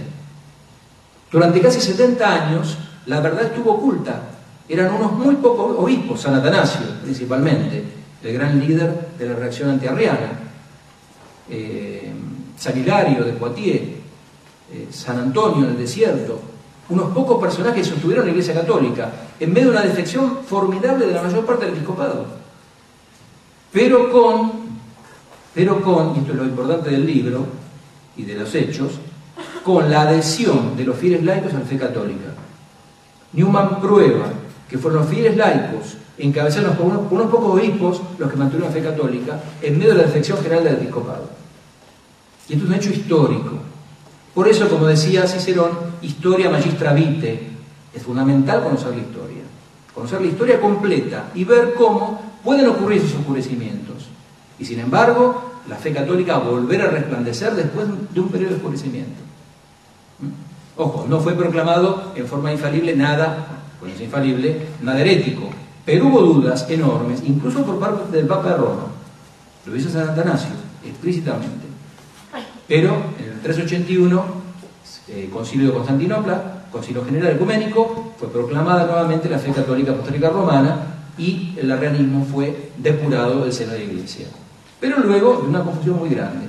Durante 1.31 1.61
casi 1.61 1.79
70 1.79 2.27
años 2.27 2.77
la 3.05 3.19
verdad 3.19 3.43
estuvo 3.43 3.73
oculta. 3.73 4.29
Eran 4.67 4.93
unos 4.93 5.11
muy 5.13 5.35
pocos 5.35 5.75
obispos, 5.77 6.21
San 6.21 6.35
Atanasio 6.35 6.81
principalmente, 7.03 8.00
el 8.23 8.33
gran 8.33 8.59
líder 8.59 9.09
de 9.17 9.29
la 9.29 9.35
reacción 9.35 9.69
antiarriana, 9.69 10.39
eh, 11.49 12.11
San 12.57 12.77
Hilario 12.77 13.23
de 13.23 13.33
Poitiers, 13.33 13.81
eh, 14.71 14.87
San 14.91 15.19
Antonio 15.19 15.65
en 15.65 15.71
el 15.71 15.77
desierto, 15.77 16.39
unos 16.89 17.11
pocos 17.13 17.41
personajes 17.41 17.87
sostuvieron 17.87 18.25
la 18.25 18.31
Iglesia 18.31 18.53
Católica, 18.53 19.11
en 19.39 19.53
medio 19.53 19.71
de 19.71 19.77
una 19.77 19.85
defección 19.85 20.39
formidable 20.45 21.07
de 21.07 21.13
la 21.13 21.23
mayor 21.23 21.45
parte 21.45 21.65
del 21.65 21.75
episcopado. 21.75 22.25
Pero 23.71 24.11
con, 24.11 24.51
pero 25.55 25.81
con, 25.81 26.15
y 26.15 26.19
esto 26.19 26.33
es 26.33 26.37
lo 26.37 26.43
importante 26.43 26.89
del 26.89 27.05
libro 27.05 27.45
y 28.17 28.23
de 28.23 28.35
los 28.35 28.53
hechos, 28.53 28.99
con 29.63 29.89
la 29.89 30.01
adhesión 30.01 30.75
de 30.75 30.83
los 30.83 30.97
fieles 30.97 31.23
laicos 31.23 31.53
a 31.53 31.59
la 31.59 31.65
fe 31.65 31.77
católica. 31.77 32.33
Newman 33.33 33.79
prueba 33.79 34.25
que 34.71 34.77
fueron 34.77 35.01
los 35.01 35.09
fieles 35.09 35.35
laicos, 35.35 35.97
encabezados 36.17 36.77
por 36.77 36.87
unos, 36.87 37.29
pocos 37.29 37.59
obispos, 37.59 38.01
los 38.17 38.31
que 38.31 38.37
mantuvieron 38.37 38.73
la 38.73 38.73
fe 38.73 38.81
católica, 38.81 39.37
en 39.61 39.77
medio 39.77 39.91
de 39.91 39.97
la 39.97 40.03
defección 40.03 40.37
general 40.37 40.63
del 40.63 40.75
episcopado. 40.75 41.25
Y 42.47 42.53
esto 42.53 42.63
es 42.63 42.71
un 42.71 42.77
hecho 42.77 42.89
histórico. 42.89 43.51
Por 44.33 44.47
eso, 44.47 44.69
como 44.69 44.87
decía 44.87 45.27
Cicerón, 45.27 45.71
historia 46.01 46.49
magistra 46.49 46.93
vitae. 46.93 47.49
Es 47.93 48.03
fundamental 48.03 48.63
conocer 48.63 48.91
la 48.91 49.01
historia. 49.01 49.43
Conocer 49.93 50.21
la 50.21 50.27
historia 50.27 50.61
completa 50.61 51.31
y 51.35 51.43
ver 51.43 51.73
cómo 51.73 52.21
pueden 52.41 52.69
ocurrir 52.69 53.01
esos 53.01 53.19
oscurecimientos. 53.19 54.07
Y 54.57 54.63
sin 54.63 54.79
embargo, 54.79 55.51
la 55.67 55.75
fe 55.75 55.91
católica 55.91 56.37
volver 56.37 56.81
a 56.83 56.91
resplandecer 56.91 57.55
después 57.55 57.87
de 58.09 58.19
un 58.21 58.29
periodo 58.29 58.51
de 58.51 58.55
oscurecimiento. 58.55 59.19
¿Mm? 60.19 60.79
Ojo, 60.81 61.05
no 61.09 61.19
fue 61.19 61.33
proclamado 61.33 62.13
en 62.15 62.25
forma 62.25 62.53
infalible 62.53 62.95
nada, 62.95 63.60
pues 63.81 63.95
es 63.95 64.01
infalible, 64.01 64.67
nada 64.81 65.01
herético. 65.01 65.49
Pero 65.83 66.07
hubo 66.07 66.21
dudas 66.21 66.67
enormes, 66.69 67.21
incluso 67.25 67.65
por 67.65 67.79
parte 67.79 68.15
del 68.15 68.27
Papa 68.27 68.51
de 68.51 68.57
Roma. 68.57 68.85
Lo 69.65 69.73
dice 69.73 69.89
San 69.89 70.09
Atanasio, 70.09 70.51
explícitamente. 70.85 71.65
Pero 72.67 72.95
en 73.19 73.33
el 73.33 73.39
381, 73.41 74.23
eh, 75.09 75.29
Concilio 75.33 75.67
de 75.67 75.73
Constantinopla, 75.73 76.65
Concilio 76.71 77.03
General 77.03 77.33
Ecuménico, 77.33 78.13
fue 78.17 78.31
proclamada 78.31 78.85
nuevamente 78.85 79.27
la 79.27 79.39
fe 79.39 79.51
católica 79.51 79.91
apostólica 79.91 80.29
romana 80.29 80.77
y 81.17 81.55
el 81.57 81.69
arrianismo 81.71 82.23
fue 82.23 82.71
depurado 82.77 83.43
del 83.43 83.51
seno 83.51 83.73
de 83.73 83.79
la 83.79 83.83
Iglesia. 83.83 84.27
Pero 84.79 84.99
luego 84.99 85.41
de 85.41 85.49
una 85.49 85.63
confusión 85.63 85.99
muy 85.99 86.09
grande. 86.09 86.45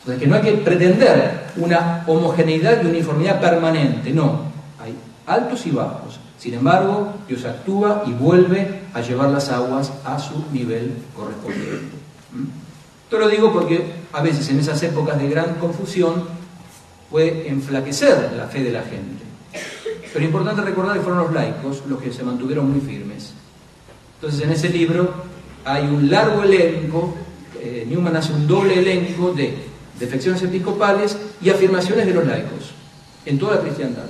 Entonces, 0.00 0.22
que 0.22 0.28
no 0.28 0.36
hay 0.36 0.42
que 0.42 0.52
pretender 0.52 1.46
una 1.56 2.04
homogeneidad 2.06 2.82
y 2.82 2.86
uniformidad 2.86 3.40
permanente, 3.40 4.12
no. 4.12 4.42
Hay 4.78 4.94
altos 5.26 5.66
y 5.66 5.70
bajos. 5.70 6.20
Sin 6.38 6.54
embargo, 6.54 7.14
Dios 7.28 7.44
actúa 7.44 8.04
y 8.06 8.12
vuelve 8.12 8.82
a 8.92 9.00
llevar 9.00 9.30
las 9.30 9.48
aguas 9.48 9.92
a 10.04 10.18
su 10.18 10.44
nivel 10.52 10.92
correspondiente. 11.14 11.96
¿Mm? 12.32 12.66
Esto 13.04 13.18
lo 13.18 13.28
digo 13.28 13.52
porque 13.52 13.84
a 14.12 14.22
veces 14.22 14.48
en 14.50 14.60
esas 14.60 14.82
épocas 14.82 15.18
de 15.18 15.28
gran 15.28 15.54
confusión 15.54 16.24
puede 17.10 17.48
enflaquecer 17.48 18.32
la 18.36 18.48
fe 18.48 18.64
de 18.64 18.72
la 18.72 18.82
gente. 18.82 19.24
Pero 20.12 20.24
es 20.24 20.24
importante 20.24 20.62
recordar 20.62 20.96
que 20.96 21.02
fueron 21.02 21.22
los 21.22 21.32
laicos 21.32 21.82
los 21.88 22.00
que 22.00 22.12
se 22.12 22.24
mantuvieron 22.24 22.70
muy 22.70 22.80
firmes. 22.80 23.32
Entonces 24.16 24.40
en 24.42 24.50
ese 24.50 24.70
libro 24.70 25.12
hay 25.64 25.84
un 25.84 26.10
largo 26.10 26.42
elenco, 26.42 27.14
eh, 27.60 27.86
Newman 27.88 28.16
hace 28.16 28.32
un 28.32 28.46
doble 28.46 28.78
elenco 28.78 29.32
de 29.32 29.54
defecciones 29.98 30.42
episcopales 30.42 31.16
y 31.40 31.50
afirmaciones 31.50 32.06
de 32.06 32.14
los 32.14 32.26
laicos 32.26 32.72
en 33.24 33.38
toda 33.38 33.56
la 33.56 33.60
cristiandad, 33.62 34.06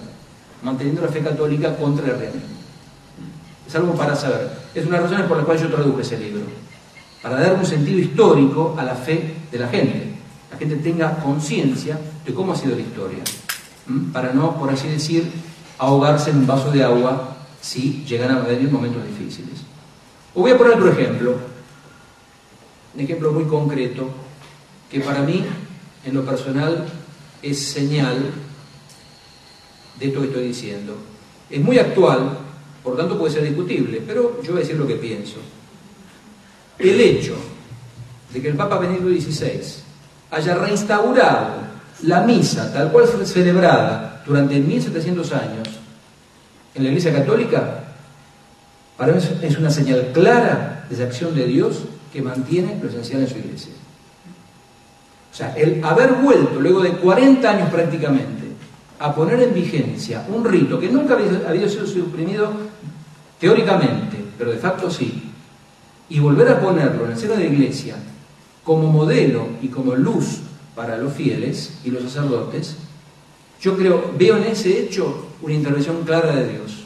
manteniendo 0.63 1.03
la 1.03 1.09
fe 1.09 1.21
católica 1.21 1.77
contra 1.77 2.07
el 2.07 2.19
realismo. 2.19 2.57
Es 3.67 3.75
algo 3.75 3.95
para 3.95 4.15
saber. 4.15 4.51
Es 4.75 4.87
una 4.87 5.01
razones 5.01 5.27
por 5.27 5.37
las 5.37 5.47
cuales 5.47 5.63
yo 5.63 5.69
traduje 5.69 6.03
ese 6.03 6.19
libro 6.19 6.43
para 7.23 7.41
dar 7.41 7.55
un 7.55 7.67
sentido 7.67 7.99
histórico 7.99 8.77
a 8.79 8.85
la 8.85 8.95
fe 8.95 9.35
de 9.51 9.59
la 9.59 9.67
gente. 9.67 10.15
La 10.51 10.57
gente 10.57 10.77
tenga 10.77 11.17
conciencia 11.19 11.99
de 12.25 12.33
cómo 12.33 12.53
ha 12.53 12.57
sido 12.57 12.77
la 12.77 12.83
historia, 12.83 13.19
para 14.13 14.33
no, 14.33 14.57
por 14.57 14.71
así 14.71 14.87
decir, 14.87 15.31
ahogarse 15.77 16.31
en 16.31 16.39
un 16.39 16.47
vaso 16.47 16.71
de 16.71 16.85
agua 16.85 17.37
si 17.61 18.05
llegan 18.07 18.31
a 18.31 18.41
venir 18.41 18.71
momentos 18.71 19.05
difíciles. 19.05 19.61
Os 20.35 20.43
voy 20.43 20.53
a 20.53 20.57
poner 20.57 20.75
otro 20.75 20.91
ejemplo, 20.93 21.37
un 22.95 23.01
ejemplo 23.01 23.33
muy 23.33 23.45
concreto, 23.45 24.09
que 24.89 25.01
para 25.01 25.23
mí, 25.23 25.45
en 26.05 26.15
lo 26.15 26.25
personal, 26.25 26.87
es 27.43 27.61
señal 27.61 28.31
de 29.99 30.07
esto 30.07 30.21
que 30.21 30.27
estoy 30.27 30.49
diciendo. 30.49 30.97
Es 31.51 31.61
muy 31.61 31.79
actual, 31.79 32.39
por 32.83 32.97
tanto 32.97 33.19
puede 33.19 33.33
ser 33.33 33.45
discutible, 33.45 34.03
pero 34.07 34.41
yo 34.43 34.53
voy 34.53 34.61
a 34.61 34.65
decir 34.65 34.77
lo 34.77 34.87
que 34.87 34.97
pienso. 34.97 35.37
El 36.79 37.01
hecho 37.01 37.37
de 38.33 38.43
que 38.43 38.49
el 38.49 38.57
Papa 38.57 38.79
Benedicto 38.79 39.09
XVI 39.09 39.61
haya 40.31 40.55
reinstaurado 40.55 41.67
la 42.03 42.21
misa 42.23 42.73
tal 42.73 42.93
cual 42.93 43.07
fue 43.07 43.25
celebrada 43.25 44.23
durante 44.27 44.59
1700 44.59 45.33
años 45.33 45.69
en 46.75 46.83
la 46.83 46.89
Iglesia 46.91 47.13
Católica, 47.13 47.85
para 48.99 49.13
mí 49.13 49.21
es 49.43 49.59
una 49.59 49.71
señal 49.71 50.11
clara 50.13 50.85
de 50.89 50.95
esa 50.95 51.05
acción 51.05 51.35
de 51.35 51.47
Dios 51.47 51.85
que 52.13 52.21
mantiene 52.21 52.79
lo 52.83 52.89
esencial 52.89 53.23
en 53.23 53.29
su 53.29 53.39
Iglesia. 53.39 53.73
O 55.33 55.35
sea, 55.35 55.55
el 55.57 55.83
haber 55.85 56.13
vuelto 56.15 56.61
luego 56.61 56.83
de 56.83 56.93
40 56.93 57.51
años 57.51 57.71
prácticamente 57.71 58.36
a 58.99 59.15
poner 59.15 59.41
en 59.43 59.55
vigencia 59.55 60.27
un 60.29 60.45
rito 60.45 60.79
que 60.81 60.89
nunca 60.89 61.17
había 61.49 61.69
sido 61.69 61.87
suprimido 61.87 62.53
teóricamente, 63.39 64.17
pero 64.39 64.51
de 64.51 64.59
facto 64.59 64.91
sí, 64.91 65.31
y 66.09 66.21
volver 66.21 66.49
a 66.49 66.61
ponerlo 66.61 67.05
en 67.05 67.13
el 67.13 67.19
seno 67.19 67.35
de 67.35 67.41
la 67.41 67.53
iglesia 67.53 67.97
como 68.65 68.91
modelo 68.91 69.49
y 69.63 69.69
como 69.69 69.95
luz 69.95 70.41
para 70.75 70.97
los 70.97 71.13
fieles 71.13 71.79
y 71.85 71.91
los 71.91 72.03
sacerdotes, 72.03 72.77
yo 73.61 73.77
creo, 73.77 74.13
veo 74.19 74.37
en 74.37 74.45
ese 74.45 74.81
hecho 74.81 75.27
una 75.43 75.55
intervención 75.55 76.03
clara 76.05 76.35
de 76.35 76.53
Dios. 76.53 76.85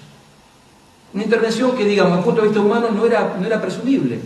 Una 1.13 1.25
intervención 1.25 1.77
que, 1.77 1.85
digamos, 1.85 2.13
desde 2.13 2.21
el 2.21 2.25
punto 2.25 2.41
de 2.43 2.49
vista 2.49 2.61
humano 2.61 2.91
no 2.91 3.05
era, 3.05 3.37
no 3.39 3.45
era 3.45 3.61
presumible. 3.61 4.21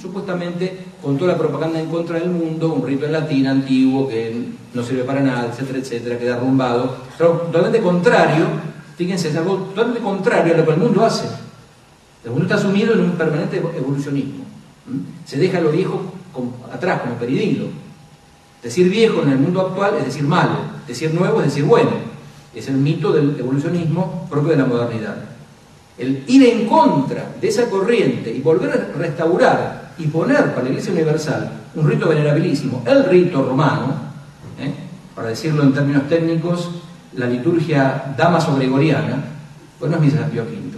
Supuestamente, 0.00 0.85
con 1.02 1.16
toda 1.18 1.32
la 1.32 1.38
propaganda 1.38 1.80
en 1.80 1.86
contra 1.86 2.18
del 2.18 2.30
mundo, 2.30 2.72
un 2.72 2.86
rito 2.86 3.06
en 3.06 3.12
latín 3.12 3.46
antiguo 3.46 4.08
que 4.08 4.48
no 4.74 4.82
sirve 4.82 5.04
para 5.04 5.20
nada, 5.20 5.48
etcétera, 5.52 5.78
etcétera, 5.78 6.18
queda 6.18 6.36
arrumbado. 6.36 6.96
Totalmente 7.18 7.80
contrario, 7.80 8.46
fíjense, 8.96 9.28
es 9.28 9.36
algo 9.36 9.56
totalmente 9.56 10.00
contrario 10.00 10.54
a 10.54 10.58
lo 10.58 10.64
que 10.64 10.72
el 10.72 10.78
mundo 10.78 11.04
hace. 11.04 11.26
El 12.24 12.30
mundo 12.30 12.46
está 12.46 12.58
sumido 12.58 12.94
en 12.94 13.00
un 13.00 13.12
permanente 13.12 13.58
evolucionismo. 13.58 14.44
Se 15.24 15.38
deja 15.38 15.60
lo 15.60 15.70
viejo 15.70 16.12
atrás, 16.72 17.02
como 17.02 17.14
peridilo. 17.14 17.66
Decir 18.62 18.88
viejo 18.88 19.22
en 19.22 19.30
el 19.30 19.38
mundo 19.38 19.60
actual 19.60 19.94
es 19.98 20.06
decir 20.06 20.24
malo, 20.24 20.56
decir 20.88 21.14
nuevo 21.14 21.40
es 21.40 21.46
decir 21.46 21.64
bueno. 21.64 21.90
Es 22.54 22.68
el 22.68 22.76
mito 22.76 23.12
del 23.12 23.38
evolucionismo 23.38 24.26
propio 24.28 24.50
de 24.50 24.56
la 24.56 24.64
modernidad. 24.64 25.16
El 25.98 26.24
ir 26.26 26.42
en 26.44 26.66
contra 26.66 27.34
de 27.40 27.48
esa 27.48 27.70
corriente 27.70 28.34
y 28.34 28.40
volver 28.40 28.70
a 28.70 28.98
restaurar 28.98 29.85
y 29.98 30.06
poner 30.06 30.52
para 30.52 30.64
la 30.64 30.68
Iglesia 30.70 30.92
Universal 30.92 31.50
un 31.74 31.88
rito 31.88 32.08
venerabilísimo, 32.08 32.82
el 32.86 33.04
rito 33.04 33.42
romano, 33.42 33.94
¿eh? 34.60 34.72
para 35.14 35.28
decirlo 35.28 35.62
en 35.62 35.72
términos 35.72 36.08
técnicos, 36.08 36.70
la 37.14 37.26
liturgia 37.26 38.14
damaso-gregoriana, 38.16 39.24
pues 39.78 39.90
no 39.90 39.96
es 39.96 40.02
misa 40.02 40.20
de 40.20 40.30
Pío 40.30 40.42
V 40.42 40.76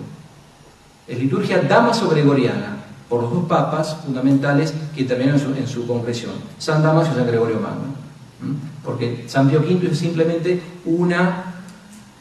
es 1.09 1.19
liturgia 1.19 1.63
damaso-gregoriana, 1.63 2.77
por 3.09 3.23
los 3.23 3.33
dos 3.33 3.45
papas 3.47 3.97
fundamentales 4.05 4.75
que 4.95 5.01
intervienen 5.01 5.41
en 5.57 5.67
su, 5.67 5.87
concreción, 5.87 6.33
San 6.59 6.83
Damaso 6.83 7.13
y 7.13 7.15
San 7.17 7.27
Gregorio 7.27 7.59
Magno. 7.59 7.97
Porque 8.85 9.25
San 9.27 9.49
Pío 9.49 9.61
V 9.61 9.89
es 9.91 9.99
simplemente 9.99 10.61
una 10.85 11.45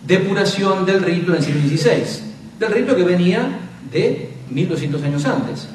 depuración 0.06 0.86
del 0.86 1.04
rito 1.04 1.32
en 1.32 1.38
el 1.38 1.44
siglo 1.44 1.62
XVI, 1.62 2.24
del 2.58 2.72
rito 2.72 2.96
que 2.96 3.04
venía 3.04 3.60
de 3.92 4.34
1200 4.50 5.04
años 5.04 5.26
antes. 5.26 5.68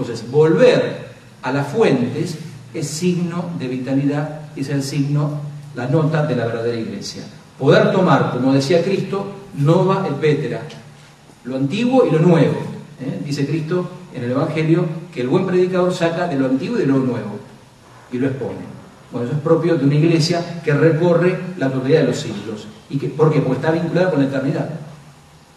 Entonces, 0.00 0.30
volver 0.30 1.10
a 1.42 1.52
las 1.52 1.68
fuentes 1.68 2.38
es 2.72 2.86
signo 2.88 3.50
de 3.58 3.68
vitalidad 3.68 4.40
es 4.56 4.70
el 4.70 4.82
signo, 4.82 5.40
la 5.74 5.86
nota 5.86 6.26
de 6.26 6.36
la 6.36 6.46
verdadera 6.46 6.78
iglesia. 6.78 7.22
Poder 7.58 7.92
tomar, 7.92 8.30
como 8.32 8.54
decía 8.54 8.82
Cristo, 8.82 9.26
nova 9.58 10.06
et 10.08 10.18
vetera, 10.18 10.62
lo 11.44 11.56
antiguo 11.56 12.06
y 12.06 12.10
lo 12.10 12.18
nuevo. 12.18 12.56
¿eh? 13.00 13.20
Dice 13.24 13.46
Cristo 13.46 13.88
en 14.14 14.24
el 14.24 14.30
Evangelio 14.30 14.86
que 15.12 15.20
el 15.20 15.28
buen 15.28 15.46
predicador 15.46 15.92
saca 15.92 16.26
de 16.26 16.38
lo 16.38 16.46
antiguo 16.46 16.78
y 16.78 16.80
de 16.80 16.86
lo 16.86 16.98
nuevo 16.98 17.38
y 18.10 18.18
lo 18.18 18.28
expone. 18.28 18.70
Bueno, 19.12 19.26
eso 19.26 19.36
es 19.36 19.42
propio 19.42 19.76
de 19.76 19.84
una 19.84 19.94
iglesia 19.96 20.62
que 20.64 20.72
recorre 20.72 21.38
la 21.58 21.70
totalidad 21.70 22.00
de 22.00 22.06
los 22.06 22.16
siglos. 22.16 22.66
¿Y 22.88 22.98
que, 22.98 23.08
¿Por 23.08 23.32
qué? 23.32 23.40
Porque 23.40 23.60
está 23.60 23.70
vinculada 23.70 24.10
con 24.10 24.20
la 24.20 24.28
eternidad. 24.28 24.70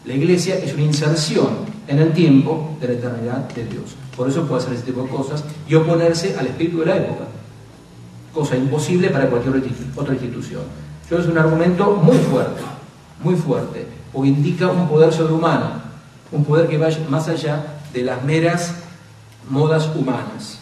La 0.06 0.14
iglesia 0.14 0.58
es 0.58 0.74
una 0.74 0.84
inserción 0.84 1.50
en 1.88 2.00
el 2.00 2.12
tiempo 2.12 2.78
de 2.82 2.88
la 2.90 2.94
eternidad 2.94 3.50
de 3.50 3.66
Dios. 3.66 3.96
Por 4.16 4.30
eso 4.30 4.46
puede 4.46 4.62
hacer 4.62 4.74
ese 4.74 4.84
tipo 4.84 5.04
de 5.04 5.10
cosas 5.10 5.44
y 5.68 5.76
oponerse 5.76 6.36
al 6.38 6.48
espíritu 6.48 6.80
de 6.80 6.86
la 6.86 6.98
época. 6.98 7.26
Cosa 8.34 8.56
imposible 8.56 9.10
para 9.10 9.28
cualquier 9.30 9.56
otra 9.96 10.14
institución. 10.14 10.62
Yo 11.10 11.20
es 11.20 11.28
un 11.28 11.38
argumento 11.38 11.92
muy 11.92 12.18
fuerte, 12.18 12.62
muy 13.24 13.36
fuerte 13.36 13.88
o 14.14 14.24
indica 14.24 14.68
un 14.68 14.88
poder 14.88 15.12
sobrehumano, 15.12 15.82
un 16.32 16.46
poder 16.46 16.68
que 16.68 16.78
vaya 16.78 17.00
más 17.10 17.28
allá 17.28 17.80
de 17.92 18.04
las 18.04 18.24
meras 18.24 18.76
modas 19.50 19.90
humanas. 19.96 20.60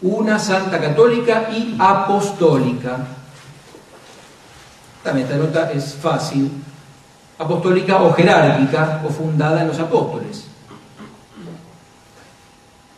Una 0.00 0.38
santa 0.38 0.80
católica 0.80 1.48
y 1.52 1.76
apostólica. 1.78 3.06
También 5.04 5.28
esta 5.28 5.38
nota 5.38 5.70
es 5.70 5.94
fácil. 5.94 6.50
Apostólica 7.42 8.02
o 8.02 8.12
jerárquica 8.14 9.02
o 9.04 9.10
fundada 9.10 9.62
en 9.62 9.68
los 9.68 9.78
apóstoles. 9.78 10.44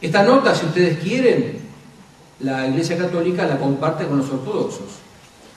Esta 0.01 0.23
nota, 0.23 0.55
si 0.55 0.67
ustedes 0.67 0.99
quieren, 0.99 1.61
la 2.41 2.67
Iglesia 2.69 2.99
Católica 2.99 3.47
la 3.47 3.59
comparte 3.59 4.07
con 4.07 4.19
los 4.19 4.29
ortodoxos. 4.31 5.01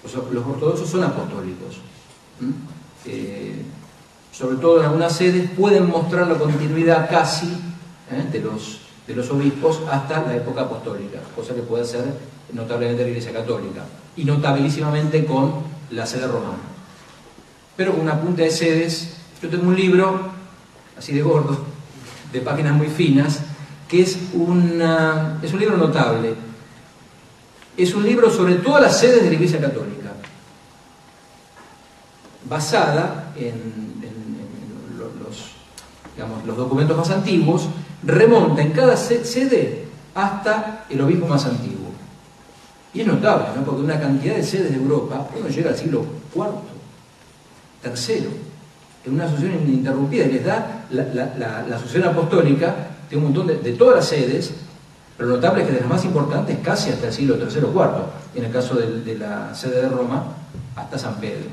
Los, 0.03 0.45
ortodoxos 0.45 0.89
son 0.89 1.03
apostólicos. 1.03 1.79
Eh, 3.05 3.61
sobre 4.31 4.57
todo 4.57 4.79
en 4.79 4.85
algunas 4.85 5.13
sedes 5.13 5.49
pueden 5.51 5.89
mostrar 5.89 6.27
la 6.27 6.35
continuidad 6.35 7.09
casi 7.09 7.47
¿eh? 8.11 8.25
de, 8.31 8.39
los, 8.39 8.81
de 9.05 9.15
los 9.15 9.29
obispos 9.31 9.81
hasta 9.91 10.21
la 10.21 10.35
época 10.35 10.61
apostólica, 10.61 11.19
cosa 11.35 11.53
que 11.53 11.61
puede 11.61 11.83
ser 11.83 12.05
notablemente 12.53 13.03
la 13.03 13.09
Iglesia 13.09 13.33
Católica 13.33 13.83
y 14.15 14.23
notabilísimamente 14.23 15.25
con 15.25 15.55
la 15.91 16.05
sede 16.05 16.27
romana. 16.27 16.76
Pero 17.77 17.93
con 17.93 18.01
una 18.01 18.19
punta 18.19 18.41
de 18.41 18.49
sedes, 18.49 19.13
yo 19.41 19.49
tengo 19.49 19.67
un 19.67 19.75
libro, 19.75 20.31
así 20.97 21.13
de 21.13 21.21
gordo, 21.21 21.65
de 22.33 22.41
páginas 22.41 22.73
muy 22.73 22.87
finas, 22.87 23.39
que 23.87 24.01
es, 24.01 24.17
es 24.17 24.33
un 24.33 25.59
libro 25.59 25.77
notable. 25.77 26.33
Es 27.77 27.93
un 27.93 28.03
libro 28.03 28.31
sobre 28.31 28.55
todas 28.55 28.81
las 28.81 28.99
sedes 28.99 29.23
de 29.23 29.29
la 29.29 29.35
Iglesia 29.35 29.61
Católica, 29.61 30.13
basada 32.49 33.31
en, 33.37 33.93
los, 34.97 35.51
digamos, 36.15 36.43
los 36.45 36.57
documentos 36.57 36.97
más 36.97 37.11
antiguos, 37.11 37.69
remonta 38.03 38.63
en 38.63 38.71
cada 38.71 38.97
sede 38.97 39.85
hasta 40.15 40.85
el 40.89 40.99
obispo 41.01 41.27
más 41.27 41.45
antiguo. 41.45 41.91
Y 42.91 43.01
es 43.01 43.07
notable, 43.07 43.49
¿no? 43.55 43.63
porque 43.63 43.81
una 43.81 43.99
cantidad 43.99 44.35
de 44.35 44.43
sedes 44.43 44.71
de 44.71 44.77
Europa, 44.77 45.27
uno 45.37 45.47
llega 45.47 45.69
al 45.69 45.77
siglo 45.77 46.03
IV, 46.33 46.76
III, 47.83 48.27
en 49.05 49.13
una 49.13 49.25
asociación 49.25 49.61
ininterrumpida, 49.63 50.25
y 50.25 50.31
les 50.31 50.45
da 50.45 50.85
la, 50.91 51.03
la, 51.37 51.75
asociación 51.75 52.05
apostólica 52.05 52.75
tiene 53.09 53.25
un 53.25 53.33
montón 53.33 53.47
de, 53.47 53.73
todas 53.73 53.95
las 53.97 54.07
sedes, 54.07 54.53
pero 55.17 55.29
notable 55.29 55.61
es 55.61 55.67
que 55.67 55.73
de 55.73 55.79
las 55.81 55.89
más 55.89 56.03
importantes 56.05 56.57
casi 56.63 56.89
hasta 56.89 57.07
el 57.07 57.13
siglo 57.13 57.35
III 57.35 57.63
o 57.63 57.71
IV, 57.71 57.89
en 58.35 58.45
el 58.45 58.51
caso 58.51 58.75
de, 58.75 59.15
la 59.17 59.53
sede 59.55 59.83
de 59.83 59.89
Roma, 59.89 60.23
hasta 60.75 60.97
San 60.97 61.15
Pedro. 61.15 61.49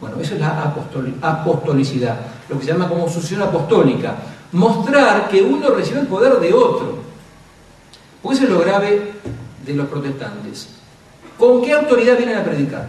Bueno, 0.00 0.16
eso 0.20 0.34
es 0.34 0.40
la 0.40 0.74
apostolicidad, 1.22 2.16
lo 2.48 2.58
que 2.58 2.64
se 2.64 2.72
llama 2.72 2.88
como 2.88 3.08
sucesión 3.08 3.42
apostólica, 3.42 4.14
mostrar 4.52 5.28
que 5.28 5.42
uno 5.42 5.70
recibe 5.70 6.00
el 6.00 6.06
poder 6.06 6.38
de 6.38 6.52
otro. 6.52 6.98
Porque 8.22 8.36
eso 8.36 8.44
es 8.44 8.50
lo 8.50 8.60
grave 8.60 9.12
de 9.64 9.74
los 9.74 9.88
protestantes. 9.88 10.68
¿Con 11.38 11.62
qué 11.62 11.72
autoridad 11.72 12.16
vienen 12.16 12.38
a 12.38 12.44
predicar? 12.44 12.88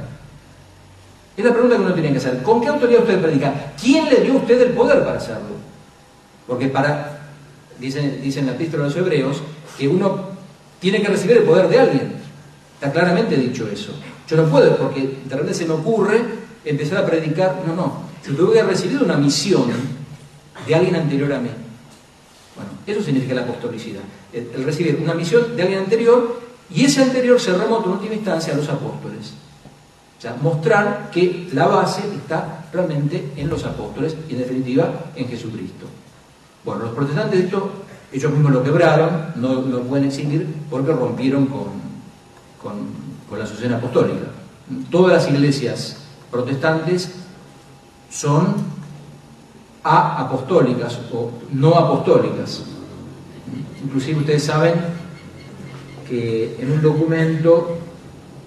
Es 1.38 1.46
la 1.46 1.52
pregunta 1.52 1.76
que 1.76 1.84
uno 1.84 1.94
tiene 1.94 2.12
que 2.12 2.18
hacer. 2.18 2.42
¿Con 2.42 2.60
qué 2.60 2.68
autoridad 2.68 3.04
usted 3.04 3.22
predica? 3.22 3.74
¿Quién 3.80 4.10
le 4.10 4.22
dio 4.22 4.34
a 4.34 4.38
usted 4.38 4.60
el 4.60 4.72
poder 4.72 5.04
para 5.04 5.20
hacerlo? 5.20 5.56
Porque 6.48 6.68
para, 6.68 7.20
dicen, 7.80 8.20
dicen 8.24 8.48
la 8.48 8.54
epístola 8.54 8.84
de 8.84 8.90
los 8.90 8.98
hebreos, 8.98 9.44
que 9.78 9.88
uno 9.88 10.30
tiene 10.80 11.00
que 11.00 11.10
recibir 11.10 11.38
el 11.38 11.44
poder 11.44 11.70
de 11.70 11.80
alguien. 11.80 12.14
Está 12.74 12.92
claramente 12.92 13.38
dicho 13.38 13.68
eso. 13.72 13.92
Yo 14.28 14.36
no 14.36 14.46
puedo, 14.46 14.76
porque 14.78 15.02
de 15.26 15.30
repente 15.30 15.54
se 15.54 15.66
me 15.68 15.76
ocurre 15.76 16.22
empezar 16.66 16.98
a 16.98 17.06
predicar. 17.06 17.62
No, 17.68 17.76
no. 17.76 18.02
Yo 18.26 18.36
tengo 18.36 18.52
que 18.52 18.64
recibir 18.64 19.04
una 19.04 19.16
misión 19.16 19.66
de 20.66 20.76
alguien 20.76 20.96
anterior 20.96 21.32
a 21.34 21.40
mí. 21.40 21.50
Bueno, 22.56 22.72
eso 22.88 23.04
significa 23.04 23.36
la 23.36 23.42
apostolicidad. 23.42 24.02
el 24.34 24.64
recibir 24.64 25.00
una 25.04 25.14
misión 25.14 25.56
de 25.56 25.62
alguien 25.62 25.82
anterior 25.82 26.42
y 26.74 26.86
ese 26.86 27.04
anterior 27.04 27.40
se 27.40 27.54
remonta 27.54 27.90
en 27.90 27.94
última 27.94 28.16
instancia 28.16 28.54
a 28.54 28.58
los 28.58 28.68
apóstoles. 28.68 29.34
O 30.18 30.22
sea, 30.22 30.36
mostrar 30.42 31.10
que 31.12 31.50
la 31.54 31.68
base 31.68 32.02
está 32.16 32.66
realmente 32.74 33.34
en 33.36 33.50
los 33.50 33.64
apóstoles 33.66 34.16
y 34.28 34.34
en 34.34 34.40
definitiva 34.40 35.12
en 35.16 35.28
Jesucristo. 35.28 35.86
Bueno, 36.66 36.86
los 36.86 36.96
protestantes 36.96 37.46
esto, 37.46 37.70
ellos 38.12 38.32
mismos 38.32 38.52
lo 38.52 38.64
quebraron, 38.64 39.34
no 39.36 39.62
lo 39.62 39.82
pueden 39.84 40.06
extinguir 40.06 40.48
porque 40.70 40.92
rompieron 40.92 41.46
con, 41.46 41.68
con 43.30 43.38
la 43.38 43.46
asociación 43.46 43.76
apostólica. 43.76 44.28
Todas 44.90 45.14
las 45.14 45.34
iglesias 45.34 45.98
protestantes 46.32 47.12
son 48.10 48.56
apostólicas 49.84 51.00
o 51.14 51.32
no 51.54 51.76
apostólicas. 51.76 52.64
Inclusive 53.84 54.20
ustedes 54.20 54.44
saben 54.44 54.74
que 56.08 56.58
en 56.60 56.72
un 56.72 56.82
documento 56.82 57.78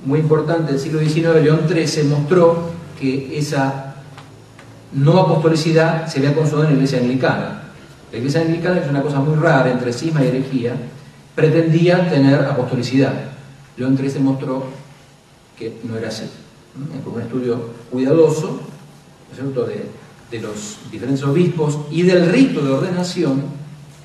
muy 0.04 0.20
importante 0.20 0.72
del 0.72 0.80
siglo 0.80 1.00
XIX, 1.00 1.42
León 1.42 1.60
XIII 1.68 2.04
mostró 2.04 2.70
que 2.98 3.38
esa 3.38 3.94
no 4.92 5.18
apostolicidad 5.18 6.06
se 6.06 6.18
había 6.18 6.34
consumado 6.34 6.64
en 6.64 6.70
la 6.70 6.76
iglesia 6.76 6.98
anglicana. 6.98 7.62
La 8.10 8.18
iglesia 8.18 8.40
anglicana, 8.40 8.76
que 8.76 8.84
es 8.84 8.90
una 8.90 9.02
cosa 9.02 9.20
muy 9.20 9.36
rara 9.36 9.70
entre 9.70 9.92
cisma 9.92 10.24
y 10.24 10.28
herejía, 10.28 10.74
pretendía 11.34 12.08
tener 12.10 12.40
apostolicidad. 12.44 13.12
León 13.76 13.96
XIII 13.96 14.20
mostró 14.20 14.64
que 15.56 15.78
no 15.84 15.96
era 15.96 16.08
así. 16.08 16.24
Con 17.04 17.14
un 17.14 17.22
estudio 17.22 17.60
cuidadoso 17.90 18.60
De, 19.40 19.86
de 20.30 20.42
los 20.42 20.78
diferentes 20.90 21.24
obispos 21.24 21.78
y 21.90 22.02
del 22.02 22.30
rito 22.30 22.60
de 22.62 22.72
ordenación, 22.72 23.42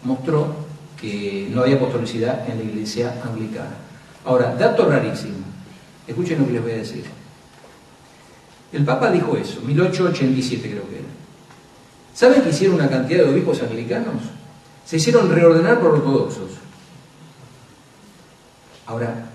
mostró 0.03 0.55
que 0.99 1.49
no 1.51 1.61
había 1.61 1.75
apostolicidad 1.75 2.47
en 2.49 2.59
la 2.59 2.63
iglesia 2.63 3.21
anglicana. 3.23 3.75
Ahora, 4.23 4.55
dato 4.55 4.87
rarísimo. 4.87 5.54
Escuchen 6.07 6.39
lo 6.39 6.47
que 6.47 6.53
les 6.53 6.61
voy 6.61 6.71
a 6.71 6.77
decir. 6.77 7.05
El 8.71 8.83
Papa 8.83 9.11
dijo 9.11 9.35
eso, 9.37 9.61
1887 9.61 10.69
creo 10.69 10.89
que 10.89 10.95
era. 10.95 11.05
¿Saben 12.13 12.41
que 12.41 12.49
hicieron 12.49 12.75
una 12.75 12.89
cantidad 12.89 13.23
de 13.23 13.29
obispos 13.31 13.61
anglicanos? 13.61 14.23
Se 14.85 14.97
hicieron 14.97 15.29
reordenar 15.29 15.79
por 15.79 15.91
ortodoxos. 15.91 16.51
Ahora, 18.87 19.29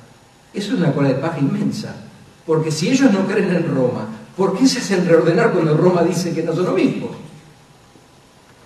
eso 0.53 0.75
es 0.75 0.79
una 0.79 0.93
cola 0.93 1.09
de 1.09 1.15
paja 1.15 1.39
inmensa, 1.39 1.95
porque 2.47 2.71
si 2.71 2.91
ellos 2.91 3.13
no 3.13 3.27
creen 3.27 3.51
en 3.51 3.75
Roma, 3.75 4.07
¿por 4.37 4.57
qué 4.57 4.67
se 4.67 4.79
hacen 4.79 5.07
reordenar 5.07 5.53
cuando 5.53 5.77
Roma 5.77 6.03
dice 6.03 6.33
que 6.33 6.43
no 6.43 6.55
son 6.55 6.69
obispos? 6.69 7.11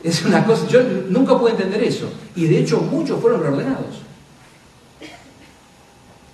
Es 0.03 0.25
una 0.25 0.45
cosa, 0.45 0.67
yo 0.69 0.83
nunca 1.09 1.39
pude 1.39 1.53
entender 1.53 1.83
eso. 1.83 2.11
Y 2.37 2.47
de 2.47 2.59
hecho 2.59 2.81
muchos 2.81 3.21
fueron 3.21 3.41
reordenados. 3.41 4.03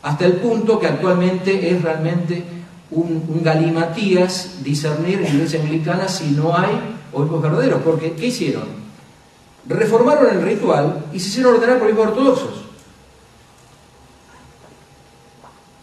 Hasta 0.02 0.24
el 0.24 0.34
punto 0.34 0.78
que 0.78 0.86
actualmente 0.86 1.70
es 1.70 1.82
realmente 1.82 2.42
un, 2.90 3.42
galimatías 3.42 4.62
discernir 4.62 5.18
en 5.18 5.24
la 5.24 5.28
iglesia 5.30 5.60
anglicana 5.60 6.08
si 6.08 6.30
no 6.30 6.56
hay 6.56 6.70
obispos 7.12 7.42
verdaderos. 7.42 7.82
Porque, 7.82 8.12
¿qué 8.12 8.26
hicieron? 8.26 8.64
Reformaron 9.66 10.30
el 10.30 10.42
ritual 10.42 11.04
y 11.12 11.20
se 11.20 11.28
hicieron 11.28 11.54
ordenar 11.54 11.78
por 11.78 11.86
obispos 11.86 12.06
ortodoxos. 12.08 12.64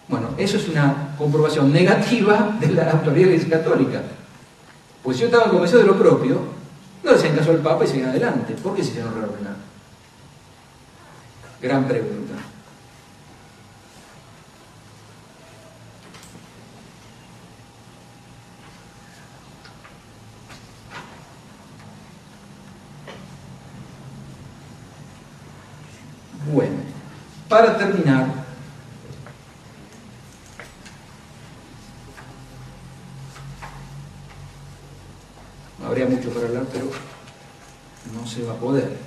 Bueno, 0.07 0.29
eso 0.37 0.57
es 0.57 0.67
una 0.69 1.15
comprobación 1.17 1.71
negativa 1.71 2.57
de 2.59 2.69
la 2.69 2.91
autoridad 2.91 3.13
de 3.13 3.25
la 3.25 3.35
Iglesia 3.35 3.57
Católica. 3.57 4.01
Pues 5.03 5.19
yo 5.19 5.25
estaba 5.25 5.49
convencido 5.49 5.81
de 5.81 5.87
lo 5.87 5.97
propio, 5.97 6.41
no 7.03 7.11
le 7.11 7.17
hacían 7.17 7.35
caso 7.35 7.51
al 7.51 7.57
Papa 7.57 7.85
y 7.85 7.87
siguen 7.87 8.09
adelante. 8.09 8.53
¿Por 8.53 8.75
qué 8.75 8.83
se 8.83 8.91
hicieron 8.91 9.13
reordenar? 9.13 9.55
Gran 11.61 11.87
pregunta. 11.87 12.33
Bueno, 26.53 26.77
para 27.47 27.77
terminar, 27.77 28.27
habría 35.85 36.05
mucho 36.07 36.29
para 36.31 36.47
hablar, 36.47 36.65
pero 36.71 36.89
no 38.13 38.27
se 38.27 38.43
va 38.43 38.53
a 38.53 38.57
poder. 38.57 39.06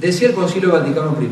Decía 0.00 0.28
el 0.28 0.34
Concilio 0.34 0.72
Vaticano 0.72 1.14
I, 1.20 1.30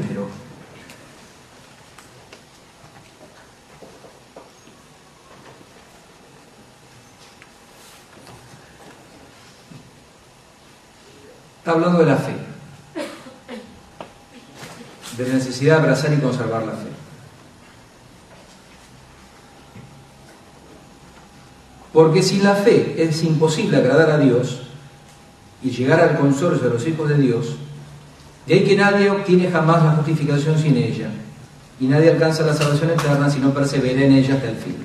Está 11.59 11.71
hablando 11.71 12.01
de 12.01 12.07
la 12.07 12.17
fe, 12.17 12.35
de 15.17 15.29
la 15.29 15.35
necesidad 15.35 15.77
de 15.77 15.83
abrazar 15.83 16.13
y 16.13 16.19
conservar 16.19 16.63
la 16.63 16.73
fe. 16.73 16.89
Porque 21.95 22.23
sin 22.23 22.45
la 22.45 22.55
fe 22.55 23.03
es 23.03 23.23
imposible 23.23 23.79
agradar 23.79 24.11
a 24.11 24.19
Dios 24.19 24.61
y 25.63 25.71
llegar 25.71 26.01
al 26.01 26.19
consorcio 26.19 26.69
de 26.69 26.75
los 26.75 26.87
hijos 26.87 27.09
de 27.09 27.17
Dios, 27.17 27.57
de 28.49 28.55
ahí 28.55 28.65
que 28.65 28.77
nadie 28.77 29.11
obtiene 29.11 29.51
jamás 29.51 29.85
la 29.85 29.93
justificación 29.93 30.59
sin 30.59 30.75
ella, 30.77 31.11
y 31.79 31.87
nadie 31.87 32.11
alcanza 32.11 32.45
la 32.45 32.55
salvación 32.55 32.91
eterna 32.91 33.29
si 33.29 33.41
no 33.41 33.53
persevera 33.53 34.01
en 34.01 34.13
ella 34.13 34.35
hasta 34.35 34.49
el 34.49 34.57
fin. 34.57 34.77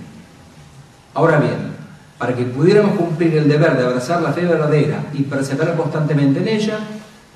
Ahora 1.13 1.39
bien, 1.39 1.73
para 2.17 2.35
que 2.35 2.43
pudiéramos 2.43 2.97
cumplir 2.97 3.37
el 3.37 3.47
deber 3.47 3.77
de 3.77 3.85
abrazar 3.85 4.21
la 4.21 4.33
fe 4.33 4.41
verdadera 4.41 5.05
y 5.13 5.23
perseverar 5.23 5.77
constantemente 5.77 6.41
en 6.41 6.47
ella, 6.49 6.79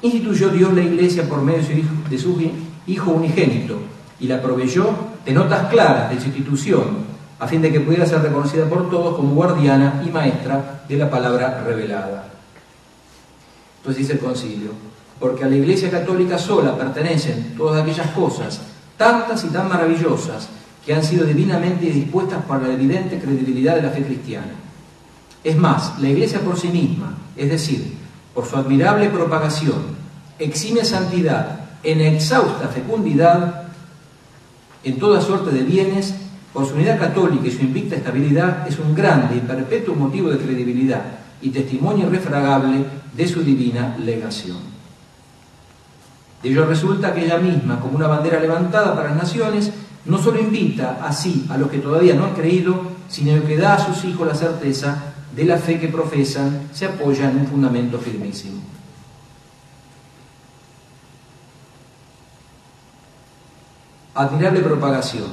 instituyó 0.02 0.50
Dios 0.50 0.74
la 0.74 0.82
iglesia 0.82 1.24
por 1.24 1.42
medio 1.42 1.64
de 2.10 2.18
su 2.18 2.38
Hijo 2.88 3.12
unigénito 3.12 3.80
y 4.20 4.28
la 4.28 4.42
proveyó 4.42 4.90
de 5.26 5.34
notas 5.34 5.68
claras 5.68 6.10
de 6.10 6.20
su 6.20 6.28
institución 6.28 7.08
a 7.40 7.48
fin 7.48 7.62
de 7.62 7.72
que 7.72 7.82
pudiera 7.82 8.06
ser 8.06 8.22
reconocida 8.22 8.66
por 8.66 8.90
todos 8.90 9.16
como 9.16 9.34
guardiana 9.36 10.02
y 10.06 10.10
maestra 10.10 10.84
de 10.88 10.98
la 10.98 11.10
palabra 11.10 11.64
revelada. 11.66 12.28
Entonces 13.80 14.04
dice 14.04 14.14
el 14.14 14.20
concilio, 14.20 14.72
porque 15.20 15.44
a 15.44 15.48
la 15.48 15.56
Iglesia 15.56 15.90
Católica 15.90 16.38
sola 16.38 16.78
pertenecen 16.78 17.56
todas 17.58 17.82
aquellas 17.82 18.12
cosas, 18.12 18.62
tantas 18.98 19.44
y 19.44 19.48
tan 19.48 19.68
maravillosas, 19.68 20.50
que 20.86 20.94
han 20.94 21.04
sido 21.04 21.26
divinamente 21.26 21.86
dispuestas 21.86 22.44
para 22.46 22.68
la 22.68 22.74
evidente 22.74 23.20
credibilidad 23.20 23.76
de 23.76 23.82
la 23.82 23.90
fe 23.90 24.04
cristiana. 24.04 24.54
Es 25.44 25.58
más, 25.58 26.00
la 26.00 26.10
Iglesia 26.10 26.40
por 26.40 26.58
sí 26.58 26.70
misma, 26.70 27.18
es 27.36 27.50
decir, 27.50 27.94
por 28.34 28.46
su 28.46 28.56
admirable 28.56 29.10
propagación, 29.10 29.98
exime 30.40 30.86
santidad, 30.86 31.62
en 31.84 32.02
exhausta 32.02 32.68
fecundidad, 32.70 33.64
en 34.84 35.00
toda 35.00 35.22
suerte 35.22 35.52
de 35.52 35.64
bienes, 35.64 36.16
por 36.54 36.66
su 36.66 36.76
unidad 36.76 37.00
católica 37.00 37.48
y 37.48 37.52
su 37.52 37.62
invicta 37.62 37.96
estabilidad, 37.96 38.68
es 38.68 38.80
un 38.80 38.96
grande 38.96 39.36
y 39.36 39.40
perpetuo 39.40 39.96
motivo 39.96 40.30
de 40.30 40.38
credibilidad 40.38 41.04
y 41.42 41.50
testimonio 41.50 42.08
irrefragable 42.08 42.86
de 43.14 43.28
su 43.28 43.44
divina 43.44 43.96
legación. 44.00 44.77
De 46.42 46.50
ello 46.50 46.66
resulta 46.66 47.14
que 47.14 47.26
ella 47.26 47.38
misma, 47.38 47.80
como 47.80 47.98
una 47.98 48.08
bandera 48.08 48.40
levantada 48.40 48.96
para 48.96 49.10
las 49.10 49.18
naciones, 49.18 49.72
no 50.06 50.18
solo 50.18 50.40
invita 50.40 51.00
así 51.02 51.46
a 51.50 51.58
los 51.58 51.70
que 51.70 51.80
todavía 51.80 52.14
no 52.14 52.26
han 52.26 52.34
creído, 52.34 52.80
sino 53.10 53.44
que 53.46 53.58
da 53.58 53.76
a 53.76 53.86
sus 53.86 54.06
hijos 54.06 54.28
la 54.28 54.36
certeza 54.36 55.14
de 55.36 55.46
la 55.46 55.58
fe 55.58 55.80
que 55.80 55.88
profesan, 55.88 56.70
se 56.74 56.86
apoya 56.86 57.30
en 57.30 57.38
un 57.38 57.48
fundamento 57.48 58.00
firmísimo. 58.00 58.62
Admirable 64.16 64.62
propagación 64.62 65.28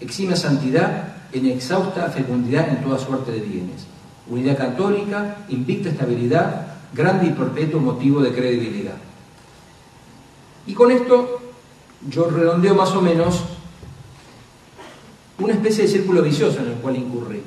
exime 0.00 0.34
santidad 0.34 1.14
en 1.32 1.46
exhausta 1.46 2.10
fecundidad 2.10 2.68
en 2.68 2.82
toda 2.82 2.98
suerte 2.98 3.30
de 3.30 3.40
bienes, 3.40 3.86
unidad 4.28 4.56
católica, 4.56 5.36
invicta 5.48 5.90
estabilidad, 5.90 6.66
grande 6.92 7.26
y 7.26 7.30
perpetuo 7.30 7.80
motivo 7.80 8.20
de 8.20 8.32
credibilidad. 8.32 8.96
Y 10.66 10.74
con 10.74 10.90
esto 10.90 11.40
yo 12.08 12.28
redondeo 12.28 12.74
más 12.74 12.90
o 12.90 13.00
menos 13.00 13.44
una 15.38 15.52
especie 15.52 15.84
de 15.84 15.90
círculo 15.90 16.22
vicioso 16.22 16.60
en 16.60 16.68
el 16.68 16.74
cual 16.74 16.96
incurrí 16.96 17.42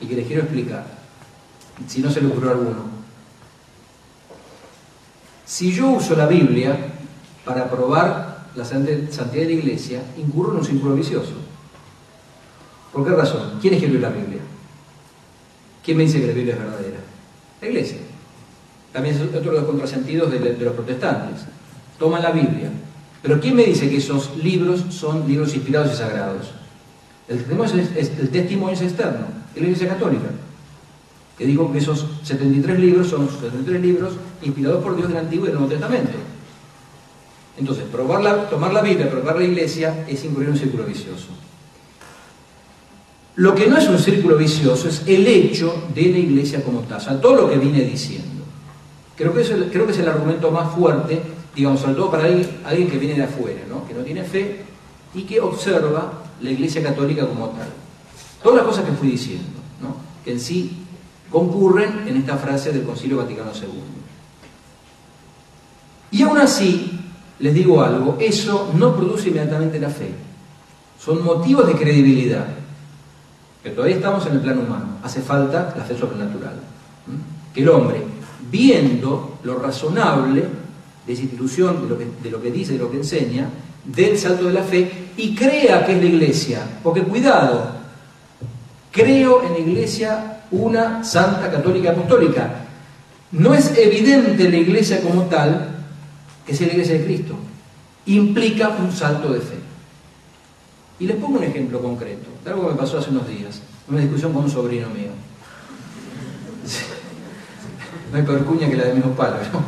y 0.00 0.06
que 0.06 0.16
les 0.16 0.26
quiero 0.26 0.42
explicar, 0.42 0.86
si 1.86 2.00
no 2.00 2.10
se 2.10 2.20
le 2.20 2.28
ocurrió 2.28 2.50
alguno. 2.50 2.92
Si 5.44 5.72
yo 5.72 5.90
uso 5.90 6.16
la 6.16 6.26
Biblia 6.26 6.76
para 7.44 7.70
probar 7.70 8.48
la 8.54 8.64
santidad 8.64 9.30
de 9.32 9.44
la 9.44 9.52
iglesia, 9.52 10.02
incurre 10.16 10.52
en 10.52 10.58
un 10.58 10.64
círculo 10.64 10.94
vicioso. 10.94 11.34
¿Por 12.92 13.04
qué 13.04 13.10
razón? 13.10 13.58
¿Quién 13.60 13.74
escribió 13.74 14.00
la 14.00 14.10
Biblia? 14.10 14.40
¿Quién 15.84 15.96
me 15.96 16.04
dice 16.04 16.20
que 16.20 16.26
la 16.26 16.32
Biblia 16.32 16.54
es 16.54 16.60
verdadera? 16.60 16.98
La 17.60 17.68
iglesia. 17.68 17.98
También 18.92 19.16
es 19.16 19.22
otro 19.22 19.52
de 19.52 19.60
los 19.60 19.64
contrasentidos 19.64 20.30
de, 20.30 20.56
los 20.58 20.74
protestantes. 20.74 21.46
Toman 22.02 22.20
la 22.20 22.32
Biblia. 22.32 22.68
Pero 23.22 23.40
¿quién 23.40 23.54
me 23.54 23.62
dice 23.62 23.88
que 23.88 23.98
esos 23.98 24.36
libros 24.42 24.86
son 24.90 25.24
libros 25.28 25.54
inspirados 25.54 25.92
y 25.92 25.96
sagrados? 25.96 26.50
El 27.28 27.38
testimonio 27.38 27.74
es, 27.96 28.10
el 28.18 28.28
testimonio 28.30 28.74
es 28.74 28.82
externo, 28.82 29.26
es 29.54 29.62
la 29.62 29.68
Iglesia 29.68 29.88
Católica, 29.90 30.26
que 31.38 31.46
dijo 31.46 31.70
que 31.70 31.78
esos 31.78 32.04
73 32.24 32.80
libros 32.80 33.06
son 33.06 33.28
73 33.30 33.80
libros 33.80 34.14
inspirados 34.42 34.82
por 34.82 34.96
Dios 34.96 35.10
del 35.10 35.18
Antiguo 35.18 35.44
y 35.44 35.50
del 35.50 35.58
Nuevo 35.60 35.72
Testamento. 35.72 36.10
Entonces, 37.56 37.84
probar 37.84 38.50
tomar 38.50 38.72
la 38.72 38.82
Biblia, 38.82 39.08
probar 39.08 39.36
la 39.36 39.44
iglesia, 39.44 40.04
es 40.08 40.24
incurrir 40.24 40.48
en 40.48 40.54
un 40.54 40.58
círculo 40.58 40.84
vicioso. 40.84 41.28
Lo 43.36 43.54
que 43.54 43.68
no 43.68 43.78
es 43.78 43.88
un 43.88 44.00
círculo 44.00 44.36
vicioso 44.36 44.88
es 44.88 45.04
el 45.06 45.24
hecho 45.28 45.84
de 45.94 46.06
la 46.10 46.18
iglesia 46.18 46.64
como 46.64 46.80
tal, 46.80 46.98
o 46.98 47.00
sea, 47.00 47.20
todo 47.20 47.42
lo 47.42 47.48
que 47.48 47.58
vine 47.58 47.82
diciendo. 47.82 48.42
Creo 49.14 49.32
que, 49.32 49.42
creo 49.70 49.86
que 49.86 49.92
es 49.92 49.98
el 49.98 50.08
argumento 50.08 50.50
más 50.50 50.74
fuerte, 50.74 51.22
digamos, 51.54 51.80
sobre 51.80 51.94
todo 51.94 52.10
para 52.10 52.24
alguien, 52.24 52.90
que 52.90 52.98
viene 52.98 53.14
de 53.14 53.24
afuera, 53.24 53.60
¿no? 53.68 53.86
que 53.86 53.94
no 53.94 54.02
tiene 54.02 54.24
fe 54.24 54.64
y 55.14 55.22
que 55.22 55.40
observa 55.40 56.12
la 56.40 56.50
iglesia 56.50 56.82
católica 56.82 57.26
como 57.26 57.48
tal. 57.50 57.68
Todas 58.42 58.58
las 58.58 58.66
cosas 58.66 58.84
que 58.84 58.92
fui 58.92 59.10
diciendo, 59.10 59.60
¿no? 59.80 59.96
que 60.24 60.32
en 60.32 60.40
sí 60.40 60.78
concurren 61.30 62.06
en 62.06 62.16
esta 62.16 62.36
frase 62.36 62.72
del 62.72 62.84
Concilio 62.84 63.18
Vaticano 63.18 63.50
II. 63.54 63.68
Y 66.10 66.22
aún 66.22 66.38
así, 66.38 67.00
les 67.38 67.54
digo 67.54 67.82
algo, 67.82 68.16
eso 68.20 68.70
no 68.74 68.94
produce 68.96 69.28
inmediatamente 69.28 69.80
la 69.80 69.88
fe. 69.88 70.12
Son 70.98 71.24
motivos 71.24 71.66
de 71.66 71.74
credibilidad. 71.74 72.46
Pero 73.62 73.74
todavía 73.76 73.96
estamos 73.96 74.26
en 74.26 74.34
el 74.34 74.40
plano 74.40 74.60
humano. 74.62 74.98
Hace 75.02 75.22
falta 75.22 75.74
la 75.76 75.84
fe 75.84 75.96
sobrenatural. 75.98 76.54
Que 77.54 77.62
el 77.62 77.68
hombre, 77.68 78.02
viendo 78.50 79.38
lo 79.42 79.58
razonable 79.58 80.61
de 81.06 81.14
de 81.14 81.88
lo, 81.88 81.98
que, 81.98 82.06
de 82.22 82.30
lo 82.30 82.40
que 82.40 82.50
dice, 82.50 82.74
de 82.74 82.78
lo 82.78 82.90
que 82.90 82.98
enseña, 82.98 83.48
del 83.84 84.18
salto 84.18 84.46
de 84.46 84.52
la 84.52 84.62
fe 84.62 84.90
y 85.16 85.34
crea 85.34 85.84
que 85.84 85.92
es 85.92 85.98
la 85.98 86.04
iglesia. 86.04 86.62
Porque 86.82 87.02
cuidado, 87.02 87.72
creo 88.90 89.44
en 89.44 89.52
la 89.52 89.58
iglesia 89.58 90.42
una 90.50 91.02
santa 91.02 91.50
católica 91.50 91.90
apostólica. 91.90 92.66
No 93.32 93.54
es 93.54 93.76
evidente 93.76 94.48
la 94.48 94.56
iglesia 94.56 95.00
como 95.00 95.22
tal, 95.22 95.76
que 96.46 96.52
es 96.52 96.60
la 96.60 96.66
iglesia 96.68 96.98
de 96.98 97.04
Cristo, 97.04 97.34
implica 98.06 98.68
un 98.68 98.92
salto 98.92 99.32
de 99.32 99.40
fe. 99.40 99.56
Y 100.98 101.06
les 101.06 101.16
pongo 101.16 101.38
un 101.38 101.44
ejemplo 101.44 101.80
concreto, 101.80 102.28
algo 102.46 102.66
que 102.66 102.74
me 102.74 102.78
pasó 102.78 102.98
hace 102.98 103.10
unos 103.10 103.26
días, 103.26 103.60
una 103.88 104.00
discusión 104.00 104.32
con 104.32 104.44
un 104.44 104.50
sobrino 104.50 104.88
mío. 104.90 105.10
No 108.12 108.18
hay 108.18 108.24
peor 108.24 108.44
cuña 108.44 108.68
que 108.68 108.76
la 108.76 108.84
de 108.84 108.92
mismo 108.92 109.12
palo, 109.12 109.36
¿no? 109.54 109.64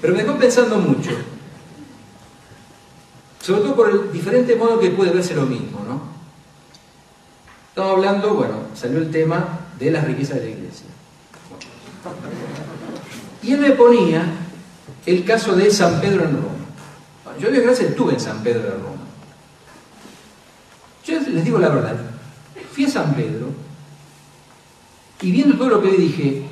Pero 0.00 0.14
me 0.14 0.22
dejó 0.22 0.38
pensando 0.38 0.78
mucho. 0.78 1.10
Sobre 3.40 3.62
todo 3.62 3.76
por 3.76 3.90
el 3.90 4.12
diferente 4.12 4.56
modo 4.56 4.78
que 4.78 4.90
puede 4.90 5.12
verse 5.12 5.34
lo 5.34 5.46
mismo, 5.46 5.84
¿no? 5.86 6.00
Estamos 7.68 7.92
hablando, 7.92 8.34
bueno, 8.34 8.54
salió 8.74 8.98
el 8.98 9.10
tema 9.10 9.60
de 9.78 9.90
las 9.90 10.04
riquezas 10.04 10.36
de 10.36 10.44
la 10.44 10.50
iglesia. 10.50 10.86
Y 13.42 13.52
él 13.52 13.60
me 13.60 13.70
ponía 13.72 14.24
el 15.04 15.24
caso 15.24 15.54
de 15.54 15.70
San 15.70 16.00
Pedro 16.00 16.24
en 16.24 16.36
Roma. 16.36 16.56
Yo, 17.38 17.50
Dios 17.50 17.62
gracias, 17.62 17.90
estuve 17.90 18.14
en 18.14 18.20
San 18.20 18.42
Pedro 18.42 18.62
de 18.62 18.70
Roma. 18.70 19.02
Yo 21.04 21.20
les 21.20 21.44
digo 21.44 21.58
la 21.58 21.68
verdad, 21.68 21.96
fui 22.72 22.86
a 22.86 22.90
San 22.90 23.14
Pedro 23.14 23.46
y 25.20 25.30
viendo 25.30 25.56
todo 25.56 25.68
lo 25.68 25.82
que 25.82 25.92
dije, 25.92 26.42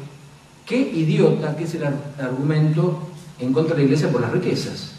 qué 0.64 0.76
idiota 0.76 1.56
que 1.56 1.64
es 1.64 1.74
el 1.74 1.84
argumento 2.18 3.08
en 3.38 3.52
contra 3.52 3.74
de 3.74 3.82
la 3.82 3.84
iglesia 3.86 4.10
por 4.10 4.20
las 4.20 4.32
riquezas. 4.32 4.92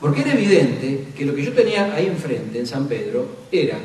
Porque 0.00 0.20
era 0.20 0.34
evidente 0.34 1.08
que 1.16 1.24
lo 1.24 1.34
que 1.34 1.44
yo 1.44 1.52
tenía 1.52 1.94
ahí 1.94 2.06
enfrente, 2.06 2.58
en 2.58 2.66
San 2.66 2.86
Pedro, 2.86 3.26
era 3.50 3.78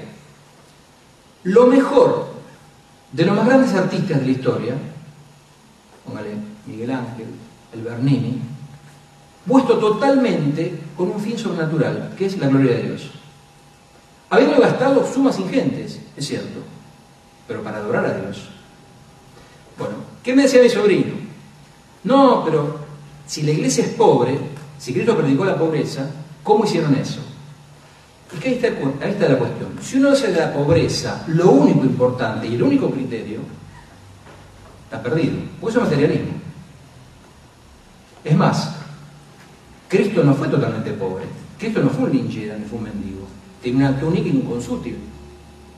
lo 1.43 1.68
mejor 1.68 2.28
de 3.12 3.26
los 3.26 3.36
más 3.36 3.45
grandes 3.45 3.74
artistas 3.74 4.20
de 4.20 4.26
la 4.26 4.32
historia, 4.32 4.74
póngale 6.06 6.32
Miguel 6.66 6.91
Ángel, 6.91 7.28
el 7.74 7.82
Bernini, 7.82 8.41
puesto 9.47 9.78
totalmente 9.78 10.80
con 10.95 11.10
un 11.10 11.20
fin 11.20 11.38
sobrenatural, 11.38 12.14
que 12.18 12.26
es 12.26 12.38
la 12.38 12.47
gloria 12.47 12.76
de 12.76 12.84
Dios. 12.84 13.12
Habiendo 14.30 14.60
gastado 14.60 15.12
sumas 15.12 15.39
ingentes, 15.39 16.00
es 16.16 16.28
cierto, 16.28 16.60
pero 17.47 17.64
para 17.64 17.78
adorar 17.78 18.06
a 18.06 18.14
Dios. 18.14 18.50
Bueno, 19.78 19.95
¿qué 20.22 20.36
me 20.36 20.43
decía 20.43 20.62
mi 20.62 20.70
sobrino? 20.70 21.14
No, 22.04 22.43
pero 22.45 22.79
si 23.30 23.44
la 23.44 23.52
iglesia 23.52 23.86
es 23.86 23.92
pobre, 23.92 24.40
si 24.80 24.92
Cristo 24.92 25.16
predicó 25.16 25.46
la 25.46 25.56
pobreza, 25.56 26.10
¿cómo 26.44 26.66
hicieron 26.66 26.96
eso? 26.96 27.20
Es 28.34 28.40
que 28.40 28.50
ahí 28.50 28.56
está, 28.56 29.30
la 29.30 29.38
cuestión. 29.38 29.70
Si 29.84 29.98
uno 29.98 30.10
hace 30.10 30.32
de 30.32 30.40
la 30.40 30.52
pobreza 30.52 31.26
lo 31.28 31.52
único 31.52 31.86
importante 31.86 32.48
y 32.48 32.56
el 32.56 32.64
único 32.64 32.90
criterio, 32.90 33.42
está 34.86 35.04
perdido. 35.04 35.36
Porque 35.62 35.78
eso 35.78 35.84
es 35.84 35.90
materialismo. 35.92 36.32
Es 38.24 38.36
más, 38.36 38.76
Cristo 39.88 40.24
no 40.24 40.34
fue 40.34 40.48
totalmente 40.48 40.92
pobre. 40.94 41.26
Cristo 41.60 41.84
no 41.84 41.92
fue 41.92 42.06
un 42.06 42.12
linchera 42.12 42.58
ni 42.58 42.66
fue 42.66 42.80
un 42.80 42.86
mendigo. 42.86 43.28
Tenía 43.62 43.90
una 43.90 44.00
túnica 44.00 44.28
y 44.28 44.32
un 44.32 44.42
consútil. 44.42 44.98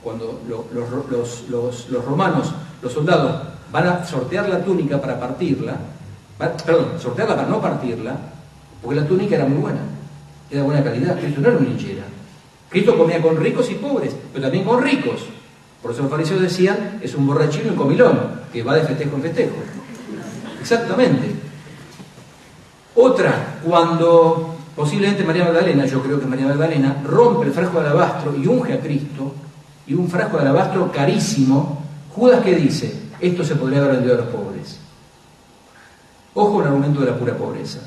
Cuando 0.02 0.42
los, 0.48 2.06
romanos, 2.06 2.54
los 2.82 2.94
soldados, 2.94 3.42
van 3.74 3.88
a 3.88 4.06
sortear 4.06 4.48
la 4.48 4.64
túnica 4.64 5.02
para 5.02 5.20
partirla, 5.20 5.76
perdón, 6.66 6.88
sortearla 7.00 7.36
para 7.36 7.48
no 7.48 7.62
partirla, 7.62 8.16
porque 8.82 9.00
la 9.00 9.08
túnica 9.08 9.36
era 9.36 9.46
muy 9.46 9.60
buena, 9.60 9.80
era 10.50 10.62
de 10.62 10.66
buena 10.66 10.84
calidad. 10.84 11.20
Cristo 11.20 11.42
no 11.42 11.48
era 11.50 11.58
un 11.58 11.66
linchera. 11.66 12.04
Cristo 12.70 12.98
comía 12.98 13.22
con 13.22 13.38
ricos 13.38 13.70
y 13.70 13.76
pobres, 13.76 14.16
pero 14.32 14.44
también 14.44 14.64
con 14.64 14.82
ricos. 14.82 15.26
Por 15.82 15.92
eso 15.92 16.04
los 16.04 16.12
fariseos 16.12 16.42
decían, 16.42 17.00
es 17.02 17.16
un 17.16 17.28
borrachino 17.28 17.74
y 17.74 17.76
comilón, 17.76 18.20
que 18.52 18.64
va 18.64 18.76
de 18.76 18.84
festejo 18.84 19.16
en 19.16 19.22
festejo. 19.22 19.56
Exactamente. 20.60 21.32
Otra, 22.96 23.60
cuando 23.64 24.56
posiblemente 24.76 25.24
María 25.24 25.46
Magdalena, 25.46 25.86
yo 25.86 26.02
creo 26.02 26.20
que 26.20 26.26
María 26.26 26.48
Magdalena, 26.48 27.02
rompe 27.04 27.48
el 27.48 27.52
frasco 27.52 27.82
de 27.82 27.88
alabastro 27.88 28.36
y 28.36 28.48
unge 28.48 28.74
a 28.74 28.80
Cristo, 28.80 29.34
y 29.88 29.94
un 29.94 30.08
frasco 30.10 30.38
de 30.38 30.44
alabastro 30.44 30.92
carísimo, 30.92 31.84
Judas 32.16 32.44
que 32.44 32.56
dice, 32.56 32.94
esto 33.20 33.44
se 33.44 33.56
podría 33.56 33.80
haber 33.80 33.94
vendido 33.94 34.16
a 34.16 34.18
los 34.18 34.28
pobres. 34.28 34.81
Ojo 36.34 36.62
el 36.62 36.68
argumento 36.68 37.02
de 37.02 37.12
la 37.12 37.18
pura 37.18 37.38
pobreza. 37.38 37.80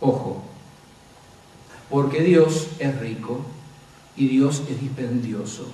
Ojo. 0.00 0.42
Porque 1.90 2.22
Dios 2.22 2.68
es 2.78 2.98
rico 3.00 3.40
y 4.16 4.28
Dios 4.28 4.62
es 4.68 4.80
dispendioso. 4.80 5.64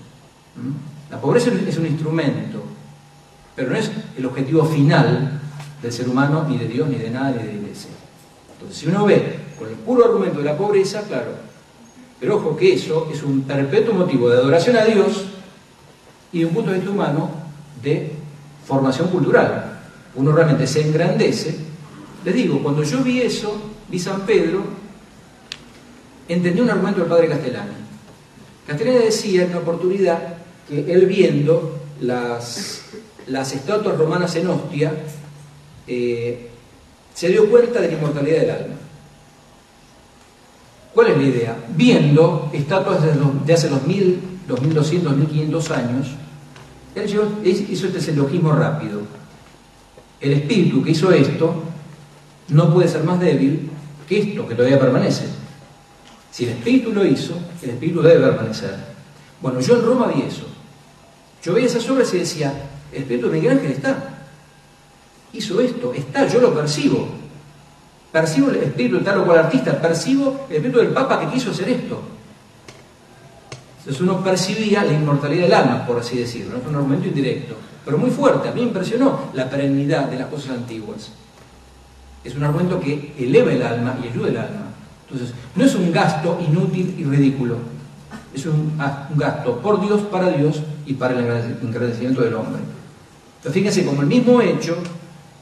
¿Mm? 0.56 1.12
La 1.12 1.20
pobreza 1.20 1.50
es 1.50 1.76
un 1.76 1.86
instrumento, 1.86 2.62
pero 3.54 3.70
no 3.70 3.76
es 3.76 3.90
el 4.16 4.26
objetivo 4.26 4.64
final 4.64 5.40
del 5.82 5.92
ser 5.92 6.08
humano, 6.08 6.44
ni 6.48 6.58
de 6.58 6.66
Dios, 6.66 6.88
ni 6.88 6.96
de 6.96 7.10
nada, 7.10 7.30
ni 7.30 7.38
de 7.38 7.44
la 7.44 7.52
iglesia. 7.52 7.90
Entonces, 8.52 8.78
si 8.78 8.86
uno 8.88 9.04
ve 9.04 9.38
con 9.58 9.68
el 9.68 9.74
puro 9.74 10.04
argumento 10.04 10.38
de 10.38 10.44
la 10.44 10.56
pobreza, 10.56 11.02
claro, 11.02 11.32
pero 12.20 12.36
ojo 12.36 12.56
que 12.56 12.74
eso 12.74 13.08
es 13.12 13.22
un 13.22 13.42
perpetuo 13.42 13.94
motivo 13.94 14.28
de 14.28 14.38
adoración 14.38 14.76
a 14.76 14.84
Dios 14.84 15.24
y 16.32 16.40
de 16.40 16.46
un 16.46 16.54
punto 16.54 16.70
de 16.70 16.78
vista 16.78 16.90
humano 16.92 17.30
de 17.82 18.12
formación 18.66 19.08
cultural. 19.08 19.67
Uno 20.18 20.32
realmente 20.32 20.66
se 20.66 20.82
engrandece. 20.82 21.54
Les 22.24 22.34
digo, 22.34 22.60
cuando 22.60 22.82
yo 22.82 23.04
vi 23.04 23.22
eso, 23.22 23.56
vi 23.88 24.00
San 24.00 24.26
Pedro, 24.26 24.64
entendí 26.28 26.60
un 26.60 26.70
argumento 26.70 27.00
del 27.00 27.08
padre 27.08 27.28
Castellani. 27.28 27.72
Castellani 28.66 28.98
decía 28.98 29.44
en 29.44 29.50
una 29.50 29.60
oportunidad 29.60 30.38
que 30.68 30.92
él 30.92 31.06
viendo 31.06 31.78
las, 32.00 32.82
estatuas 33.28 33.96
romanas 33.96 34.34
en 34.34 34.48
Ostia, 34.48 34.92
eh, 35.86 36.48
se 37.14 37.28
dio 37.28 37.48
cuenta 37.48 37.80
de 37.80 37.86
la 37.86 37.94
inmortalidad 37.94 38.40
del 38.40 38.50
alma. 38.50 38.74
¿Cuál 40.94 41.12
es 41.12 41.16
la 41.16 41.22
idea? 41.22 41.56
Viendo 41.76 42.50
estatuas 42.52 42.98
de, 43.04 43.54
hace 43.54 43.70
los, 43.70 43.86
mil, 43.86 44.20
1200, 44.48 45.16
1500 45.16 45.70
años, 45.70 46.08
él 46.96 47.66
hizo 47.70 47.86
este 47.86 48.00
silogismo 48.00 48.50
rápido. 48.50 49.02
El 50.20 50.32
espíritu 50.32 50.82
que 50.82 50.90
hizo 50.90 51.12
esto 51.12 51.62
no 52.48 52.72
puede 52.72 52.88
ser 52.88 53.04
más 53.04 53.20
débil 53.20 53.70
que 54.08 54.18
esto, 54.18 54.46
que 54.48 54.54
todavía 54.54 54.80
permanece. 54.80 55.26
Si 56.30 56.44
el 56.44 56.50
espíritu 56.50 56.92
lo 56.92 57.04
hizo, 57.04 57.34
el 57.62 57.70
espíritu 57.70 58.02
debe 58.02 58.26
permanecer. 58.26 58.76
Bueno, 59.40 59.60
yo 59.60 59.76
en 59.76 59.84
Roma 59.84 60.10
vi 60.14 60.22
eso. 60.22 60.46
Yo 61.42 61.54
veía 61.54 61.66
esas 61.66 61.88
obras 61.88 62.12
y 62.14 62.18
decía, 62.18 62.52
el 62.92 63.02
espíritu 63.02 63.28
de 63.28 63.32
Miguel 63.36 63.58
Ángel 63.58 63.72
está 63.72 64.18
hizo 65.32 65.60
esto, 65.60 65.92
está, 65.94 66.26
yo 66.26 66.40
lo 66.40 66.54
percibo. 66.54 67.08
Percibo 68.12 68.50
el 68.50 68.56
espíritu 68.56 68.98
de 68.98 69.04
tal 69.04 69.20
o 69.20 69.26
cual 69.26 69.38
artista, 69.38 69.80
percibo 69.80 70.46
el 70.48 70.56
espíritu 70.56 70.78
del 70.78 70.88
Papa 70.88 71.20
que 71.20 71.28
quiso 71.28 71.50
hacer 71.50 71.68
esto. 71.68 72.00
Entonces 73.88 74.06
uno 74.06 74.22
percibía 74.22 74.84
la 74.84 74.92
inmortalidad 74.92 75.44
del 75.44 75.54
alma, 75.54 75.86
por 75.86 76.00
así 76.00 76.18
decirlo, 76.18 76.58
¿no? 76.58 76.68
un 76.68 76.76
argumento 76.76 77.08
indirecto, 77.08 77.54
pero 77.86 77.96
muy 77.96 78.10
fuerte. 78.10 78.50
A 78.50 78.52
mí 78.52 78.60
me 78.60 78.66
impresionó 78.66 79.30
la 79.32 79.48
perennidad 79.48 80.10
de 80.10 80.18
las 80.18 80.26
cosas 80.26 80.50
antiguas. 80.50 81.10
Es 82.22 82.34
un 82.34 82.44
argumento 82.44 82.78
que 82.78 83.14
eleva 83.18 83.50
el 83.50 83.62
alma 83.62 83.98
y 84.04 84.08
ayuda 84.08 84.28
el 84.28 84.36
alma. 84.36 84.66
Entonces, 85.08 85.34
no 85.56 85.64
es 85.64 85.74
un 85.74 85.90
gasto 85.90 86.38
inútil 86.46 86.96
y 86.98 87.04
ridículo, 87.04 87.56
es 88.34 88.44
un, 88.44 88.74
ah, 88.78 89.08
gasto 89.16 89.56
por 89.60 89.80
Dios, 89.80 90.02
para 90.02 90.28
Dios 90.32 90.60
y 90.84 90.92
para 90.92 91.18
el 91.18 91.24
engrandecimiento 91.62 92.20
del 92.20 92.34
hombre. 92.34 92.60
Entonces, 93.38 93.54
fíjense 93.54 93.86
como 93.86 94.02
el 94.02 94.06
mismo 94.06 94.42
hecho 94.42 94.76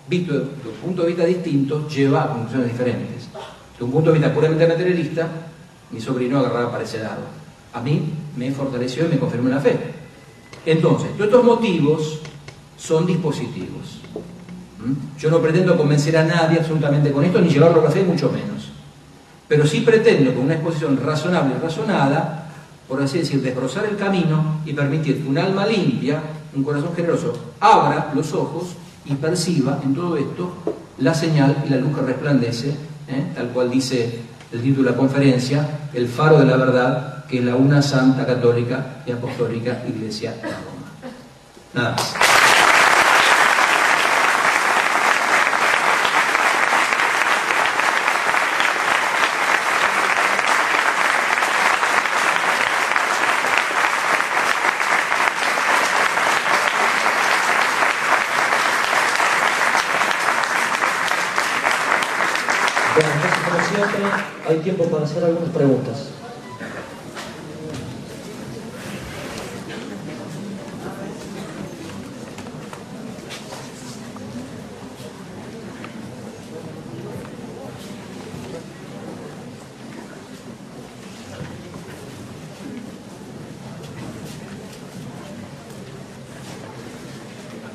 visto 0.09 0.35
desde 0.35 0.69
un 0.69 0.77
punto 0.85 1.03
de 1.03 1.09
vista 1.09 1.25
distinto, 1.25 1.89
lleva 1.89 2.23
a 2.23 2.29
conclusiones 2.29 2.69
diferentes. 2.71 3.29
De 3.77 3.85
un 3.85 3.91
punto 3.91 4.13
de 4.13 4.21
vista 4.21 4.33
puramente 4.33 4.69
materialista, 4.69 5.27
mi 5.91 6.01
sobrino 6.01 6.39
agarraba 6.39 6.71
para 6.71 6.85
ese 6.85 7.01
lado. 7.01 7.23
A 7.75 7.81
mí 7.81 8.13
me 8.37 8.51
fortaleció 8.53 9.07
y 9.07 9.09
me 9.09 9.19
confirmó 9.19 9.49
la 9.49 9.61
fe. 9.61 9.77
Entonces, 10.65 11.13
todos 11.13 11.27
estos 11.27 11.45
motivos 11.45 12.21
son 12.77 13.07
dispositivos. 13.07 14.01
¿Mm? 14.85 15.19
Yo 15.19 15.31
no 15.31 15.41
pretendo 15.41 15.77
convencer 15.77 16.17
a 16.17 16.25
nadie 16.25 16.59
absolutamente 16.59 17.11
con 17.11 17.25
esto, 17.25 17.41
ni 17.41 17.49
llevarlo 17.49 17.81
a 17.81 17.85
la 17.85 17.91
fe, 17.91 18.03
mucho 18.03 18.31
menos. 18.31 18.71
Pero 19.49 19.67
sí 19.67 19.81
pretendo, 19.81 20.35
con 20.35 20.45
una 20.45 20.55
exposición 20.55 20.99
razonable 21.03 21.55
y 21.57 21.63
razonada, 21.63 22.51
por 22.89 23.03
así 23.03 23.19
decir, 23.19 23.43
desbrozar 23.43 23.87
el 23.87 23.97
camino 23.97 24.61
y 24.65 24.73
permitir 24.73 25.23
que 25.23 25.29
un 25.29 25.39
alma 25.39 25.67
limpia, 25.67 26.21
un 26.55 26.63
corazón 26.63 26.91
generoso, 26.95 27.33
abra 27.61 28.13
los 28.15 28.33
ojos 28.33 28.75
y 29.05 29.15
perciba 29.15 29.81
en 29.85 29.95
todo 29.95 30.17
esto 30.17 30.53
la 30.99 31.15
señal 31.15 31.65
y 31.67 31.71
la 31.71 31.77
luz 31.77 31.95
que 31.95 32.03
resplandece, 32.03 32.71
¿eh? 33.09 33.33
tal 33.35 33.49
cual 33.49 33.71
dice 33.71 34.21
el 34.53 34.63
título 34.63 34.85
de 34.85 34.91
la 34.93 34.97
conferencia, 34.97 35.69
el 35.93 36.09
faro 36.09 36.39
de 36.39 36.47
la 36.47 36.57
verdad, 36.57 37.16
que 37.29 37.41
la 37.41 37.57
una 37.57 37.83
santa 37.83 38.25
católica 38.25 39.03
y 39.07 39.13
apostólica 39.13 39.83
Iglesia 39.87 40.33
de 40.33 40.43
Roma. 40.43 40.93
Nada 41.75 41.91
más. 41.93 42.15
hay 64.49 64.59
tiempo 64.59 64.85
para 64.85 65.05
hacer 65.05 65.25
algunas 65.25 65.51
preguntas. 65.51 66.11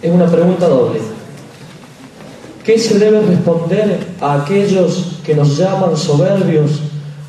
Es 0.01 0.11
una 0.11 0.25
pregunta 0.25 0.67
doble. 0.67 0.99
¿Qué 2.71 2.79
se 2.79 2.97
debe 2.99 3.19
responder 3.19 3.99
a 4.21 4.43
aquellos 4.43 5.19
que 5.25 5.35
nos 5.35 5.57
llaman 5.57 5.97
soberbios 5.97 6.79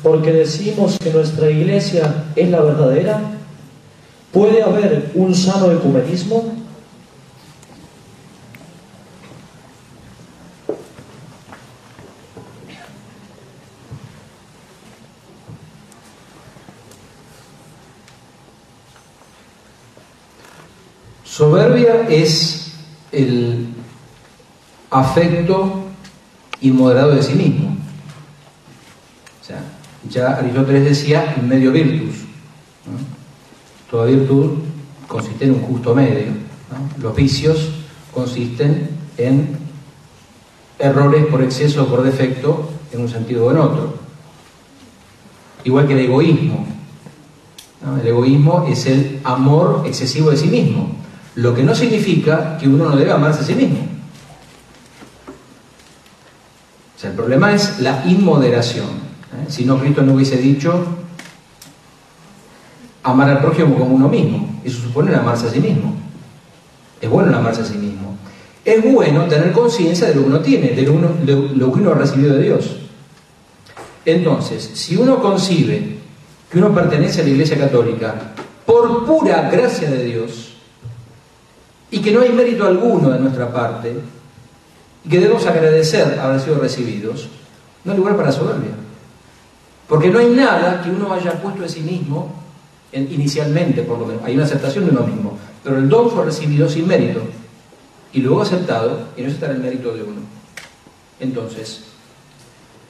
porque 0.01 0.31
decimos 0.31 0.97
que 0.97 1.11
nuestra 1.11 1.51
iglesia 1.51 2.27
es 2.33 2.49
la 2.49 2.61
verdadera? 2.61 3.19
¿Puede 4.31 4.63
haber 4.63 5.11
un 5.15 5.35
sano 5.35 5.69
ecumenismo? 5.69 6.45
Soberbia 21.25 22.07
es 22.09 22.71
el 23.11 23.52
afecto 24.93 25.85
inmoderado 26.61 27.15
de 27.15 27.23
sí 27.23 27.33
mismo. 27.33 27.75
O 29.41 29.45
sea, 29.45 29.61
ya 30.09 30.37
Aristóteles 30.37 30.85
decía 30.85 31.35
medio 31.43 31.71
virtus. 31.71 32.15
Toda 33.89 34.05
virtud 34.05 34.59
consiste 35.07 35.45
en 35.45 35.55
un 35.55 35.61
justo 35.61 35.93
medio. 35.95 36.31
Los 37.01 37.15
vicios 37.15 37.71
consisten 38.13 38.89
en 39.17 39.57
errores 40.79 41.25
por 41.25 41.41
exceso 41.41 41.83
o 41.83 41.87
por 41.87 42.03
defecto 42.03 42.69
en 42.91 43.01
un 43.01 43.09
sentido 43.09 43.45
o 43.45 43.51
en 43.51 43.57
otro. 43.57 43.95
Igual 45.63 45.87
que 45.87 45.93
el 45.93 45.99
egoísmo. 45.99 46.65
El 47.99 48.07
egoísmo 48.07 48.65
es 48.69 48.85
el 48.85 49.19
amor 49.23 49.83
excesivo 49.85 50.29
de 50.29 50.37
sí 50.37 50.47
mismo, 50.47 50.95
lo 51.35 51.53
que 51.53 51.63
no 51.63 51.75
significa 51.75 52.57
que 52.57 52.67
uno 52.67 52.87
no 52.87 52.95
debe 52.95 53.11
amarse 53.11 53.41
a 53.41 53.43
sí 53.43 53.55
mismo 53.55 53.92
el 57.03 57.13
problema 57.13 57.53
es 57.53 57.79
la 57.79 58.03
inmoderación. 58.05 58.85
¿eh? 58.85 59.45
Si 59.49 59.65
no, 59.65 59.79
Cristo 59.79 60.01
no 60.01 60.13
hubiese 60.13 60.37
dicho 60.37 60.85
amar 63.03 63.29
al 63.29 63.41
prójimo 63.41 63.77
como 63.77 63.95
uno 63.95 64.07
mismo. 64.07 64.61
Eso 64.63 64.81
supone 64.81 65.13
amarse 65.13 65.47
a 65.47 65.49
sí 65.49 65.59
mismo. 65.59 65.95
Es 67.01 67.09
bueno 67.09 67.35
amarse 67.35 67.61
a 67.61 67.65
sí 67.65 67.77
mismo. 67.77 68.17
Es 68.63 68.81
bueno 68.81 69.25
tener 69.25 69.51
conciencia 69.51 70.07
de 70.07 70.15
lo 70.15 70.21
que 70.21 70.27
uno 70.27 70.39
tiene, 70.39 70.69
de 70.69 70.83
lo, 70.83 70.93
de 71.25 71.55
lo 71.55 71.73
que 71.73 71.79
uno 71.79 71.91
ha 71.91 71.95
recibido 71.95 72.35
de 72.35 72.43
Dios. 72.43 72.77
Entonces, 74.05 74.71
si 74.73 74.95
uno 74.95 75.21
concibe 75.21 75.97
que 76.49 76.57
uno 76.57 76.73
pertenece 76.73 77.21
a 77.21 77.23
la 77.23 77.31
Iglesia 77.31 77.57
Católica 77.57 78.15
por 78.65 79.05
pura 79.05 79.49
gracia 79.49 79.89
de 79.89 80.05
Dios 80.05 80.53
y 81.91 81.99
que 81.99 82.11
no 82.11 82.21
hay 82.21 82.29
mérito 82.29 82.65
alguno 82.65 83.09
de 83.09 83.19
nuestra 83.19 83.51
parte 83.51 83.95
y 85.05 85.09
que 85.09 85.19
debemos 85.19 85.45
agradecer 85.45 86.19
haber 86.19 86.39
sido 86.39 86.59
recibidos, 86.59 87.27
no 87.83 87.91
hay 87.91 87.97
lugar 87.97 88.15
para 88.15 88.31
soberbia. 88.31 88.71
Porque 89.87 90.09
no 90.09 90.19
hay 90.19 90.29
nada 90.29 90.81
que 90.81 90.89
uno 90.89 91.13
haya 91.13 91.33
puesto 91.41 91.61
de 91.61 91.69
sí 91.69 91.81
mismo, 91.81 92.33
inicialmente 92.93 93.81
por 93.83 93.99
lo 93.99 94.05
menos, 94.05 94.23
hay 94.23 94.35
una 94.35 94.45
aceptación 94.45 94.85
de 94.85 94.91
uno 94.91 95.05
mismo, 95.05 95.37
pero 95.63 95.77
el 95.77 95.89
don 95.89 96.09
fue 96.09 96.25
recibido 96.25 96.69
sin 96.69 96.87
mérito 96.87 97.21
y 98.13 98.21
luego 98.21 98.41
aceptado 98.41 99.09
y 99.17 99.23
no 99.23 99.29
está 99.29 99.47
en 99.47 99.53
el 99.53 99.59
mérito 99.59 99.93
de 99.93 100.03
uno. 100.03 100.21
Entonces, 101.19 101.83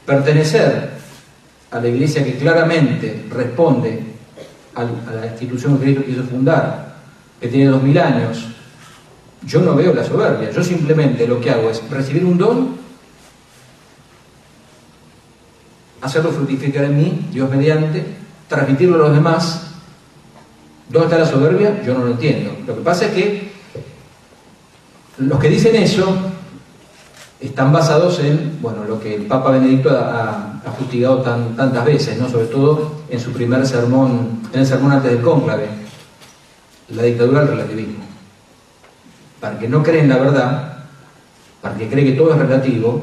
pertenecer 0.05 0.91
a 1.72 1.80
la 1.80 1.88
iglesia 1.88 2.24
que 2.24 2.36
claramente 2.36 3.26
responde 3.30 4.03
a 4.76 4.84
la 4.84 5.28
institución 5.28 5.78
que 5.78 5.86
Cristo 5.86 6.03
quiso 6.05 6.24
fundar, 6.24 6.95
que 7.39 7.47
tiene 7.47 7.72
dos 7.72 7.82
mil 7.82 7.97
años, 7.97 8.47
yo 9.46 9.62
no 9.62 9.76
veo 9.76 9.94
la 9.94 10.04
soberbia, 10.04 10.52
yo 10.52 10.64
simplemente 10.64 11.28
lo 11.28 11.39
que 11.39 11.50
hago 11.50 11.70
es 11.70 11.82
recibir 11.89 12.26
un 12.26 12.38
don, 12.38 12.76
hacerlo 16.02 16.32
fructificar 16.32 16.86
en 16.86 16.98
mí, 16.98 17.28
Dios 17.32 17.50
mediante, 17.50 18.06
transmitirlo 18.48 18.96
a 18.96 19.08
los 19.08 19.14
demás. 19.14 19.68
¿Dónde 20.89 21.08
está 21.08 21.18
la 21.18 21.26
soberbia? 21.26 21.82
Yo 21.84 21.94
no 21.94 22.06
lo 22.06 22.12
entiendo. 22.12 22.56
Lo 22.68 22.76
que 22.76 22.82
pasa 22.82 23.06
es 23.06 23.14
que 23.14 23.52
los 25.18 25.39
que 25.39 25.50
dicen 25.50 25.76
eso 25.76 26.16
están 27.39 27.72
basados 27.72 28.20
en 28.20 28.60
bueno, 28.62 28.84
lo 28.86 29.00
que 29.00 29.16
el 29.16 29.24
Papa 29.24 29.52
Benedicto 29.52 29.89
ha, 29.89 30.62
ha 30.66 30.72
fustigado 30.72 31.22
tantas 31.22 31.86
veces, 31.86 32.18
¿no? 32.18 32.30
sobre 32.30 32.46
todo 32.46 33.04
en 33.10 33.20
su 33.20 33.32
primer 33.32 33.66
sermón, 33.66 34.41
en 34.54 34.60
el 34.60 34.66
sermón 34.66 34.91
antes 34.91 35.12
del 35.12 35.22
cónclave, 35.22 35.68
la 36.89 37.04
dictadura 37.04 37.41
del 37.41 37.50
relativismo. 37.50 38.12
Para 39.44 39.60
que 39.60 39.68
no 39.68 39.84
cree 39.84 40.00
en 40.00 40.08
la 40.08 40.16
verdad, 40.16 40.76
para 41.62 41.76
que 41.76 41.89
cree 41.89 42.06
que 42.06 42.14
todo 42.14 42.32
es 42.32 42.39
relativo, 42.39 43.02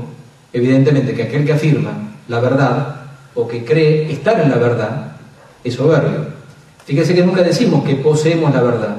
evidentemente 0.54 1.12
que 1.12 1.24
aquel 1.24 1.44
que 1.44 1.52
afirma 1.52 1.90
la 2.28 2.40
verdad 2.40 2.96
o 3.34 3.46
que 3.46 3.62
cree 3.62 4.10
estar 4.10 4.40
en 4.40 4.48
la 4.48 4.56
verdad 4.56 5.16
es 5.62 5.74
soberbio. 5.74 6.28
Fíjese 6.86 7.14
que 7.14 7.26
nunca 7.26 7.42
decimos 7.42 7.84
que 7.84 7.96
poseemos 7.96 8.54
la 8.54 8.62
verdad. 8.62 8.96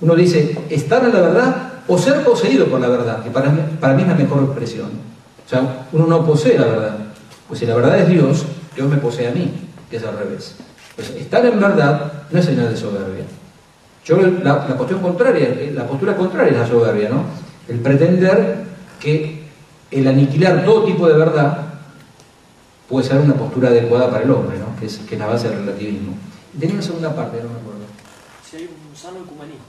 Uno 0.00 0.14
dice 0.14 0.56
estar 0.70 1.02
en 1.02 1.14
la 1.14 1.20
verdad 1.20 1.72
o 1.88 1.98
ser 1.98 2.22
poseído 2.22 2.66
por 2.66 2.78
la 2.78 2.90
verdad, 2.90 3.24
que 3.24 3.30
para 3.30 3.50
mí, 3.50 3.60
para 3.80 3.94
mí 3.94 4.02
es 4.02 4.08
la 4.08 4.14
mejor 4.14 4.44
expresión. 4.44 4.90
O 5.44 5.48
sea, 5.48 5.88
uno 5.90 6.06
no 6.06 6.24
posee 6.24 6.56
la 6.56 6.66
verdad. 6.66 6.96
Pues 7.48 7.58
si 7.58 7.66
la 7.66 7.74
verdad 7.74 7.98
es 7.98 8.08
Dios, 8.08 8.46
Dios 8.76 8.88
me 8.88 8.98
posee 8.98 9.26
a 9.26 9.32
mí, 9.32 9.50
que 9.90 9.96
es 9.96 10.04
al 10.04 10.16
revés. 10.16 10.54
Pues 10.94 11.10
estar 11.10 11.44
en 11.44 11.58
verdad 11.58 12.12
no 12.30 12.38
es 12.38 12.44
señal 12.44 12.70
de 12.70 12.76
soberbia. 12.76 13.24
Yo 14.06 14.16
la, 14.18 14.66
la 14.68 14.76
cuestión 14.76 15.00
contraria, 15.00 15.48
la 15.74 15.86
postura 15.86 16.16
contraria 16.16 16.52
es 16.52 16.58
la 16.58 16.66
soberbia, 16.66 17.08
¿no? 17.08 17.24
El 17.68 17.80
pretender 17.80 18.64
que 19.00 19.46
el 19.90 20.06
aniquilar 20.06 20.64
todo 20.64 20.84
tipo 20.84 21.06
de 21.08 21.14
verdad 21.14 21.66
puede 22.88 23.06
ser 23.06 23.18
una 23.18 23.34
postura 23.34 23.68
adecuada 23.68 24.10
para 24.10 24.24
el 24.24 24.30
hombre, 24.30 24.58
¿no? 24.58 24.78
que, 24.78 24.86
es, 24.86 24.98
que 24.98 25.16
la 25.16 25.26
base 25.26 25.48
del 25.48 25.58
relativismo. 25.58 26.14
tenía 26.58 26.74
una 26.74 26.82
segunda 26.82 27.14
parte, 27.14 27.38
no 27.42 27.48
me 27.48 27.58
acuerdo. 27.60 27.80
Si 28.48 28.56
hay 28.56 28.62
un 28.64 28.96
sano 28.96 29.18
ecumenismo. 29.18 29.64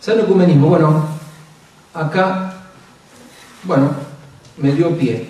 Sano 0.00 0.22
ecumenismo, 0.22 0.68
bueno, 0.68 1.08
acá, 1.94 2.52
bueno, 3.64 3.90
me 4.58 4.72
dio 4.72 4.96
pie. 4.96 5.28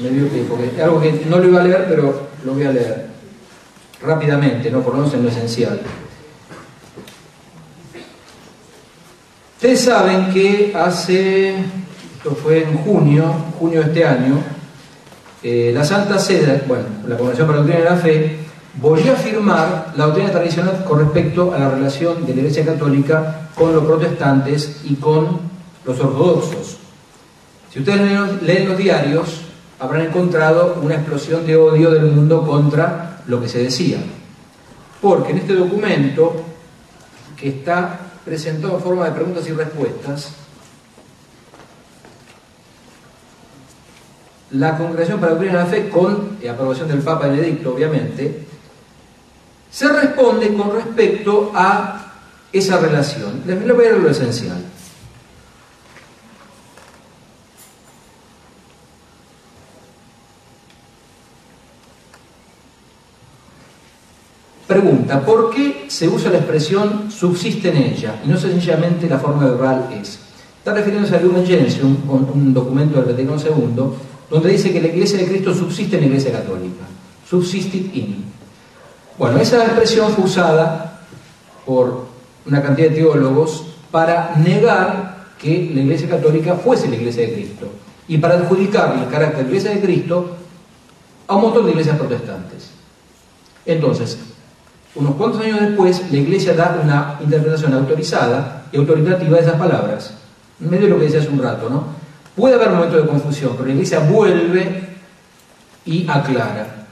Me 0.00 0.10
dio 0.10 0.28
pie, 0.28 0.44
porque 0.48 0.66
es 0.66 0.80
algo 0.80 1.00
que 1.00 1.24
no 1.28 1.38
lo 1.38 1.48
iba 1.48 1.60
a 1.60 1.64
leer, 1.64 1.86
pero 1.88 2.28
lo 2.44 2.54
voy 2.54 2.64
a 2.64 2.72
leer 2.72 3.10
rápidamente, 4.02 4.70
no 4.70 4.80
por 4.80 4.94
lo 4.94 5.00
menos 5.00 5.14
en 5.14 5.22
lo 5.22 5.28
esencial. 5.28 5.80
Ustedes 9.60 9.80
saben 9.82 10.32
que 10.32 10.72
hace, 10.74 11.50
esto 11.50 12.34
fue 12.34 12.62
en 12.62 12.78
junio, 12.78 13.30
junio 13.58 13.80
de 13.80 13.86
este 13.88 14.06
año, 14.06 14.38
eh, 15.42 15.70
la 15.74 15.84
Santa 15.84 16.18
Sede, 16.18 16.64
bueno, 16.66 16.84
la 17.06 17.18
Congregación 17.18 17.46
para 17.46 17.58
la 17.58 17.64
Doctrina 17.66 17.84
de 17.84 17.94
la 17.94 18.02
Fe, 18.02 18.38
volvió 18.80 19.12
a 19.12 19.16
afirmar 19.16 19.92
la 19.96 20.06
doctrina 20.06 20.30
tradicional 20.30 20.82
con 20.88 21.00
respecto 21.00 21.52
a 21.52 21.58
la 21.58 21.68
relación 21.72 22.24
de 22.24 22.34
la 22.34 22.40
Iglesia 22.40 22.64
Católica 22.64 23.50
con 23.54 23.74
los 23.74 23.84
protestantes 23.84 24.80
y 24.84 24.94
con 24.94 25.40
los 25.84 26.00
ortodoxos. 26.00 26.78
Si 27.70 27.80
ustedes 27.80 28.40
leen 28.40 28.66
los 28.66 28.78
diarios, 28.78 29.42
habrán 29.78 30.06
encontrado 30.06 30.80
una 30.82 30.94
explosión 30.94 31.46
de 31.46 31.56
odio 31.56 31.90
del 31.90 32.06
mundo 32.06 32.46
contra 32.46 33.20
lo 33.26 33.38
que 33.42 33.48
se 33.48 33.64
decía. 33.64 33.98
Porque 35.02 35.32
en 35.32 35.38
este 35.40 35.52
documento, 35.52 36.44
que 37.36 37.50
está 37.50 38.06
presentado 38.30 38.76
en 38.76 38.80
forma 38.80 39.06
de 39.06 39.10
preguntas 39.10 39.44
y 39.48 39.50
respuestas, 39.50 40.28
la 44.52 44.78
Congregación 44.78 45.18
para 45.18 45.34
la 45.34 45.40
de 45.40 45.52
la 45.52 45.66
Fe, 45.66 45.88
con 45.88 46.38
aprobación 46.48 46.86
del 46.86 47.00
Papa 47.00 47.26
Benedicto, 47.26 47.74
obviamente, 47.74 48.46
se 49.68 49.88
responde 49.88 50.54
con 50.54 50.72
respecto 50.72 51.50
a 51.56 52.12
esa 52.52 52.78
relación. 52.78 53.42
Les 53.44 53.58
voy 53.74 53.86
a 53.86 53.90
leer 53.90 53.98
lo 53.98 54.10
esencial. 54.10 54.62
¿Por 65.18 65.50
qué 65.50 65.86
se 65.88 66.08
usa 66.08 66.30
la 66.30 66.38
expresión 66.38 67.10
subsiste 67.10 67.70
en 67.70 67.76
ella 67.78 68.20
y 68.24 68.28
no 68.28 68.36
sencillamente 68.36 69.08
la 69.08 69.18
forma 69.18 69.44
verbal 69.44 69.88
es? 70.00 70.20
Está 70.58 70.74
refiriéndose 70.74 71.16
a 71.16 71.20
Lumen 71.20 71.44
Gentium, 71.44 71.96
un, 72.08 72.30
un 72.32 72.54
documento 72.54 73.00
del 73.00 73.12
Vaticano 73.12 73.36
II, 73.40 73.82
donde 74.30 74.50
dice 74.50 74.72
que 74.72 74.80
la 74.80 74.88
Iglesia 74.88 75.18
de 75.18 75.26
Cristo 75.26 75.54
subsiste 75.54 75.96
en 75.96 76.02
la 76.02 76.06
Iglesia 76.08 76.32
Católica. 76.32 76.84
Subsistit 77.28 77.96
in. 77.96 78.24
Bueno, 79.18 79.38
esa 79.38 79.64
expresión 79.64 80.12
fue 80.12 80.24
usada 80.24 81.00
por 81.66 82.06
una 82.46 82.62
cantidad 82.62 82.90
de 82.90 82.96
teólogos 82.96 83.64
para 83.90 84.36
negar 84.36 85.28
que 85.38 85.70
la 85.74 85.80
Iglesia 85.80 86.08
Católica 86.08 86.54
fuese 86.54 86.88
la 86.88 86.96
Iglesia 86.96 87.26
de 87.26 87.32
Cristo 87.32 87.66
y 88.06 88.18
para 88.18 88.34
adjudicarle 88.34 89.04
el 89.04 89.08
carácter 89.08 89.44
de 89.44 89.50
Iglesia 89.50 89.70
de 89.72 89.80
Cristo 89.80 90.36
a 91.30 91.36
un 91.36 91.42
montón 91.42 91.64
de 91.64 91.70
iglesias 91.70 91.96
protestantes. 91.96 92.70
Entonces, 93.64 94.18
unos 94.94 95.14
cuantos 95.14 95.40
años 95.42 95.60
después, 95.60 96.02
la 96.10 96.18
Iglesia 96.18 96.54
da 96.54 96.80
una 96.82 97.18
interpretación 97.22 97.72
autorizada 97.74 98.66
y 98.72 98.76
autoritativa 98.76 99.36
de 99.36 99.42
esas 99.42 99.56
palabras, 99.56 100.14
en 100.60 100.70
medio 100.70 100.86
de 100.86 100.90
lo 100.90 100.98
que 100.98 101.04
decía 101.04 101.20
hace 101.20 101.28
un 101.28 101.40
rato, 101.40 101.70
¿no? 101.70 101.84
Puede 102.34 102.54
haber 102.56 102.70
momentos 102.70 103.02
de 103.02 103.08
confusión, 103.08 103.52
pero 103.52 103.66
la 103.66 103.72
Iglesia 103.74 104.00
vuelve 104.00 104.88
y 105.84 106.08
aclara. 106.08 106.86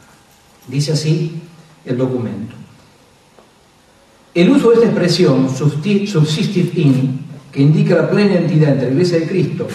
Dice 0.67 0.93
así 0.93 1.43
el 1.85 1.97
documento. 1.97 2.55
El 4.35 4.51
uso 4.51 4.69
de 4.69 4.75
esta 4.77 4.87
expresión, 4.87 5.49
subsistit 5.51 6.77
in, 6.79 7.27
que 7.51 7.63
indica 7.63 7.97
la 7.97 8.09
plena 8.09 8.35
identidad 8.35 8.71
entre 8.71 8.87
la 8.87 8.93
Iglesia 8.93 9.19
de 9.21 9.27
Cristo 9.27 9.67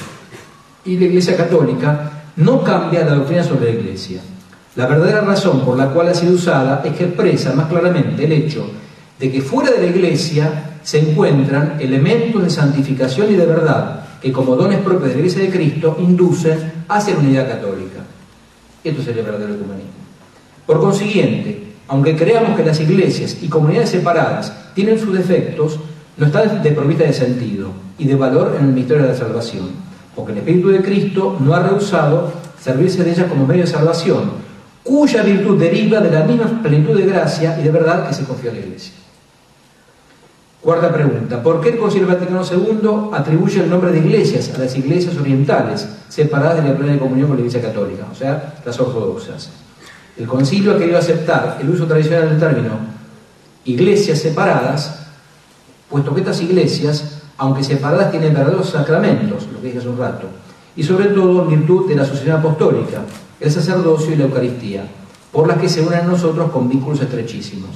y 0.86 0.98
la 0.98 1.06
Iglesia 1.06 1.36
Católica, 1.36 2.24
no 2.38 2.64
cambia 2.64 3.04
la 3.04 3.16
doctrina 3.16 3.44
sobre 3.44 3.74
la 3.74 3.80
Iglesia. 3.80 4.22
La 4.76 4.88
verdadera 4.88 5.22
razón 5.22 5.62
por 5.62 5.78
la 5.78 5.90
cual 5.90 6.10
ha 6.10 6.16
sido 6.16 6.34
usada 6.34 6.82
es 6.84 6.94
que 6.94 7.04
expresa 7.06 7.54
más 7.54 7.68
claramente 7.68 8.26
el 8.26 8.32
hecho 8.32 8.66
de 9.20 9.32
que 9.32 9.42
fuera 9.42 9.72
de 9.72 9.78
la 9.78 9.86
Iglesia 9.86 10.78
se 10.82 11.00
encuentran 11.00 11.78
elementos 11.80 12.44
de 12.44 12.50
santificación 12.50 13.32
y 13.32 13.36
de 13.36 13.46
verdad 13.46 14.04
que 14.20 14.32
como 14.32 14.56
dones 14.56 14.80
propios 14.80 15.10
de 15.10 15.14
la 15.14 15.20
Iglesia 15.20 15.44
de 15.44 15.52
Cristo 15.52 15.98
inducen 16.00 16.86
hacia 16.88 17.14
la 17.14 17.20
unidad 17.20 17.48
católica. 17.48 18.00
Esto 18.84 19.02
es 19.02 19.08
el 19.08 19.16
verdadero 19.16 19.54
ecumenismo. 19.54 19.92
Por 20.66 20.80
consiguiente, 20.80 21.74
aunque 21.88 22.16
creamos 22.16 22.58
que 22.58 22.66
las 22.66 22.80
iglesias 22.80 23.38
y 23.42 23.50
comunidades 23.50 23.90
separadas 23.90 24.72
tienen 24.74 24.98
sus 24.98 25.14
defectos, 25.14 25.80
no 26.18 26.26
están 26.26 26.64
desprovistas 26.64 27.08
de 27.08 27.14
sentido 27.14 27.70
y 28.00 28.06
de 28.06 28.16
valor 28.16 28.56
en 28.60 28.66
el 28.66 28.74
misterio 28.74 29.04
de 29.04 29.10
la 29.10 29.16
salvación, 29.16 29.70
porque 30.16 30.32
el 30.32 30.40
Espíritu 30.40 30.70
de 30.70 30.82
Cristo 30.82 31.38
no 31.40 31.54
ha 31.54 31.62
rehusado 31.62 32.32
servirse 32.60 33.04
de 33.04 33.12
ellas 33.12 33.28
como 33.28 33.46
medio 33.46 33.64
de 33.64 33.72
salvación, 33.72 34.44
cuya 34.84 35.24
virtud 35.24 35.60
deriva 35.60 36.00
de 36.00 36.12
la 36.12 36.26
misma 36.26 36.62
plenitud 36.62 36.98
de 36.98 37.06
gracia 37.06 37.58
y 37.60 37.64
de 37.64 37.72
verdad 37.72 38.08
que 38.08 38.14
se 38.14 38.26
confió 38.26 38.52
a 38.52 38.54
la 38.54 38.60
Iglesia. 38.60 38.94
Cuarta 40.62 40.94
pregunta, 40.94 41.44
¿por 41.44 41.60
qué 41.60 41.70
el 41.70 41.78
Concilio 41.78 42.08
Vaticano 42.08 42.42
II 42.44 43.12
atribuye 43.14 43.62
el 43.62 43.70
nombre 43.70 43.92
de 43.92 44.00
iglesias 44.00 44.52
a 44.56 44.58
las 44.60 44.76
iglesias 44.78 45.18
orientales 45.18 45.88
separadas 46.08 46.64
de 46.64 46.70
la 46.70 46.78
plena 46.78 46.98
comunión 47.00 47.28
con 47.28 47.38
la 47.38 47.42
Iglesia 47.42 47.62
Católica, 47.62 48.08
o 48.12 48.16
sea, 48.16 48.56
las 48.66 48.80
ortodoxas? 48.80 49.50
El 50.18 50.28
concilio 50.28 50.74
ha 50.74 50.78
querido 50.78 51.00
aceptar 51.00 51.58
el 51.60 51.70
uso 51.70 51.88
tradicional 51.88 52.30
del 52.30 52.40
término 52.40 52.94
iglesias 53.66 54.20
separadas, 54.20 55.08
puesto 55.90 56.14
que 56.14 56.22
estas 56.22 56.42
iglesias, 56.42 57.22
aunque 57.38 57.64
separadas, 57.64 58.12
tienen 58.12 58.34
verdaderos 58.34 58.70
sacramentos, 58.70 59.48
lo 59.52 59.60
que 59.62 59.68
dije 59.68 59.80
hace 59.80 59.90
un 59.90 59.98
rato, 59.98 60.28
y 60.76 60.84
sobre 60.84 61.06
todo 61.06 61.46
virtud 61.46 61.88
de 61.88 61.96
la 61.96 62.04
asociación 62.04 62.38
apostólica, 62.38 63.02
el 63.44 63.52
sacerdocio 63.52 64.14
y 64.14 64.16
la 64.16 64.24
Eucaristía, 64.24 64.88
por 65.34 65.48
las 65.50 65.58
que 65.58 65.68
se 65.68 65.82
unen 65.82 66.00
a 66.00 66.04
nosotros 66.04 66.50
con 66.52 66.70
vínculos 66.70 67.02
estrechísimos. 67.02 67.72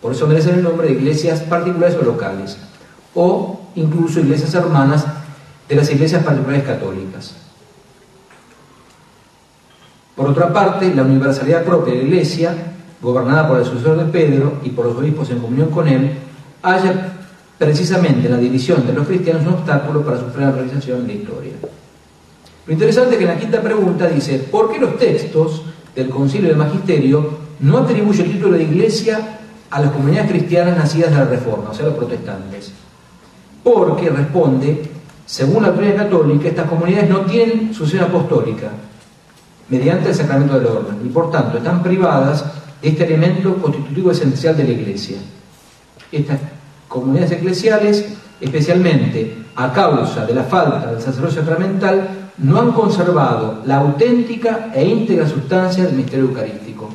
Por 0.00 0.12
eso 0.12 0.26
merecen 0.26 0.54
el 0.54 0.62
nombre 0.62 0.88
de 0.88 0.94
iglesias 0.94 1.40
particulares 1.40 1.96
o 2.00 2.04
locales, 2.04 2.56
o 3.14 3.60
incluso 3.74 4.20
iglesias 4.20 4.54
hermanas 4.54 5.04
de 5.68 5.76
las 5.76 5.90
iglesias 5.90 6.24
particulares 6.24 6.64
católicas. 6.64 7.34
Por 10.16 10.30
otra 10.30 10.50
parte, 10.50 10.94
la 10.94 11.02
universalidad 11.02 11.64
propia 11.64 11.92
de 11.92 12.00
la 12.00 12.06
iglesia, 12.06 12.54
gobernada 13.02 13.46
por 13.46 13.58
el 13.58 13.66
sucesor 13.66 13.98
de 13.98 14.10
Pedro 14.10 14.54
y 14.62 14.70
por 14.70 14.86
los 14.86 14.96
obispos 14.96 15.28
en 15.28 15.40
comunión 15.40 15.68
con 15.68 15.86
él, 15.86 16.12
haya 16.62 17.12
precisamente 17.58 18.26
en 18.26 18.32
la 18.32 18.38
división 18.38 18.86
de 18.86 18.94
los 18.94 19.06
cristianos 19.06 19.42
un 19.42 19.52
obstáculo 19.54 20.02
para 20.02 20.18
su 20.18 20.24
plena 20.26 20.52
realización 20.52 21.00
en 21.00 21.06
la 21.08 21.12
historia. 21.12 21.52
Lo 22.66 22.72
interesante 22.72 23.12
es 23.12 23.18
que 23.18 23.24
en 23.24 23.30
la 23.30 23.38
quinta 23.38 23.60
pregunta 23.60 24.06
dice, 24.08 24.38
¿por 24.38 24.72
qué 24.72 24.78
los 24.78 24.96
textos 24.98 25.62
del 25.94 26.08
concilio 26.08 26.48
del 26.48 26.56
magisterio 26.56 27.44
no 27.60 27.78
atribuyen 27.78 28.26
el 28.26 28.32
título 28.32 28.56
de 28.56 28.64
iglesia 28.64 29.38
a 29.70 29.80
las 29.80 29.90
comunidades 29.90 30.30
cristianas 30.30 30.76
nacidas 30.76 31.10
de 31.10 31.16
la 31.16 31.24
Reforma, 31.24 31.70
o 31.70 31.74
sea, 31.74 31.86
los 31.86 31.94
protestantes. 31.94 32.72
Porque 33.62 34.10
responde, 34.10 34.82
según 35.26 35.62
la 35.62 35.70
doctrina 35.70 35.96
católica, 35.96 36.48
estas 36.48 36.68
comunidades 36.68 37.08
no 37.08 37.22
tienen 37.22 37.72
sucesión 37.72 38.04
apostólica 38.04 38.70
mediante 39.68 40.10
el 40.10 40.14
sacramento 40.14 40.58
del 40.58 40.66
orden 40.66 40.96
y 41.04 41.08
por 41.08 41.30
tanto 41.30 41.56
están 41.56 41.82
privadas 41.82 42.44
de 42.82 42.88
este 42.88 43.04
elemento 43.04 43.56
constitutivo 43.56 44.10
esencial 44.10 44.56
de 44.56 44.64
la 44.64 44.70
Iglesia. 44.70 45.16
Estas 46.12 46.38
comunidades 46.86 47.32
eclesiales, 47.32 48.04
especialmente 48.40 49.38
a 49.56 49.72
causa 49.72 50.26
de 50.26 50.34
la 50.34 50.44
falta 50.44 50.92
del 50.92 51.00
sacerdocio 51.00 51.40
sacramental, 51.40 52.23
no 52.38 52.60
han 52.60 52.72
conservado 52.72 53.62
la 53.64 53.78
auténtica 53.78 54.70
e 54.74 54.84
íntegra 54.84 55.28
sustancia 55.28 55.84
del 55.84 55.94
misterio 55.94 56.26
eucarístico 56.26 56.90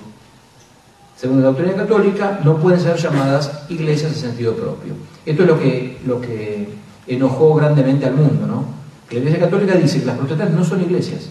según 1.19 1.41
la 1.41 1.47
doctrina 1.47 1.73
católica, 1.73 2.39
no 2.45 2.55
pueden 2.59 2.79
ser 2.79 2.95
llamadas 2.95 3.65
iglesias 3.67 4.13
en 4.13 4.17
sentido 4.17 4.53
propio. 4.53 4.93
Esto 5.25 5.43
es 5.43 5.49
lo 5.49 5.59
que, 5.59 5.97
lo 6.05 6.21
que 6.21 6.69
enojó 7.07 7.55
grandemente 7.55 8.05
al 8.05 8.13
mundo, 8.13 8.47
¿no? 8.47 8.63
Que 9.09 9.15
la 9.15 9.23
Iglesia 9.23 9.41
Católica 9.41 9.75
dice 9.75 9.99
que 9.99 10.05
las 10.05 10.17
protestantes 10.17 10.55
no 10.55 10.63
son 10.63 10.79
iglesias. 10.79 11.27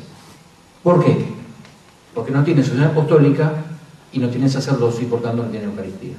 ¿Por 0.82 1.02
qué? 1.02 1.16
Porque 2.14 2.32
no 2.32 2.44
tienen 2.44 2.64
sucesión 2.64 2.90
apostólica 2.90 3.51
y 4.12 4.18
no 4.18 4.28
tienen 4.28 4.51
sacerdocio 4.51 5.05
y 5.05 5.06
por 5.06 5.22
tanto 5.22 5.44
no 5.44 5.48
tienen 5.48 5.70
Eucaristía. 5.70 6.16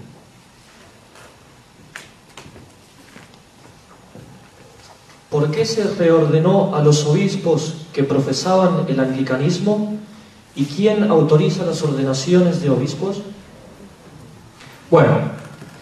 ¿Por 5.29 5.51
qué 5.51 5.65
se 5.65 5.83
reordenó 5.83 6.75
a 6.75 6.81
los 6.81 7.05
obispos 7.05 7.85
que 7.93 8.03
profesaban 8.03 8.85
el 8.87 8.99
anglicanismo? 8.99 9.97
¿Y 10.55 10.65
quién 10.65 11.03
autoriza 11.09 11.65
las 11.65 11.83
ordenaciones 11.83 12.61
de 12.61 12.71
obispos? 12.71 13.21
Bueno, 14.89 15.11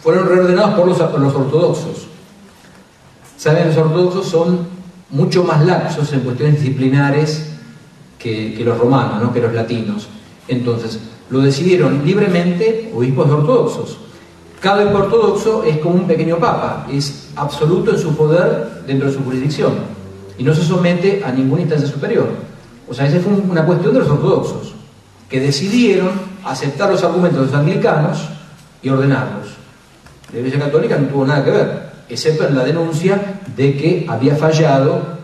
fueron 0.03 0.27
reordenados 0.27 0.75
por 0.75 0.87
los, 0.87 0.99
ortodoxos. 0.99 2.07
Saben, 3.37 3.67
los 3.67 3.77
ortodoxos 3.77 4.27
son 4.27 4.67
mucho 5.09 5.43
más 5.43 5.65
laxos 5.65 6.11
en 6.11 6.21
cuestiones 6.21 6.59
disciplinares 6.59 7.51
que, 8.19 8.61
los 8.65 8.77
romanos, 8.77 9.23
¿no? 9.23 9.33
que 9.33 9.39
los 9.39 9.53
latinos. 9.53 10.09
Entonces, 10.49 10.99
lo 11.29 11.39
decidieron 11.39 12.05
libremente 12.05 12.91
obispos 12.93 13.29
ortodoxos. 13.29 13.97
Cada 14.59 14.91
ortodoxo 14.91 15.63
es 15.63 15.77
como 15.77 15.95
un 15.95 16.07
pequeño 16.07 16.37
papa, 16.37 16.87
es 16.91 17.29
absoluto 17.35 17.91
en 17.91 17.99
su 17.99 18.15
poder 18.15 18.83
dentro 18.87 19.07
de 19.07 19.13
su 19.13 19.23
jurisdicción 19.23 19.73
y 20.37 20.43
no 20.43 20.53
se 20.53 20.63
somete 20.63 21.21
a 21.23 21.31
ninguna 21.31 21.61
instancia 21.61 21.87
superior. 21.87 22.27
O 22.89 22.93
sea, 22.93 23.05
esa 23.05 23.19
fue 23.19 23.33
una 23.33 23.65
cuestión 23.65 23.93
de 23.93 23.99
los 23.99 24.09
ortodoxos, 24.09 24.73
que 25.29 25.39
decidieron 25.39 26.09
aceptar 26.43 26.89
los 26.89 27.03
argumentos 27.03 27.41
de 27.41 27.45
los 27.47 27.55
anglicanos 27.55 28.29
y 28.81 28.89
ordenarlos. 28.89 29.47
La 30.31 30.39
Iglesia 30.39 30.59
Católica 30.59 30.97
no 30.97 31.07
tuvo 31.07 31.25
nada 31.25 31.43
que 31.43 31.51
ver, 31.51 31.89
excepto 32.09 32.47
en 32.47 32.55
la 32.55 32.63
denuncia 32.63 33.39
de 33.55 33.77
que 33.77 34.05
había 34.07 34.35
fallado 34.35 35.17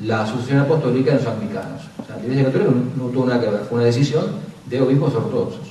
la 0.00 0.26
sucesión 0.26 0.60
apostólica 0.60 1.12
de 1.12 1.18
los 1.18 1.26
anglicanos. 1.26 1.82
O 2.02 2.06
sea, 2.06 2.16
la 2.16 2.22
Iglesia 2.22 2.44
Católica 2.44 2.70
no, 2.70 3.04
no 3.04 3.10
tuvo 3.10 3.26
nada 3.26 3.40
que 3.40 3.50
ver, 3.50 3.60
fue 3.68 3.78
una 3.78 3.86
decisión 3.86 4.24
de 4.66 4.80
obispos 4.80 5.14
ortodoxos. 5.14 5.67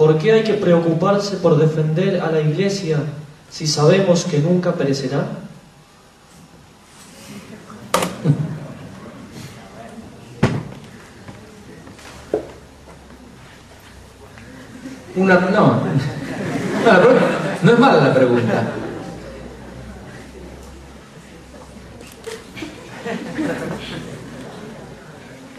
¿Por 0.00 0.16
qué 0.16 0.32
hay 0.32 0.42
que 0.44 0.54
preocuparse 0.54 1.36
por 1.36 1.58
defender 1.58 2.22
a 2.22 2.30
la 2.30 2.40
Iglesia 2.40 3.00
si 3.50 3.66
sabemos 3.66 4.24
que 4.24 4.38
nunca 4.38 4.72
perecerá? 4.72 5.26
Una, 15.16 15.34
no, 15.38 15.82
no 17.62 17.70
es 17.70 17.78
mala 17.78 18.08
la 18.08 18.14
pregunta. 18.14 18.68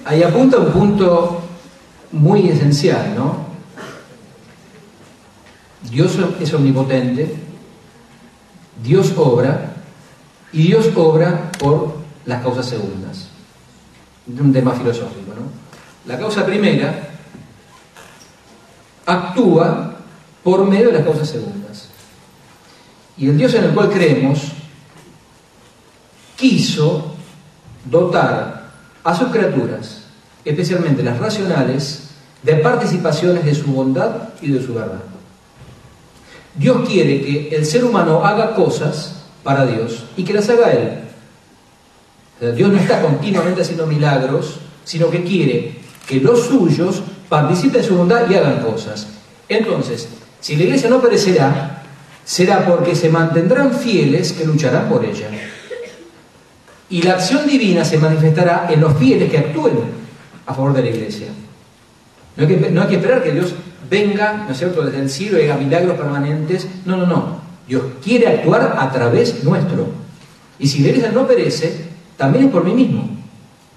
Ahí 0.04 0.24
apunta 0.24 0.58
un 0.58 0.72
punto 0.72 1.44
muy 2.12 2.50
esencial, 2.50 3.14
¿no? 3.16 3.51
Dios 5.90 6.18
es 6.40 6.54
omnipotente, 6.54 7.36
Dios 8.84 9.14
obra, 9.18 9.72
y 10.54 10.64
Dios 10.64 10.90
obra 10.96 11.52
por 11.58 11.96
las 12.26 12.42
causas 12.42 12.68
segundas. 12.68 13.28
Un 14.28 14.54
tema 14.54 14.74
filosófico, 14.74 15.34
¿no? 15.34 15.42
La 16.06 16.20
causa 16.20 16.46
primera 16.46 17.10
actúa 19.06 19.96
por 20.44 20.68
medio 20.68 20.88
de 20.88 20.94
las 20.94 21.04
causas 21.04 21.30
segundas. 21.30 21.90
Y 23.18 23.28
el 23.28 23.38
Dios 23.38 23.54
en 23.54 23.66
el 23.66 23.72
cual 23.72 23.90
creemos 23.92 24.52
quiso 26.36 27.16
dotar 27.86 28.72
a 29.04 29.16
sus 29.16 29.30
criaturas, 29.30 30.04
especialmente 30.44 31.04
las 31.04 31.20
racionales, 31.20 32.10
de 32.44 32.56
participaciones 32.56 33.46
de 33.46 33.54
su 33.54 33.72
bondad 33.72 34.30
y 34.42 34.52
de 34.52 34.66
su 34.66 34.74
verdad. 34.74 35.11
Dios 36.56 36.88
quiere 36.88 37.22
que 37.22 37.56
el 37.56 37.66
ser 37.66 37.84
humano 37.86 38.26
haga 38.26 38.54
cosas 38.54 39.24
para 39.44 39.66
Dios 39.66 40.06
y 40.18 40.24
que 40.24 40.34
las 40.34 40.50
haga 40.50 40.72
Él. 40.72 41.00
Dios 42.56 42.72
no 42.72 42.80
está 42.80 43.02
continuamente 43.02 43.62
haciendo 43.62 43.86
milagros, 43.86 44.60
sino 44.84 45.10
que 45.10 45.24
quiere 45.24 45.76
que 46.08 46.20
los 46.20 46.48
suyos 46.48 47.04
participen 47.30 47.82
en 47.82 47.88
su 47.88 47.96
bondad 47.96 48.30
y 48.30 48.36
hagan 48.36 48.64
cosas. 48.64 49.08
Entonces, 49.48 50.10
si 50.40 50.56
la 50.56 50.64
iglesia 50.64 50.90
no 50.90 51.02
perecerá, 51.02 51.84
será 52.26 52.66
porque 52.66 52.96
se 52.96 53.10
mantendrán 53.10 53.74
fieles 53.74 54.34
que 54.34 54.46
lucharán 54.46 54.90
por 54.90 55.06
ella. 55.06 55.30
Y 56.90 57.04
la 57.04 57.14
acción 57.14 57.48
divina 57.48 57.86
se 57.86 57.98
manifestará 58.00 58.68
en 58.70 58.82
los 58.82 58.98
fieles 58.98 59.30
que 59.32 59.38
actúen 59.38 59.80
a 60.46 60.54
favor 60.54 60.74
de 60.74 60.82
la 60.82 60.90
iglesia. 60.90 61.28
No 62.36 62.44
hay 62.44 62.56
que, 62.56 62.70
no 62.70 62.82
hay 62.82 62.88
que 62.88 62.96
esperar 62.96 63.24
que 63.24 63.32
Dios 63.32 63.54
venga, 63.92 64.46
¿no 64.48 64.54
es 64.54 64.58
cierto?, 64.58 64.84
desde 64.84 65.02
el 65.02 65.10
cielo 65.10 65.38
y 65.38 65.44
haga 65.44 65.58
milagros 65.58 65.98
permanentes. 65.98 66.68
No, 66.86 66.96
no, 66.98 67.06
no. 67.06 67.42
Dios 67.68 67.84
quiere 68.04 68.28
actuar 68.28 68.78
a 68.80 68.92
través 68.92 69.44
nuestro. 69.44 69.88
Y 70.58 70.68
si 70.68 70.90
la 70.94 71.12
no 71.12 71.28
perece, 71.28 71.86
también 72.18 72.46
es 72.46 72.52
por 72.52 72.64
mí 72.64 72.74
mismo, 72.74 73.08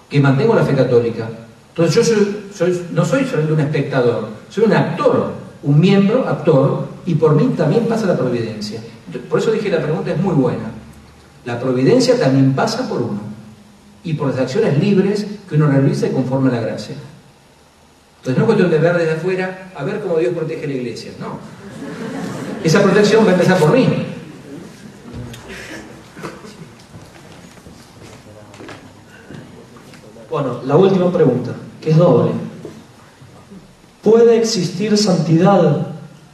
que 0.08 0.20
mantengo 0.20 0.54
la 0.54 0.64
fe 0.64 0.74
católica, 0.74 1.28
entonces 1.76 2.06
yo 2.06 2.14
soy, 2.54 2.82
no 2.92 3.04
soy 3.04 3.24
solamente 3.24 3.52
un 3.52 3.60
espectador, 3.60 4.28
soy 4.48 4.64
un 4.64 4.72
actor, 4.74 5.32
un 5.64 5.80
miembro, 5.80 6.28
actor, 6.28 6.86
y 7.04 7.16
por 7.16 7.34
mí 7.34 7.52
también 7.56 7.86
pasa 7.86 8.06
la 8.06 8.16
providencia. 8.16 8.80
Por 9.28 9.40
eso 9.40 9.50
dije 9.50 9.70
la 9.70 9.82
pregunta 9.82 10.12
es 10.12 10.20
muy 10.20 10.34
buena. 10.34 10.70
La 11.44 11.58
providencia 11.58 12.16
también 12.16 12.54
pasa 12.54 12.88
por 12.88 13.02
uno 13.02 13.20
y 14.04 14.14
por 14.14 14.28
las 14.28 14.38
acciones 14.38 14.78
libres 14.78 15.26
que 15.48 15.56
uno 15.56 15.66
realiza 15.66 16.08
conforme 16.10 16.50
a 16.50 16.52
la 16.52 16.60
gracia. 16.60 16.94
Entonces 18.24 18.38
no 18.38 18.44
es 18.44 18.46
cuestión 18.46 18.70
de 18.70 18.78
ver 18.78 18.96
desde 18.96 19.12
afuera 19.12 19.70
a 19.76 19.84
ver 19.84 20.00
cómo 20.00 20.16
Dios 20.16 20.32
protege 20.34 20.66
la 20.66 20.72
iglesia, 20.72 21.12
no. 21.20 21.38
Esa 22.64 22.82
protección 22.82 23.26
va 23.26 23.32
a 23.32 23.32
empezar 23.34 23.58
por 23.58 23.70
mí. 23.70 23.86
Bueno, 30.30 30.62
la 30.64 30.74
última 30.74 31.12
pregunta 31.12 31.52
que 31.82 31.90
es 31.90 31.98
doble. 31.98 32.30
¿Puede 34.02 34.38
existir 34.38 34.96
santidad 34.96 35.88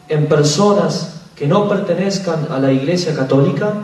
en 0.08 0.28
personas 0.28 1.22
que 1.34 1.48
no 1.48 1.68
pertenezcan 1.68 2.46
a 2.52 2.60
la 2.60 2.70
Iglesia 2.70 3.16
Católica? 3.16 3.74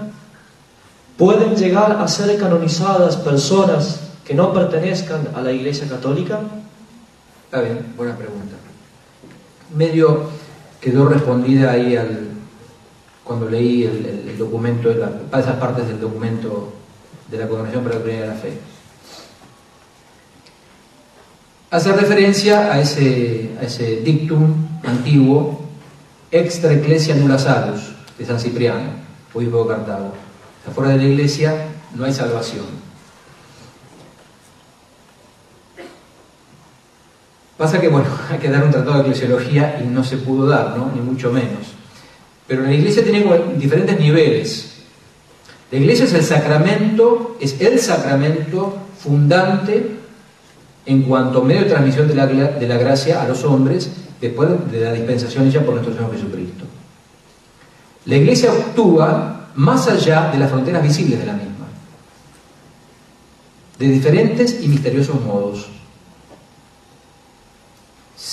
¿Pueden 1.16 1.56
llegar 1.56 1.98
a 2.00 2.06
ser 2.06 2.38
canonizadas 2.38 3.16
personas 3.16 3.98
que 4.24 4.34
no 4.34 4.52
pertenezcan 4.52 5.30
a 5.34 5.40
la 5.40 5.50
Iglesia 5.50 5.88
Católica? 5.88 6.38
Está 7.46 7.60
bien, 7.60 7.94
buena 7.96 8.16
pregunta. 8.16 8.56
Medio 9.74 10.30
quedó 10.80 11.08
respondida 11.08 11.70
ahí 11.72 11.96
al, 11.96 12.28
cuando 13.22 13.48
leí 13.48 13.84
el, 13.84 14.36
documento, 14.36 14.92
la, 14.92 15.38
esas 15.38 15.56
partes 15.56 15.86
del 15.86 16.00
documento 16.00 16.72
de 17.30 17.38
la 17.38 17.48
Congregación 17.48 17.84
para 17.84 17.94
la 17.94 18.00
Doctrina 18.00 18.22
de 18.22 18.28
la 18.28 18.34
Fe. 18.34 18.52
Hace 21.70 21.92
referencia 21.92 22.72
a 22.72 22.80
ese, 22.80 23.50
a 23.60 23.64
ese 23.64 24.00
dictum 24.00 24.66
antiguo, 24.84 25.62
extra 26.32 26.72
ecclesia 26.72 27.14
nulla 27.14 27.38
salus, 27.38 27.92
de 28.18 28.26
San 28.26 28.40
Cipriano, 28.40 28.90
obispo 29.32 29.62
de 29.62 29.68
Cartago. 29.68 30.12
Afuera 30.68 30.92
de 30.92 30.98
la 30.98 31.04
iglesia 31.04 31.68
no 31.94 32.04
hay 32.04 32.12
salvación. 32.12 32.85
Pasa 37.56 37.80
que, 37.80 37.88
bueno, 37.88 38.08
hay 38.30 38.38
que 38.38 38.50
dar 38.50 38.64
un 38.64 38.70
tratado 38.70 38.94
de 38.96 39.00
eclesiología 39.00 39.80
y 39.82 39.88
no 39.88 40.04
se 40.04 40.18
pudo 40.18 40.46
dar, 40.46 40.76
¿no? 40.76 40.90
Ni 40.94 41.00
mucho 41.00 41.32
menos. 41.32 41.74
Pero 42.46 42.62
la 42.62 42.72
iglesia 42.72 43.02
tiene 43.02 43.24
diferentes 43.56 43.98
niveles. 43.98 44.72
La 45.70 45.78
iglesia 45.78 46.04
es 46.04 46.12
el 46.12 46.22
sacramento, 46.22 47.36
es 47.40 47.60
el 47.60 47.80
sacramento 47.80 48.76
fundante 48.98 49.96
en 50.84 51.02
cuanto 51.02 51.42
medio 51.42 51.62
de 51.62 51.70
transmisión 51.70 52.06
de 52.06 52.14
la, 52.14 52.26
de 52.26 52.68
la 52.68 52.76
gracia 52.76 53.20
a 53.20 53.26
los 53.26 53.42
hombres 53.42 53.90
después 54.20 54.48
de 54.70 54.80
la 54.80 54.92
dispensación 54.92 55.48
hecha 55.48 55.62
por 55.62 55.74
nuestro 55.74 55.92
Señor 55.92 56.12
Jesucristo. 56.12 56.64
La 58.04 58.16
iglesia 58.16 58.52
actúa 58.52 59.48
más 59.56 59.88
allá 59.88 60.30
de 60.30 60.38
las 60.38 60.50
fronteras 60.50 60.82
visibles 60.84 61.18
de 61.18 61.26
la 61.26 61.32
misma, 61.32 61.66
de 63.80 63.88
diferentes 63.88 64.62
y 64.62 64.68
misteriosos 64.68 65.20
modos 65.24 65.66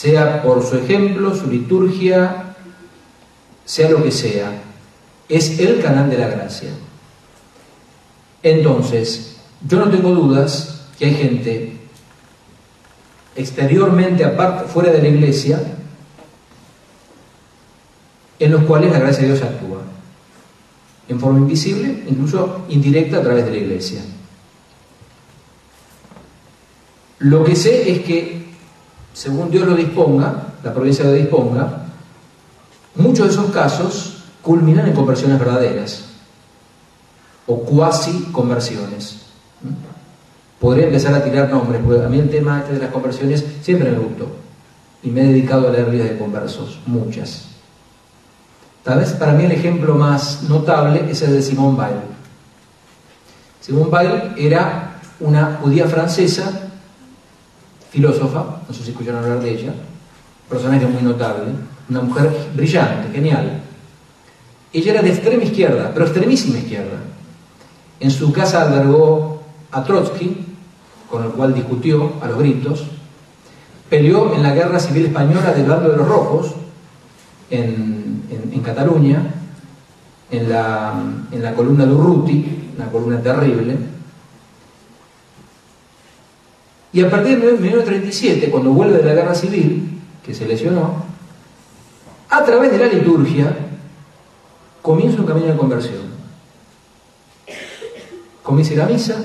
sea 0.03 0.41
por 0.43 0.61
su 0.65 0.75
ejemplo, 0.75 1.33
su 1.33 1.47
liturgia, 1.47 2.55
sea 3.63 3.89
lo 3.89 4.03
que 4.03 4.11
sea, 4.11 4.51
es 5.29 5.57
el 5.59 5.81
canal 5.81 6.09
de 6.09 6.17
la 6.17 6.27
gracia. 6.27 6.71
Entonces, 8.41 9.37
yo 9.65 9.79
no 9.79 9.89
tengo 9.89 10.13
dudas 10.13 10.87
que 10.99 11.05
hay 11.05 11.13
gente 11.13 11.77
exteriormente, 13.37 14.25
aparte, 14.25 14.67
fuera 14.67 14.91
de 14.91 15.01
la 15.03 15.07
iglesia, 15.07 15.63
en 18.39 18.51
los 18.51 18.65
cuales 18.65 18.91
la 18.91 18.99
gracia 18.99 19.21
de 19.21 19.29
Dios 19.29 19.41
actúa, 19.41 19.83
en 21.07 21.17
forma 21.17 21.39
invisible, 21.39 22.03
incluso 22.09 22.65
indirecta 22.67 23.19
a 23.19 23.21
través 23.21 23.45
de 23.45 23.51
la 23.51 23.57
iglesia. 23.57 24.01
Lo 27.19 27.45
que 27.45 27.55
sé 27.55 27.89
es 27.89 27.99
que 27.99 28.43
según 29.13 29.51
Dios 29.51 29.67
lo 29.67 29.75
disponga, 29.75 30.53
la 30.63 30.73
provincia 30.73 31.05
lo 31.05 31.13
disponga, 31.13 31.83
muchos 32.95 33.27
de 33.27 33.33
esos 33.33 33.51
casos 33.51 34.23
culminan 34.41 34.87
en 34.87 34.93
conversiones 34.93 35.39
verdaderas 35.39 36.05
o 37.45 37.59
cuasi 37.59 38.29
conversiones. 38.31 39.19
Podría 40.59 40.85
empezar 40.85 41.13
a 41.13 41.23
tirar 41.23 41.49
nombres, 41.49 41.81
porque 41.83 42.03
a 42.03 42.09
mí 42.09 42.19
el 42.19 42.29
tema 42.29 42.59
este 42.59 42.73
de 42.73 42.79
las 42.79 42.91
conversiones 42.91 43.45
siempre 43.61 43.91
me 43.91 43.99
gustó 43.99 44.27
y 45.03 45.09
me 45.09 45.21
he 45.21 45.27
dedicado 45.27 45.67
a 45.67 45.71
leer 45.71 45.89
vidas 45.89 46.09
de 46.09 46.17
conversos, 46.17 46.79
muchas. 46.85 47.49
Tal 48.83 48.99
vez 48.99 49.13
para 49.13 49.33
mí 49.33 49.45
el 49.45 49.51
ejemplo 49.51 49.95
más 49.95 50.43
notable 50.43 51.05
es 51.09 51.21
el 51.21 51.33
de 51.33 51.41
Simone 51.41 51.77
Weil. 51.77 52.01
Simone 53.61 53.89
Weil 53.89 54.33
era 54.37 54.99
una 55.19 55.59
judía 55.61 55.87
francesa 55.87 56.62
filósofa, 57.93 58.61
no 58.67 58.73
sé 58.73 58.83
si 58.83 58.89
escucharon 58.89 59.23
hablar 59.23 59.39
de 59.39 59.51
ella, 59.51 59.73
personaje 60.49 60.87
muy 60.87 61.03
notable, 61.03 61.51
una 61.87 62.01
mujer 62.01 62.27
brillante, 62.55 63.13
genial. 63.13 63.61
Ella 64.73 64.93
era 64.93 65.01
de 65.03 65.09
extrema 65.09 65.43
izquierda, 65.43 65.91
pero 65.93 66.05
extremísima 66.05 66.57
izquierda. 66.57 66.97
En 67.99 68.09
su 68.09 68.33
casa 68.33 68.63
albergó 68.63 69.43
a 69.71 69.83
Trotsky, 69.83 70.43
con 71.07 71.23
el 71.23 71.29
cual 71.33 71.53
discutió 71.53 72.13
a 72.19 72.27
los 72.27 72.39
gritos, 72.39 72.83
peleó 73.91 74.33
en 74.33 74.41
la 74.41 74.55
guerra 74.55 74.79
civil 74.79 75.05
española 75.05 75.53
del 75.53 75.67
bando 75.67 75.89
de 75.91 75.97
los 75.97 76.07
rojos, 76.07 76.55
en, 77.51 78.23
en, 78.51 78.61
Cataluña, 78.61 79.21
en 80.31 80.49
la, 80.49 80.93
en 81.31 81.43
la 81.43 81.53
columna 81.53 81.85
de 81.85 81.93
Urruti, 81.93 82.71
una 82.75 82.87
columna 82.87 83.21
terrible, 83.21 83.77
y 86.93 87.01
a 87.01 87.09
partir 87.09 87.41
de 87.41 87.53
1937, 87.53 88.51
cuando 88.51 88.71
vuelve 88.71 88.99
de 88.99 89.03
la 89.03 89.15
guerra 89.15 89.33
civil, 89.33 89.99
que 90.23 90.35
se 90.35 90.45
lesionó, 90.45 91.03
a 92.29 92.43
través 92.43 92.71
de 92.71 92.77
la 92.77 92.85
liturgia, 92.85 93.51
comienza 94.83 95.19
un 95.19 95.25
camino 95.25 95.47
de 95.47 95.57
conversión. 95.57 96.13
Comienza 98.43 98.73
a 98.73 98.75
ir 98.75 98.81
a 98.81 98.85
misa, 98.85 99.15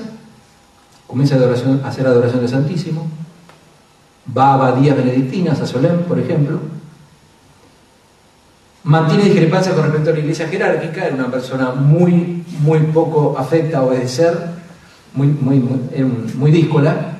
comienza 1.05 1.35
a, 1.35 1.87
hacer 1.87 2.07
adoración 2.07 2.39
del 2.39 2.49
Santísimo, 2.49 3.07
va 4.35 4.47
a 4.47 4.53
abadías 4.55 4.97
benedictinas, 4.97 5.61
a 5.61 5.67
Solén, 5.67 6.05
por 6.07 6.17
ejemplo, 6.17 6.59
mantiene 8.83 9.25
discrepancias 9.25 9.75
con 9.75 9.83
respecto 9.83 10.09
a 10.09 10.13
la 10.13 10.19
iglesia 10.19 10.47
jerárquica, 10.47 11.05
era 11.05 11.13
una 11.13 11.29
persona 11.29 11.71
muy, 11.71 12.43
muy 12.61 12.79
poco 12.79 13.35
afecta 13.37 13.77
a 13.77 13.83
obedecer, 13.83 14.35
muy, 15.13 15.27
muy, 15.27 15.59
muy, 15.59 15.79
muy 16.35 16.51
díscola, 16.51 17.18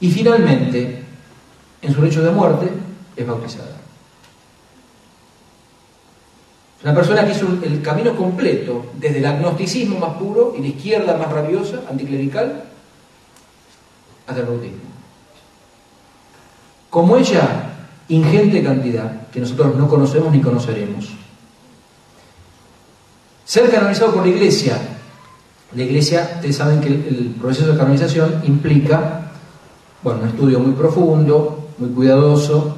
y 0.00 0.10
finalmente, 0.10 1.02
en 1.82 1.94
su 1.94 2.02
lecho 2.02 2.22
de 2.22 2.30
muerte, 2.30 2.70
es 3.16 3.26
bautizada. 3.26 3.76
Es 6.78 6.84
una 6.84 6.94
persona 6.94 7.24
que 7.24 7.32
hizo 7.32 7.46
el 7.64 7.82
camino 7.82 8.14
completo, 8.16 8.86
desde 8.98 9.18
el 9.18 9.26
agnosticismo 9.26 9.98
más 9.98 10.16
puro 10.16 10.54
y 10.56 10.60
la 10.60 10.68
izquierda 10.68 11.16
más 11.16 11.30
rabiosa, 11.32 11.80
anticlerical, 11.90 12.64
hasta 14.28 14.40
el 14.40 14.46
bautismo. 14.46 14.78
Como 16.90 17.16
ella, 17.16 17.72
ingente 18.08 18.62
cantidad 18.62 19.28
que 19.28 19.40
nosotros 19.40 19.74
no 19.74 19.88
conocemos 19.88 20.32
ni 20.32 20.40
conoceremos. 20.40 21.08
Ser 23.44 23.70
canonizado 23.70 24.12
por 24.12 24.22
la 24.22 24.28
iglesia. 24.28 24.78
La 25.74 25.82
iglesia, 25.82 26.30
ustedes 26.36 26.56
saben 26.56 26.80
que 26.80 26.88
el 26.88 27.34
proceso 27.40 27.72
de 27.72 27.78
canonización 27.78 28.42
implica 28.44 29.27
bueno, 30.02 30.20
un 30.22 30.28
estudio 30.28 30.60
muy 30.60 30.72
profundo, 30.72 31.68
muy 31.78 31.90
cuidadoso 31.90 32.76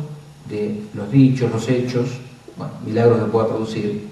de 0.48 0.82
los 0.94 1.10
dichos, 1.10 1.50
los 1.50 1.68
hechos, 1.68 2.08
bueno, 2.56 2.72
milagros 2.84 3.18
que 3.18 3.30
pueda 3.30 3.48
producir. 3.48 4.08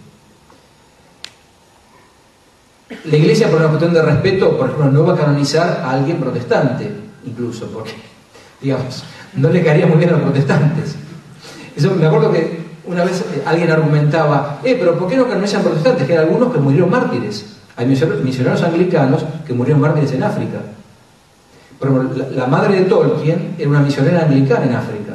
La 3.05 3.17
Iglesia, 3.17 3.51
por 3.51 3.61
una 3.61 3.69
cuestión 3.69 3.93
de 3.93 4.03
respeto, 4.03 4.57
por 4.57 4.67
ejemplo, 4.67 4.91
no 4.91 5.05
va 5.05 5.15
a 5.15 5.17
canonizar 5.17 5.83
a 5.85 5.91
alguien 5.91 6.19
protestante, 6.19 6.91
incluso, 7.25 7.67
porque, 7.67 7.93
digamos, 8.61 9.05
no 9.35 9.51
le 9.51 9.63
caería 9.63 9.87
muy 9.87 9.99
bien 9.99 10.11
a 10.11 10.13
los 10.13 10.23
protestantes. 10.23 10.97
Eso, 11.77 11.95
me 11.95 12.07
acuerdo 12.07 12.33
que 12.33 12.67
una 12.87 13.05
vez 13.05 13.25
alguien 13.45 13.71
argumentaba, 13.71 14.61
eh, 14.65 14.77
pero 14.79 14.99
¿por 14.99 15.09
qué 15.09 15.17
no 15.17 15.29
canonizan 15.29 15.63
protestantes? 15.63 16.07
Que 16.07 16.15
hay 16.15 16.19
algunos 16.21 16.53
que 16.53 16.59
murieron 16.59 16.91
mártires. 16.91 17.57
Hay 17.77 17.87
misioneros 17.87 18.63
anglicanos 18.63 19.25
que 19.47 19.53
murieron 19.53 19.81
mártires 19.81 20.13
en 20.13 20.23
África. 20.23 20.59
Pero 21.81 22.11
la, 22.35 22.47
madre 22.47 22.81
de 22.81 22.85
Tolkien 22.87 23.55
era 23.59 23.69
una 23.69 23.81
misionera 23.81 24.23
anglicana 24.25 24.65
en 24.65 24.75
África. 24.75 25.15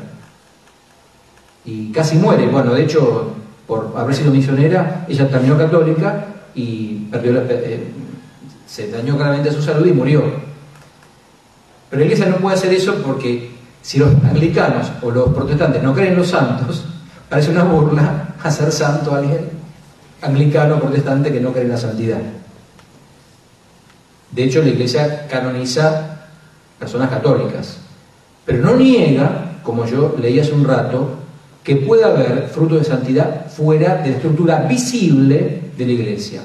Y 1.65 1.91
casi 1.91 2.15
muere. 2.15 2.48
Bueno, 2.48 2.73
de 2.73 2.84
hecho, 2.84 3.34
por 3.68 3.94
haber 3.98 4.15
sido 4.15 4.31
misionera, 4.31 5.06
ella 5.07 5.30
terminó 5.30 5.57
católica 5.57 6.26
y 6.56 7.07
perdió 7.11 7.41
eh, 7.49 7.91
se 8.65 8.90
dañó 8.90 9.18
claramente 9.18 9.52
su 9.52 9.61
salud 9.61 9.85
y 9.85 9.91
murió. 9.91 10.23
Pero 11.90 11.99
la 11.99 12.06
iglesia 12.06 12.27
no 12.27 12.38
puede 12.38 12.56
hacer 12.56 12.73
eso 12.73 12.95
porque 13.06 13.52
si 13.81 13.99
los 13.99 14.10
anglicanos 14.23 14.91
o 15.02 15.11
los 15.11 15.30
protestantes 15.30 15.84
no 15.84 15.94
creen 15.94 16.14
en 16.14 16.19
los 16.19 16.30
santos, 16.30 16.85
parece 17.30 17.52
una 17.52 17.64
burla 17.64 18.35
hacer 18.41 18.72
santo 18.72 19.14
a 19.14 19.19
alguien 19.19 19.49
anglicano 20.22 20.76
o 20.76 20.80
protestante 20.80 21.31
que 21.31 21.40
no 21.40 21.52
cree 21.52 21.65
en 21.65 21.72
la 21.72 21.77
santidad. 21.77 22.19
De 24.31 24.44
hecho, 24.44 24.61
la 24.61 24.69
iglesia 24.69 25.27
canoniza 25.27 26.12
personas 26.84 27.10
católicas, 27.10 27.78
pero 28.46 28.60
no 28.60 28.76
niega, 28.76 29.60
como 29.64 29.86
yo 29.86 30.16
leí 30.20 30.38
hace 30.38 30.52
un 30.52 30.66
rato, 30.66 31.12
que 31.64 31.78
pueda 31.78 32.08
haber 32.08 32.50
fruto 32.50 32.76
de 32.76 32.84
santidad 32.84 33.48
fuera 33.50 33.96
de 33.96 34.10
la 34.10 34.16
estructura 34.18 34.58
visible 34.68 35.62
de 35.78 35.86
la 35.86 35.92
iglesia. 35.94 36.42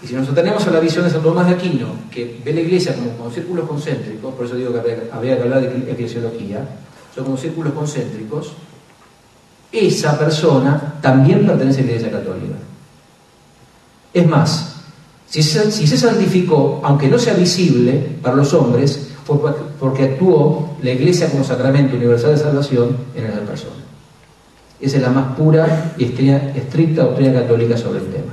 Y 0.00 0.06
si 0.06 0.14
nos 0.14 0.28
atenemos 0.28 0.64
a 0.68 0.70
la 0.70 0.78
visión 0.78 1.04
de 1.04 1.10
San 1.10 1.22
Tomás 1.22 1.48
de 1.48 1.54
Aquino, 1.54 1.88
que 2.12 2.40
ve 2.44 2.52
la 2.52 2.60
iglesia 2.60 2.94
como, 2.94 3.28
círculos 3.32 3.68
concéntricos, 3.68 4.34
por 4.34 4.46
eso 4.46 4.54
digo 4.54 4.72
que 4.72 4.78
habría, 5.12 5.36
que 5.36 5.42
hablar 5.42 5.62
de 5.62 5.90
eclesiología, 5.90 6.64
son 7.12 7.24
como 7.24 7.36
círculos 7.36 7.72
concéntricos, 7.72 8.52
esa 9.72 10.16
persona 10.16 10.94
también 11.02 11.44
pertenece 11.44 11.80
a 11.80 11.84
la 11.84 11.90
Iglesia 11.90 12.10
Católica. 12.12 12.54
Es 14.14 14.26
más, 14.28 14.76
si 15.28 15.42
se, 15.42 15.72
si 15.72 15.88
se 15.88 15.96
santificó, 15.96 16.80
aunque 16.84 17.08
no 17.08 17.18
sea 17.18 17.34
visible 17.34 17.94
para 18.22 18.36
los 18.36 18.54
hombres, 18.54 19.15
porque 19.26 20.04
actuó 20.04 20.76
la 20.82 20.90
Iglesia 20.90 21.28
como 21.30 21.44
sacramento 21.44 21.96
universal 21.96 22.32
de 22.32 22.38
salvación 22.38 22.96
en 23.14 23.26
esa 23.26 23.40
persona. 23.40 23.76
Esa 24.80 24.96
es 24.96 25.02
la 25.02 25.10
más 25.10 25.36
pura 25.36 25.94
y 25.98 26.04
estricta 26.04 27.02
doctrina 27.02 27.40
católica 27.40 27.76
sobre 27.76 28.00
el 28.00 28.06
tema. 28.06 28.32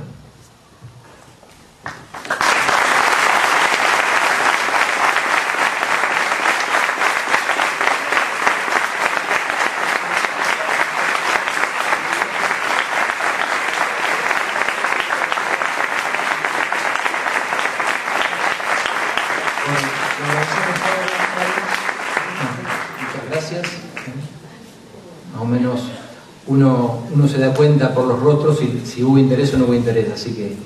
Da 27.46 27.54
cuenta 27.54 27.94
por 27.94 28.06
los 28.06 28.20
rostros 28.20 28.58
si, 28.58 28.82
si 28.84 29.02
hubo 29.02 29.18
interés 29.18 29.52
o 29.54 29.58
no 29.58 29.64
hubo 29.64 29.74
interés. 29.74 30.08
Así 30.12 30.32
que 30.32 30.56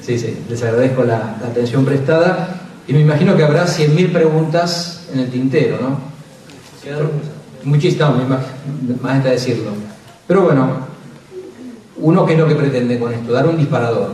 sí, 0.00 0.18
sí, 0.18 0.38
les 0.48 0.62
agradezco 0.62 1.04
la, 1.04 1.36
atención 1.44 1.84
prestada 1.84 2.60
y 2.86 2.92
me 2.92 3.00
imagino 3.00 3.36
que 3.36 3.44
habrá 3.44 3.66
100.000 3.66 4.12
preguntas 4.12 5.08
en 5.12 5.20
el 5.20 5.30
tintero, 5.30 5.78
¿no? 5.80 6.10
Muchísimas, 7.64 8.12
más 9.02 9.16
está 9.18 9.30
decirlo. 9.30 9.70
Pero 10.26 10.42
bueno, 10.42 10.86
uno 11.98 12.24
qué 12.24 12.32
es 12.32 12.38
lo 12.38 12.48
que 12.48 12.54
pretende 12.54 12.98
con 12.98 13.12
esto, 13.12 13.32
dar 13.32 13.46
un 13.46 13.58
disparador. 13.58 14.12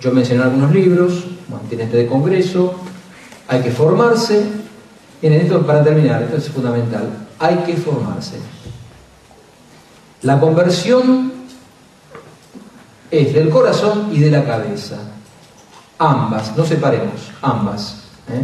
Yo 0.00 0.12
mencioné 0.12 0.42
algunos 0.42 0.72
libros, 0.72 1.24
bueno, 1.48 1.64
tiene 1.68 1.84
este 1.84 1.96
de 1.96 2.06
congreso, 2.06 2.74
hay 3.48 3.62
que 3.62 3.70
formarse. 3.70 4.44
en 5.22 5.32
esto 5.32 5.66
para 5.66 5.82
terminar, 5.82 6.22
esto 6.22 6.36
es 6.36 6.48
fundamental, 6.50 7.08
hay 7.38 7.56
que 7.58 7.76
formarse. 7.76 8.36
La 10.26 10.40
conversión 10.40 11.30
es 13.12 13.32
del 13.32 13.48
corazón 13.48 14.08
y 14.12 14.18
de 14.18 14.28
la 14.28 14.44
cabeza. 14.44 14.96
Ambas, 15.98 16.56
no 16.56 16.66
separemos, 16.66 17.30
ambas. 17.40 18.02
¿eh? 18.28 18.42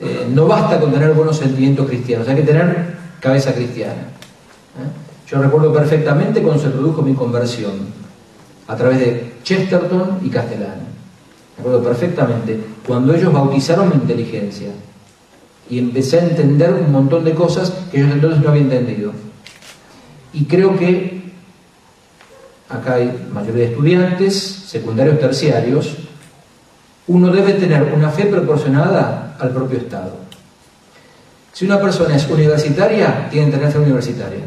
Eh, 0.00 0.26
no 0.32 0.46
basta 0.46 0.80
con 0.80 0.90
tener 0.90 1.12
buenos 1.12 1.36
sentimientos 1.36 1.86
cristianos, 1.88 2.26
hay 2.26 2.36
que 2.36 2.42
tener 2.42 2.96
cabeza 3.20 3.52
cristiana. 3.52 4.00
¿eh? 4.00 5.28
Yo 5.28 5.42
recuerdo 5.42 5.74
perfectamente 5.74 6.40
cuando 6.40 6.62
se 6.62 6.70
produjo 6.70 7.02
mi 7.02 7.12
conversión, 7.12 7.72
a 8.66 8.74
través 8.74 8.98
de 8.98 9.34
Chesterton 9.42 10.20
y 10.22 10.30
Castellani. 10.30 10.86
Recuerdo 11.58 11.82
perfectamente 11.82 12.58
cuando 12.86 13.14
ellos 13.14 13.30
bautizaron 13.30 13.90
mi 13.90 13.96
inteligencia 13.96 14.70
y 15.68 15.80
empecé 15.80 16.20
a 16.20 16.24
entender 16.24 16.72
un 16.72 16.90
montón 16.90 17.24
de 17.24 17.34
cosas 17.34 17.74
que 17.92 18.00
yo 18.00 18.06
entonces 18.06 18.40
no 18.40 18.48
había 18.48 18.62
entendido. 18.62 19.12
Y 20.34 20.44
creo 20.44 20.76
que 20.76 21.22
acá 22.68 22.94
hay 22.94 23.28
mayoría 23.32 23.66
de 23.66 23.70
estudiantes, 23.70 24.34
secundarios, 24.66 25.18
terciarios, 25.20 25.96
uno 27.06 27.30
debe 27.30 27.54
tener 27.54 27.92
una 27.94 28.10
fe 28.10 28.26
proporcionada 28.26 29.36
al 29.38 29.50
propio 29.50 29.78
Estado. 29.78 30.12
Si 31.52 31.64
una 31.64 31.80
persona 31.80 32.16
es 32.16 32.28
universitaria, 32.28 33.28
tiene 33.30 33.46
que 33.46 33.58
tener 33.58 33.72
fe 33.72 33.78
universitaria. 33.78 34.44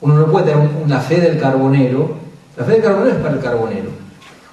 Uno 0.00 0.14
no 0.14 0.26
puede 0.26 0.46
tener 0.46 0.68
una 0.82 1.00
fe 1.00 1.20
del 1.20 1.38
carbonero. 1.38 2.16
La 2.56 2.64
fe 2.64 2.72
del 2.72 2.82
carbonero 2.82 3.16
es 3.16 3.22
para 3.22 3.34
el 3.34 3.40
carbonero. 3.40 3.90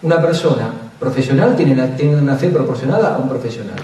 Una 0.01 0.21
persona 0.21 0.71
profesional 0.99 1.55
tiene, 1.55 1.75
tiene 1.89 2.17
una 2.17 2.35
fe 2.35 2.49
proporcionada 2.49 3.15
a 3.15 3.17
un 3.17 3.29
profesional. 3.29 3.79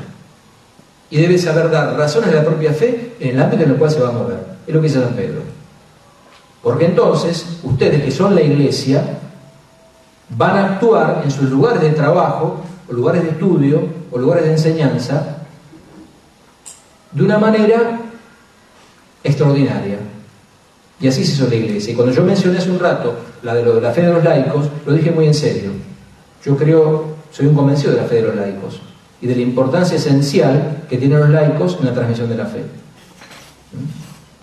Y 1.10 1.22
debe 1.22 1.38
saber 1.38 1.70
dar 1.72 1.96
razones 1.96 2.32
de 2.32 2.36
la 2.36 2.44
propia 2.44 2.74
fe 2.74 3.16
en 3.20 3.30
el 3.30 3.42
ámbito 3.42 3.64
en 3.64 3.72
el 3.72 3.76
cual 3.78 3.92
se 3.92 4.00
va 4.02 4.10
a 4.10 4.12
mover. 4.12 4.40
Es 4.66 4.74
lo 4.74 4.82
que 4.82 4.88
dice 4.88 5.00
San 5.00 5.14
Pedro. 5.14 5.37
Porque 6.62 6.86
entonces 6.86 7.60
ustedes 7.64 8.04
que 8.04 8.12
son 8.12 8.36
la 8.36 8.42
iglesia 8.42 9.04
van 10.30 10.58
a 10.58 10.66
actuar 10.74 11.22
en 11.24 11.32
sus 11.32 11.50
lugares 11.50 11.82
de 11.82 11.92
trabajo 11.92 12.62
o 12.90 12.94
lugares 12.94 13.24
de 13.24 13.30
estudio 13.30 13.82
o 14.12 14.18
lugares 14.18 14.46
de 14.46 14.52
enseñanza 14.52 15.38
de 17.12 17.24
una 17.24 17.38
manera 17.38 18.00
extraordinaria. 19.24 19.98
Y 21.00 21.08
así 21.08 21.24
se 21.24 21.34
hizo 21.34 21.48
la 21.48 21.56
iglesia. 21.56 21.94
Y 21.94 21.96
cuando 21.96 22.14
yo 22.14 22.24
mencioné 22.24 22.58
hace 22.58 22.72
un 22.72 22.80
rato 22.80 23.16
la 23.44 23.54
de, 23.54 23.64
de 23.64 23.82
la 23.82 23.92
fe 23.92 24.02
de 24.02 24.14
los 24.14 24.24
laicos, 24.24 24.66
lo 24.86 24.94
dije 24.94 25.12
muy 25.12 25.28
en 25.28 25.34
serio. 25.34 25.72
Yo 26.44 26.58
creo, 26.58 27.16
soy 27.32 27.48
un 27.48 27.56
convencido 27.56 27.94
de 27.94 28.02
la 28.02 28.08
fe 28.08 28.16
de 28.16 28.22
los 28.24 28.36
laicos 28.36 28.82
y 29.22 29.28
de 29.28 29.36
la 29.36 29.42
importancia 29.42 29.98
esencial 29.98 30.86
que 30.90 30.98
tienen 30.98 31.20
los 31.20 31.30
laicos 31.30 31.78
en 31.80 31.86
la 31.86 31.94
transmisión 31.94 32.30
de 32.30 32.38
la 32.38 32.46
fe. 32.46 32.64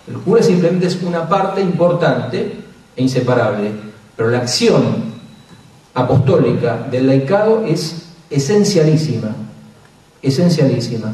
El 0.07 0.19
cura 0.19 0.43
simplemente 0.43 0.87
es 0.87 1.03
una 1.03 1.29
parte 1.29 1.61
importante 1.61 2.53
e 2.97 3.03
inseparable, 3.03 3.71
pero 4.17 4.31
la 4.31 4.39
acción 4.39 4.83
apostólica 5.95 6.87
del 6.91 7.07
laicado 7.07 7.65
es 7.67 8.07
esencialísima, 8.29 9.35
esencialísima. 10.21 11.09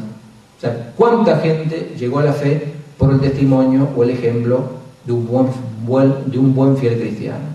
O 0.57 0.61
sea, 0.61 0.93
¿cuánta 0.95 1.37
gente 1.37 1.95
llegó 1.97 2.19
a 2.19 2.23
la 2.23 2.33
fe 2.33 2.73
por 2.97 3.13
el 3.13 3.19
testimonio 3.19 3.87
o 3.95 4.03
el 4.03 4.11
ejemplo 4.11 4.63
de 5.05 5.13
un 5.13 5.27
buen, 5.85 6.13
de 6.25 6.37
un 6.37 6.53
buen 6.53 6.77
fiel 6.77 6.99
cristiano? 6.99 7.45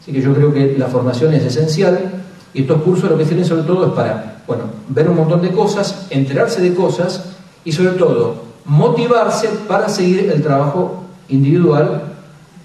Así 0.00 0.12
que 0.12 0.22
yo 0.22 0.32
creo 0.34 0.52
que 0.52 0.78
la 0.78 0.86
formación 0.86 1.34
es 1.34 1.44
esencial 1.44 1.98
y 2.54 2.62
estos 2.62 2.80
cursos 2.82 3.10
lo 3.10 3.18
que 3.18 3.26
sirven 3.26 3.44
sobre 3.44 3.64
todo 3.64 3.86
es 3.86 3.92
para, 3.92 4.42
bueno, 4.46 4.64
ver 4.88 5.08
un 5.08 5.16
montón 5.16 5.42
de 5.42 5.50
cosas, 5.50 6.06
enterarse 6.10 6.62
de 6.62 6.74
cosas 6.74 7.24
y 7.64 7.72
sobre 7.72 7.90
todo 7.90 8.47
motivarse 8.68 9.48
para 9.66 9.88
seguir 9.88 10.30
el 10.30 10.42
trabajo 10.42 11.02
individual, 11.28 12.02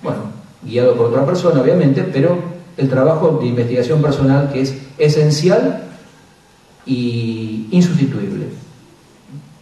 bueno, 0.03 0.19
guiado 0.61 0.95
por 0.95 1.07
otra 1.07 1.25
persona, 1.25 1.61
obviamente, 1.61 2.03
pero 2.03 2.37
el 2.75 2.89
trabajo 2.89 3.39
de 3.41 3.47
investigación 3.47 4.01
personal 4.01 4.51
que 4.51 4.61
es 4.61 4.75
esencial 4.97 5.83
y 6.85 7.67
insustituible, 7.71 8.47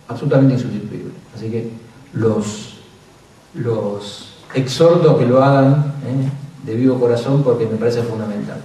absolutamente 0.07 0.55
insustituible. 0.55 1.11
Así 1.35 1.49
que 1.49 1.69
los, 2.13 2.77
los 3.53 4.33
exhorto 4.55 5.17
que 5.19 5.27
lo 5.27 5.43
hagan 5.43 5.93
¿eh? 6.05 6.65
de 6.65 6.75
vivo 6.75 6.99
corazón 6.99 7.43
porque 7.43 7.67
me 7.67 7.77
parece 7.77 8.01
fundamental. 8.01 8.57